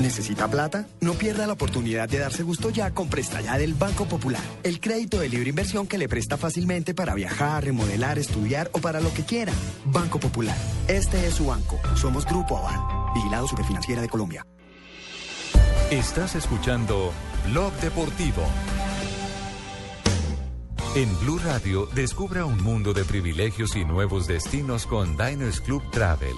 [0.00, 0.86] ¿Necesita plata?
[1.00, 4.42] No pierda la oportunidad de darse gusto ya con Presta Ya del Banco Popular.
[4.62, 9.00] El crédito de libre inversión que le presta fácilmente para viajar, remodelar, estudiar o para
[9.00, 9.52] lo que quiera.
[9.86, 10.56] Banco Popular.
[10.86, 11.80] Este es su banco.
[11.94, 13.14] Somos Grupo Aval.
[13.14, 14.46] Vigilado Superfinanciera de Colombia.
[15.90, 17.12] Estás escuchando
[17.50, 18.42] Blog Deportivo.
[20.94, 26.34] En Blue Radio, descubra un mundo de privilegios y nuevos destinos con Diners Club Travel.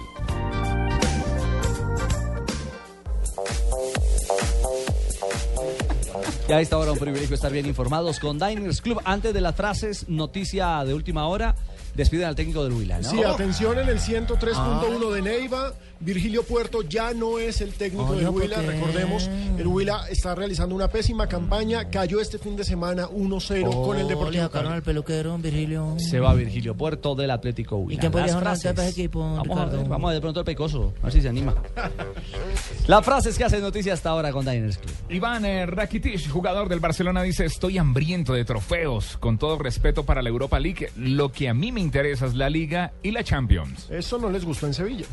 [6.48, 9.00] Ya a esta hora un privilegio estar bien informados con Diners Club.
[9.04, 11.54] Antes de las frases, noticia de última hora,
[11.94, 13.10] despiden al técnico del Huila, ¿no?
[13.10, 15.14] Sí, atención en el 103.1 Ah.
[15.14, 15.74] de Neiva.
[16.00, 18.62] Virgilio Puerto ya no es el técnico Oiga, del ¿por Huila.
[18.62, 21.90] Recordemos, el Huila está realizando una pésima campaña.
[21.90, 24.68] Cayó este fin de semana 1-0 con el le Deportivo Cali.
[24.68, 25.96] al peluquero, Virgilio.
[25.98, 27.94] Se va Virgilio Puerto del Atlético Huila.
[27.94, 29.78] ¿Y quién podría ese equipo, Vamos a, Ricardo?
[29.78, 31.54] ver, vamos a ver de pronto el pecoso, a ver si se anima.
[32.86, 34.92] Las frases que hacen noticia hasta ahora con Diners Club.
[35.10, 39.16] Iván eh, Rakitic, jugador del Barcelona, dice, estoy hambriento de trofeos.
[39.18, 42.48] Con todo respeto para la Europa League, lo que a mí me interesa es la
[42.48, 43.88] Liga y la Champions.
[43.90, 45.06] Eso no les gustó en Sevilla.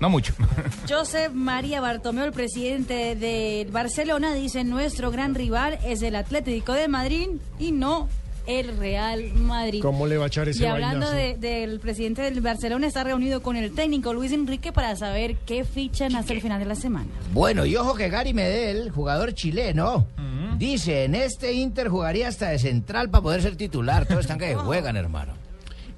[0.00, 0.34] No mucho.
[0.88, 6.88] Josep María Bartomeu, el presidente de Barcelona, dice nuestro gran rival es el Atlético de
[6.88, 7.28] Madrid
[7.58, 8.08] y no
[8.46, 9.82] el Real Madrid.
[9.82, 13.42] ¿Cómo le va a echar ese Y hablando de- del presidente del Barcelona, está reunido
[13.42, 17.08] con el técnico Luis Enrique para saber qué fichan hasta el final de la semana.
[17.34, 20.06] Bueno, y ojo que Gary Medel, jugador chileno,
[20.56, 24.06] dice, en este Inter jugaría hasta de central para poder ser titular.
[24.06, 25.34] Todos están que juegan, hermano.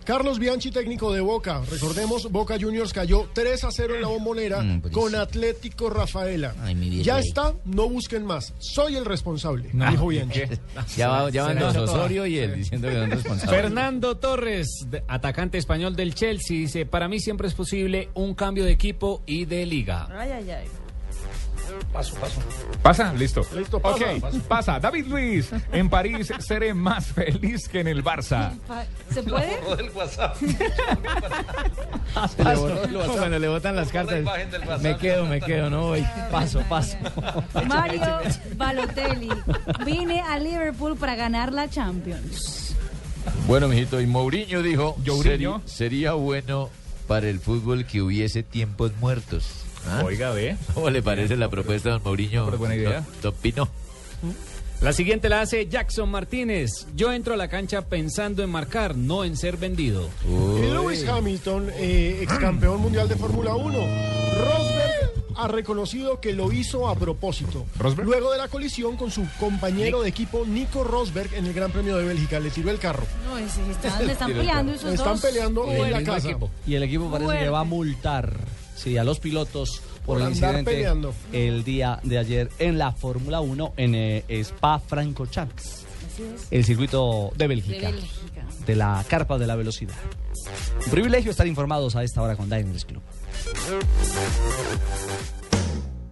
[0.05, 1.61] Carlos Bianchi, técnico de Boca.
[1.71, 6.55] Recordemos, Boca Juniors cayó 3 a 0 en la bombonera con Atlético Rafaela.
[7.03, 7.25] ya ahí.
[7.29, 8.53] está, no busquen más.
[8.59, 9.91] Soy el responsable, No.
[9.91, 10.41] dijo Bianchi.
[10.97, 13.61] Ya, va- ya van los Osorio y él diciendo que son responsables.
[13.63, 14.69] Fernando Torres,
[15.07, 19.45] atacante español del Chelsea, dice, para mí siempre es posible un cambio de equipo y
[19.45, 20.09] de liga.
[20.11, 20.67] Ay, ay, ay.
[21.93, 22.41] Paso, paso.
[22.83, 23.13] ¿Pasa?
[23.15, 23.43] Listo.
[23.55, 24.39] Listo, Ok, pasa.
[24.49, 24.81] pasa.
[24.81, 28.53] David Luis, en París seré más feliz que en el Barça.
[29.13, 29.61] ¿Se puede?
[29.77, 30.37] del WhatsApp.
[32.37, 33.17] Se le borró el WhatsApp.
[33.19, 34.25] Cuando le botan las cartas.
[34.81, 36.07] Me quedo, me quedo, no voy.
[36.31, 36.97] Paso, paso.
[37.67, 38.01] Mario
[38.57, 39.31] Balotelli,
[39.85, 42.75] vine a Liverpool para ganar la Champions.
[43.47, 45.61] Bueno, mijito, y Mourinho dijo, Mourinho.
[45.61, 46.71] "Seri- sería bueno
[47.09, 49.65] para el fútbol que hubiese tiempos muertos.
[49.89, 50.03] ¿Ah?
[50.05, 50.57] Oiga, ve.
[50.75, 52.45] ¿Cómo le parece la propuesta de don Mourinho?
[52.45, 53.01] Súper buena idea.
[53.01, 53.69] Don- don Pino?
[54.81, 56.87] La siguiente la hace Jackson Martínez.
[56.97, 60.09] Yo entro a la cancha pensando en marcar, no en ser vendido.
[60.27, 63.73] Y Lewis Hamilton, eh, ex campeón mundial de Fórmula 1.
[63.79, 67.67] Rosberg ha reconocido que lo hizo a propósito.
[67.79, 68.07] ¿Rosberg?
[68.07, 71.97] Luego de la colisión con su compañero de equipo Nico Rosberg en el Gran Premio
[71.99, 72.41] de Bélgica.
[72.41, 73.05] Le tiró el carro.
[73.27, 75.21] No, es- están, le están peleando esos Están dos.
[75.23, 76.29] peleando en la casa.
[76.67, 77.45] Y el equipo parece Fuerte.
[77.45, 78.33] que va a multar
[78.83, 81.15] sí, a los pilotos por, Por el andar incidente peleando.
[81.33, 86.47] el día de ayer en la Fórmula 1 en eh, Spa-Francorchamps, Así es.
[86.51, 88.47] el circuito de De Bélgica, Bélgica.
[88.67, 89.95] de la carpa de la velocidad.
[90.87, 93.03] Un privilegio estar informados a esta hora con Diners Club.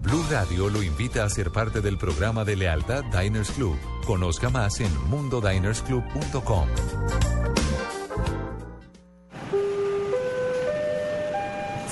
[0.01, 3.77] Blue Radio lo invita a ser parte del programa de lealtad Diners Club.
[4.07, 6.67] Conozca más en mundodinersclub.com.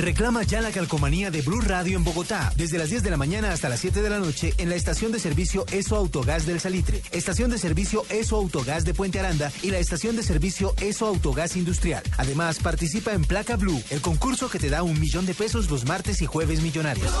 [0.00, 3.52] Reclama ya la calcomanía de Blue Radio en Bogotá, desde las 10 de la mañana
[3.52, 7.02] hasta las 7 de la noche en la estación de servicio ESO Autogás del Salitre,
[7.12, 11.54] estación de servicio ESO Autogás de Puente Aranda y la estación de servicio ESO Autogás
[11.54, 12.02] Industrial.
[12.16, 15.84] Además, participa en Placa Blue, el concurso que te da un millón de pesos los
[15.84, 17.12] martes y jueves millonarios.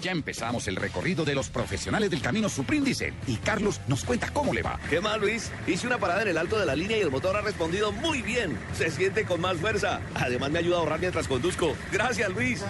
[0.00, 4.54] Ya empezamos el recorrido de los profesionales del camino Supríndice y Carlos nos cuenta cómo
[4.54, 4.78] le va.
[4.88, 5.50] ¿Qué más, Luis?
[5.66, 8.22] Hice una parada en el alto de la línea y el motor ha respondido muy
[8.22, 8.56] bien.
[8.74, 10.00] Se siente con más fuerza.
[10.14, 11.74] Además me ayuda a ahorrar mientras conduzco.
[11.92, 12.64] Gracias, Luis.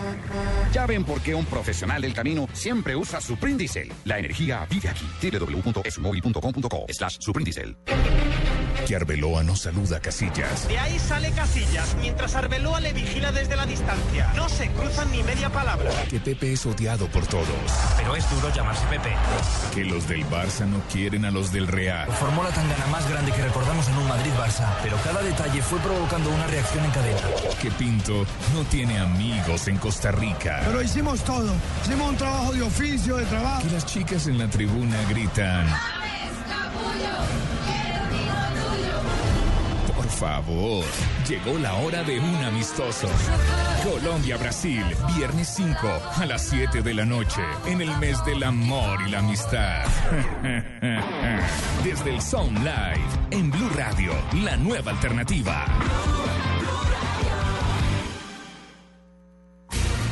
[0.72, 3.92] Ya ven por qué un profesional del camino siempre usa Suprindicel.
[4.04, 5.06] La energía vive aquí.
[5.22, 7.76] www.esumóvil.com.co slash Suprindicel.
[8.86, 10.68] Que Arbeloa no saluda a Casillas.
[10.68, 14.32] De ahí sale Casillas, mientras Arbeloa le vigila desde la distancia.
[14.34, 15.90] No se cruzan ni media palabra.
[16.08, 17.46] Que Pepe es odiado por todos.
[17.96, 19.14] Pero es duro llamarse Pepe.
[19.74, 22.08] Que los del Barça no quieren a los del Real.
[22.12, 26.30] Formó la tangana más grande que recordamos en un Madrid-Barça, pero cada detalle fue provocando
[26.30, 27.20] una reacción en cadena.
[27.60, 30.62] Que Pinto no tiene amigos en Costa Rica.
[30.64, 31.52] Pero hicimos todo.
[31.84, 33.62] Hicimos un trabajo de oficio, de trabajo.
[33.62, 35.66] Que las chicas en la tribuna gritan.
[40.08, 40.84] Por favor,
[41.28, 43.08] llegó la hora de un amistoso.
[43.84, 44.82] Colombia-Brasil,
[45.14, 45.76] viernes 5
[46.16, 49.84] a las 7 de la noche, en el mes del amor y la amistad.
[51.84, 54.12] Desde el Sound Live, en Blue Radio,
[54.42, 55.66] la nueva alternativa.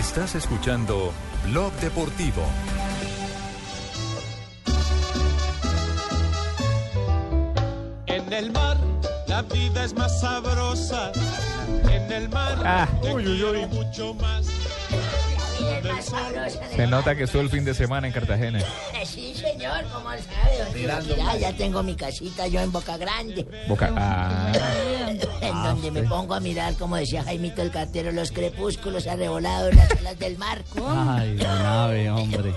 [0.00, 1.12] Estás escuchando
[1.44, 2.42] Blog Deportivo.
[8.06, 8.76] En el mar
[9.26, 11.12] la vida es más sabrosa.
[11.90, 12.88] En el mar Ah.
[13.00, 13.66] te Uy, uy, uy.
[13.66, 14.46] mucho más.
[16.74, 18.60] Se nota que estuvo el fin de semana en Cartagena.
[19.04, 21.38] Sí, señor, como sabe, mucho.
[21.38, 23.46] ya tengo mi casita yo en Boca Grande.
[23.68, 23.92] Boca.
[23.96, 24.52] Ah.
[25.62, 29.76] Ah, donde me pongo a mirar, como decía Jaimito el cartero, los crepúsculos arrebolados en
[29.76, 30.62] las olas del mar.
[30.86, 32.54] Ay, la nave, hombre.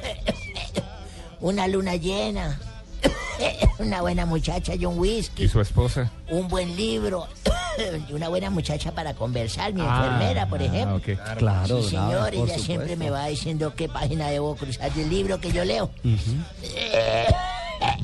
[1.42, 2.60] Una luna llena.
[3.80, 5.44] Una buena muchacha y un whisky.
[5.44, 6.10] ¿Y su esposa?
[6.30, 7.28] Un buen libro.
[8.08, 10.96] Y una buena muchacha para conversar, mi Ah, enfermera, por ah, ejemplo.
[10.98, 11.38] ok.
[11.40, 12.64] Claro, Sí, señor, por ella supuesto.
[12.66, 15.90] siempre me va diciendo qué página debo cruzar del libro que yo leo.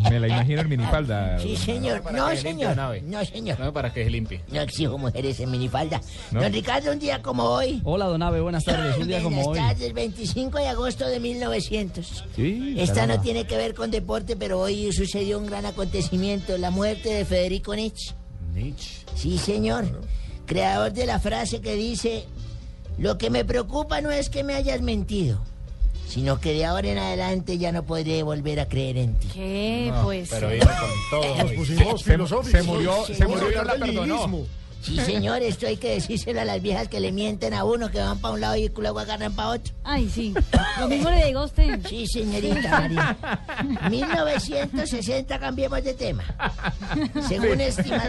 [0.09, 1.39] Me la imagino en minifalda.
[1.39, 2.01] Sí, señor.
[2.11, 2.75] No, señor.
[3.03, 3.59] No, señor.
[3.59, 4.41] No, para que se limpie.
[4.51, 6.01] No exijo mujeres en minifalda.
[6.31, 6.41] ¿No?
[6.41, 7.81] Don Ricardo, un día como hoy.
[7.83, 8.97] Hola, don Abe, buenas tardes.
[8.97, 9.69] Un día como Buenas hoy.
[9.73, 12.25] tardes, el 25 de agosto de 1900.
[12.35, 13.15] Sí, Esta caramba.
[13.17, 17.25] no tiene que ver con deporte, pero hoy sucedió un gran acontecimiento, la muerte de
[17.25, 18.13] Federico Nietzsche.
[18.53, 18.99] Nietzsche.
[19.15, 19.85] Sí, señor.
[20.45, 22.25] Creador de la frase que dice,
[22.97, 25.39] lo que me preocupa no es que me hayas mentido,
[26.09, 29.27] sino que de ahora en adelante ya no podré volver a creer en ti.
[29.33, 29.93] ¿Qué?
[30.03, 30.29] pues.
[30.29, 30.89] pero iba con
[31.21, 31.35] todo.
[31.43, 32.51] Nos pusimos Se- filosóficos.
[32.61, 34.45] se murió- Sí, se murió y no la perdonó.
[34.81, 37.99] Sí, señor, esto hay que decírselo a las viejas que le mienten a uno, que
[37.99, 39.73] van para un lado y luego agarran para otro.
[39.83, 40.33] Ay, sí.
[40.79, 41.85] Lo mismo le digo a usted.
[41.85, 43.17] Sí, señorita María.
[43.89, 46.23] 1960, cambiemos de tema.
[47.27, 48.03] Según estima,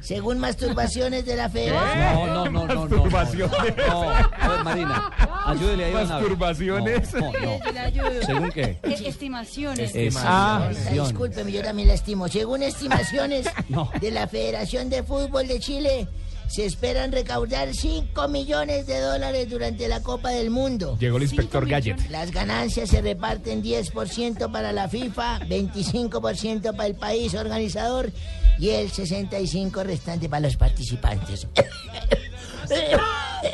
[0.00, 2.28] según masturbaciones de la Federación.
[2.28, 2.80] No, no, no, no, no.
[3.06, 3.76] Masturbaciones.
[3.88, 4.10] No, no.
[4.10, 5.10] A ver, Marina,
[5.46, 5.92] ayúdele ahí.
[5.94, 7.14] Masturbaciones.
[7.14, 7.58] No, no, no.
[7.64, 8.22] Yo le ayudo.
[8.24, 8.62] ¿Según qué?
[8.82, 9.92] Eh, Estimaciones.
[10.18, 12.28] Ah, Discúlpeme, yo también la estimo.
[12.28, 13.90] Según estimaciones No.
[14.00, 16.08] de la Federación de Fútbol de Chile,
[16.48, 20.96] se esperan recaudar 5 millones de dólares durante la Copa del Mundo.
[21.00, 22.08] Llegó el inspector Gadget.
[22.10, 28.12] Las ganancias se reparten 10% para la FIFA, 25% para el país organizador
[28.58, 31.46] y el 65% restante para los participantes.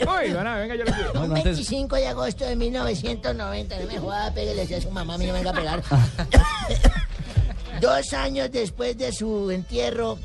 [0.06, 1.12] Uy, don Abe, venga, yo le pido.
[1.22, 5.26] Un 25 de agosto de 1990, no me joda, pégale a su mamá, a mí
[5.26, 5.82] no me venga a pegar.
[7.80, 10.18] Dos años después de su entierro,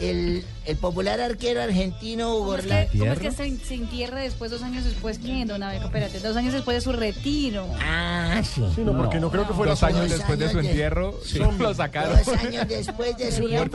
[0.00, 2.90] el, el popular arquero argentino Hugo ¿Cómo es Orlando...
[2.92, 5.18] que, cómo es que se, se entierra después, dos años después?
[5.18, 5.86] ¿Quién, don Abeco?
[5.86, 7.66] Espérate, dos años después de su retiro.
[7.80, 8.62] Ah, sí.
[8.74, 11.14] Sí, no, porque no creo que fuera Dos años después de su años de- entierro,
[11.24, 11.38] Sí.
[11.58, 12.16] lo sacaron.
[12.18, 13.68] Dos años después de su años-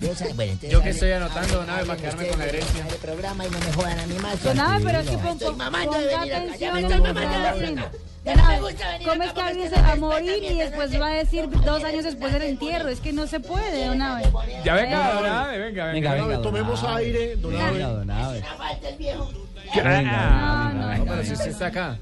[0.00, 2.84] bueno, entonces, Yo que estoy anotando, hablen para quedarme con la herencia.
[2.84, 4.42] de programa y no me jodan a mí más.
[4.42, 6.74] Don Abe, pero es que pon, Estoy pon- mamando de ponga venir acá, ya atención.
[6.74, 7.60] me estoy mamando de Abe.
[7.60, 7.90] venir acá.
[7.90, 11.06] Don Ya no me gusta venir ¿Cómo es que alguien a morir y después va
[11.08, 12.88] a decir dos años después del entierro?
[12.90, 14.24] Es que no se puede, don Abe.
[14.64, 16.10] Ya venga, don Abe, venga, venga.
[16.10, 17.78] Venga, venga, don Tomemos aire, don Venga, Abe.
[17.80, 18.40] don Abe.
[18.40, 19.30] No falta el viejo.
[19.76, 21.98] No, no, pero si usted está acá.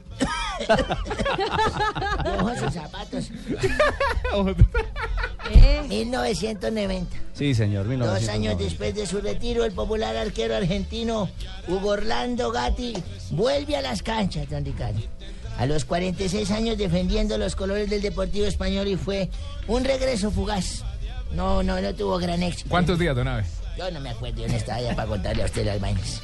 [2.40, 3.30] Ojos y zapatos.
[5.50, 7.16] Eh, 1990.
[7.34, 7.84] Sí, señor.
[7.84, 8.32] Dos 1990.
[8.32, 11.28] años después de su retiro, el popular arquero argentino
[11.68, 12.94] Hugo Orlando Gatti
[13.30, 15.00] vuelve a las canchas, don Ricardo.
[15.58, 19.28] A los 46 años defendiendo los colores del Deportivo Español y fue
[19.66, 20.84] un regreso fugaz.
[21.32, 22.70] No, no, no tuvo gran éxito.
[22.70, 23.44] ¿Cuántos días, don Abe?
[23.78, 26.20] Yo no me acuerdo, yo no estaba allá para contarle a usted las vainas.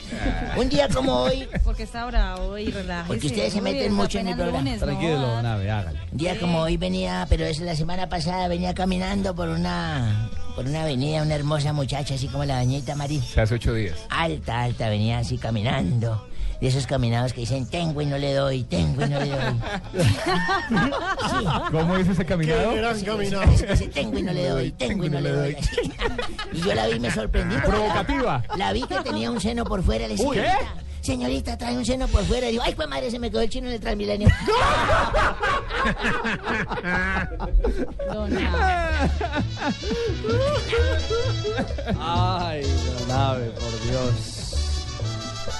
[0.56, 3.06] Un día como hoy, Porque está bravo y relájese.
[3.06, 4.58] porque ustedes se meten mucho en el programa.
[4.58, 4.86] lunes, ¿no?
[4.88, 6.00] Tranquilo, don Abe, hágale.
[6.10, 10.66] Un día como hoy venía, pero es la semana pasada, venía caminando por una por
[10.66, 13.22] una avenida, una hermosa muchacha, así como la doñita María.
[13.22, 13.98] Se hace ocho días.
[14.10, 16.26] Alta, alta, venía así caminando.
[16.64, 19.60] De esos caminados que dicen, tengo y no le doy, tengo y no le doy.
[21.70, 22.70] ¿Cómo dice ese caminado?
[22.70, 23.52] Qué gran Sí, caminado.
[23.52, 25.56] ese tengo y no le doy, tengo y no le doy.
[26.54, 27.56] Y yo la vi y me sorprendí.
[27.56, 28.42] Provocativa.
[28.56, 30.08] La, vi que tenía un seno por fuera.
[30.08, 30.22] Le ¿qué?
[30.22, 32.48] señorita, señorita, trae un seno por fuera.
[32.48, 34.28] Y digo, ay, pues madre, se me quedó el chino en el Transmilenio.
[42.00, 44.33] Ay, don Abe, por Dios.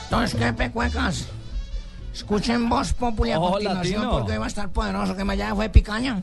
[0.04, 1.26] Entonces, ¿qué pecuecas?
[2.12, 4.10] Escuchen voz populi a continuación latino.
[4.18, 5.16] porque hoy va a estar poderoso.
[5.16, 6.22] Que me ya fue picaña.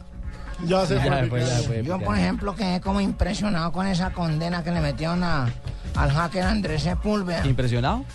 [0.65, 1.27] Ya se Ya fue.
[1.27, 1.83] fue, ya fue.
[1.83, 5.49] Yo, por ejemplo, quedé como impresionado con esa condena que le metieron a,
[5.95, 7.45] al hacker Andrés Sepúlveda.
[7.45, 8.05] ¿Impresionado?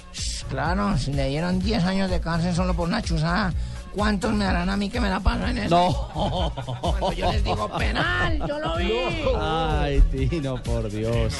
[0.48, 3.52] Claro, si le dieron 10 años de cárcel solo por una chuzada,
[3.94, 6.09] ¿cuántos me darán a mí que me la pasan en eso?
[6.14, 6.52] No.
[6.82, 8.93] Cuando yo les digo penal, yo lo vi.
[9.40, 10.01] Ay,
[10.31, 11.35] Tino, por Dios.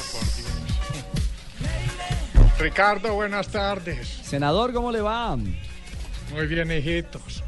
[2.59, 4.07] Ricardo, buenas tardes.
[4.23, 5.35] Senador, ¿cómo le va?
[5.35, 7.43] Muy bien, hijitos.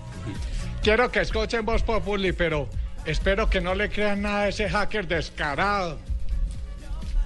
[0.83, 2.69] Quiero que escuchen Voz Populi, pero
[3.05, 5.97] espero que no le crean nada a ese hacker descarado.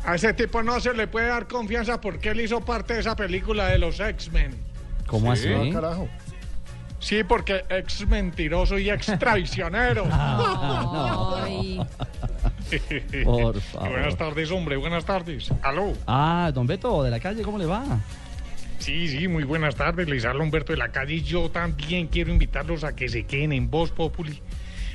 [0.06, 3.16] A ese tipo no se le puede dar confianza porque él hizo parte de esa
[3.16, 4.56] película de los X-Men.
[5.08, 5.54] ¿Cómo Sí.
[5.54, 5.70] así?
[5.70, 6.08] Ah, carajo.
[7.00, 10.06] Sí, porque ex mentiroso y ex traicionero.
[10.12, 11.80] Ay.
[13.24, 13.90] Por favor.
[13.90, 15.52] Buenas tardes, hombre, buenas tardes.
[15.62, 15.94] Aló.
[16.08, 17.84] Ah, don Beto, de la calle, ¿cómo le va?
[18.80, 20.10] Sí, sí, muy buenas tardes.
[20.10, 21.16] Les habla Humberto de la calle.
[21.16, 24.42] y Yo también quiero invitarlos a que se queden en Voz Populi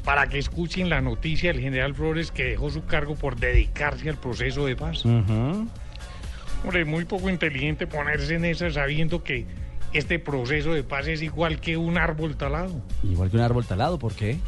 [0.04, 4.16] para que escuchen la noticia del general Flores que dejó su cargo por dedicarse al
[4.18, 5.04] proceso de paz.
[5.04, 5.68] Ujú.
[6.64, 9.46] Hombre, muy poco inteligente ponerse en esa sabiendo que
[9.92, 12.82] este proceso de paz es igual que un árbol talado.
[13.02, 14.38] Igual que un árbol talado, ¿por qué?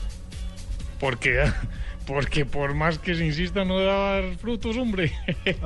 [0.99, 1.43] Porque,
[2.07, 5.13] porque por más que se insista no dar frutos, hombre.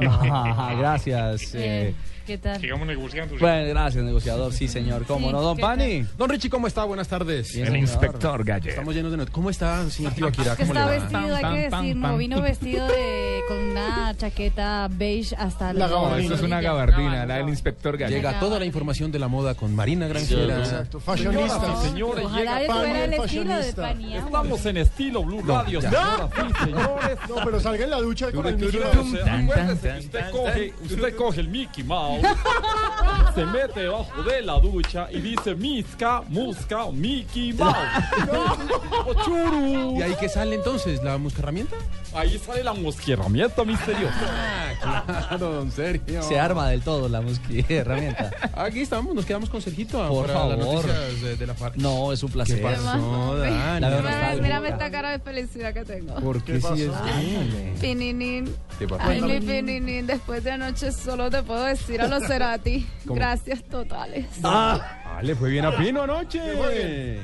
[0.00, 1.54] Ah, gracias.
[1.54, 1.94] eh.
[2.26, 2.58] ¿Qué tal?
[2.58, 3.36] Sigamos negociando.
[3.38, 4.52] Bueno, gracias, negociador.
[4.52, 5.04] Sí, señor.
[5.04, 6.06] ¿Cómo Sí, no, don ¿qué Pani?
[6.16, 6.84] Don Richie, ¿cómo está?
[6.84, 7.52] Buenas tardes.
[7.52, 7.88] Bien, El señor.
[7.88, 8.70] inspector Gallet.
[8.70, 10.56] Estamos llenos de ¿Cómo está, señor Tibaquira?
[10.56, 10.90] ¿Cómo le está va?
[10.92, 15.72] vestido, hay que pam, decir, pam, no, vino vestido de, con una chaqueta beige hasta
[15.72, 18.16] La No, esto es una gabardina, la del inspector Gallet.
[18.16, 20.58] Llega toda la información de la moda con Marina Granjera.
[20.58, 21.00] Exacto.
[21.00, 21.76] Fashionista.
[21.82, 23.68] Señores, Ojalá llega fuera el estilo de.
[24.18, 27.18] Estamos en estilo Blue Radio, señores.
[27.28, 29.14] No, pero salga en la ducha con el Mickey Mouse.
[30.90, 32.13] usted coge el Mickey Mouse,
[33.34, 37.74] se mete debajo de la ducha y dice Misca, Musca, Mickey Mouse.
[39.24, 39.98] Churu.
[39.98, 41.02] ¿Y ahí qué sale entonces?
[41.02, 41.76] ¿La muscarramienta?
[42.14, 44.14] Ahí sale la mosquerramienta misteriosa.
[44.84, 46.22] Ah, claro, don Sergio.
[46.22, 48.30] Se arma del todo la mosquilla herramienta.
[48.54, 50.86] Aquí estamos, nos quedamos con Sergito Por para las favor.
[50.86, 51.76] noticias de, de la FARC.
[51.76, 52.56] No, es un placer.
[52.56, 53.80] ¿Qué pasó, Dani?
[53.80, 56.14] La verdad, Mira, está mírame esta cara de felicidad que tengo.
[56.16, 56.90] ¿Por qué, sí es
[57.80, 58.54] Pininin.
[58.78, 59.02] ¿Qué pasó?
[59.08, 63.14] Ay, mi Pininin, después de anoche solo te puedo decir a los Cerati, ¿Cómo?
[63.16, 64.26] gracias totales.
[64.42, 66.40] Ah, le fue bien a Pino anoche.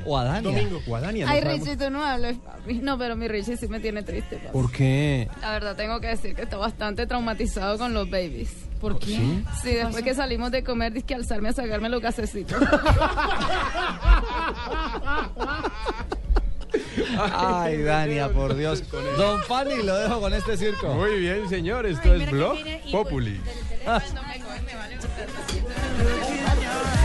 [0.05, 0.51] O a Dania.
[0.51, 0.79] Domingo.
[0.87, 1.67] O a Dania, Ay, sabemos.
[1.67, 2.73] Richie, tú no hables, papi.
[2.75, 4.49] No, pero mi Richie sí me tiene triste, papi.
[4.53, 5.27] ¿Por qué?
[5.41, 8.53] La verdad, tengo que decir que está bastante traumatizado con los babies.
[8.79, 9.05] ¿Por qué?
[9.07, 9.43] ¿Sí?
[9.61, 12.57] Sí, después que salimos de comer, dije que alzarme a sacarme los gasecitos.
[17.33, 18.83] Ay, Dania, por Dios.
[19.17, 20.93] Don Pani, lo dejo con este circo.
[20.93, 21.85] Muy bien, señor.
[21.85, 22.57] Esto es Blog
[22.91, 23.39] Populi.
[24.71, 27.00] No me coge, me vale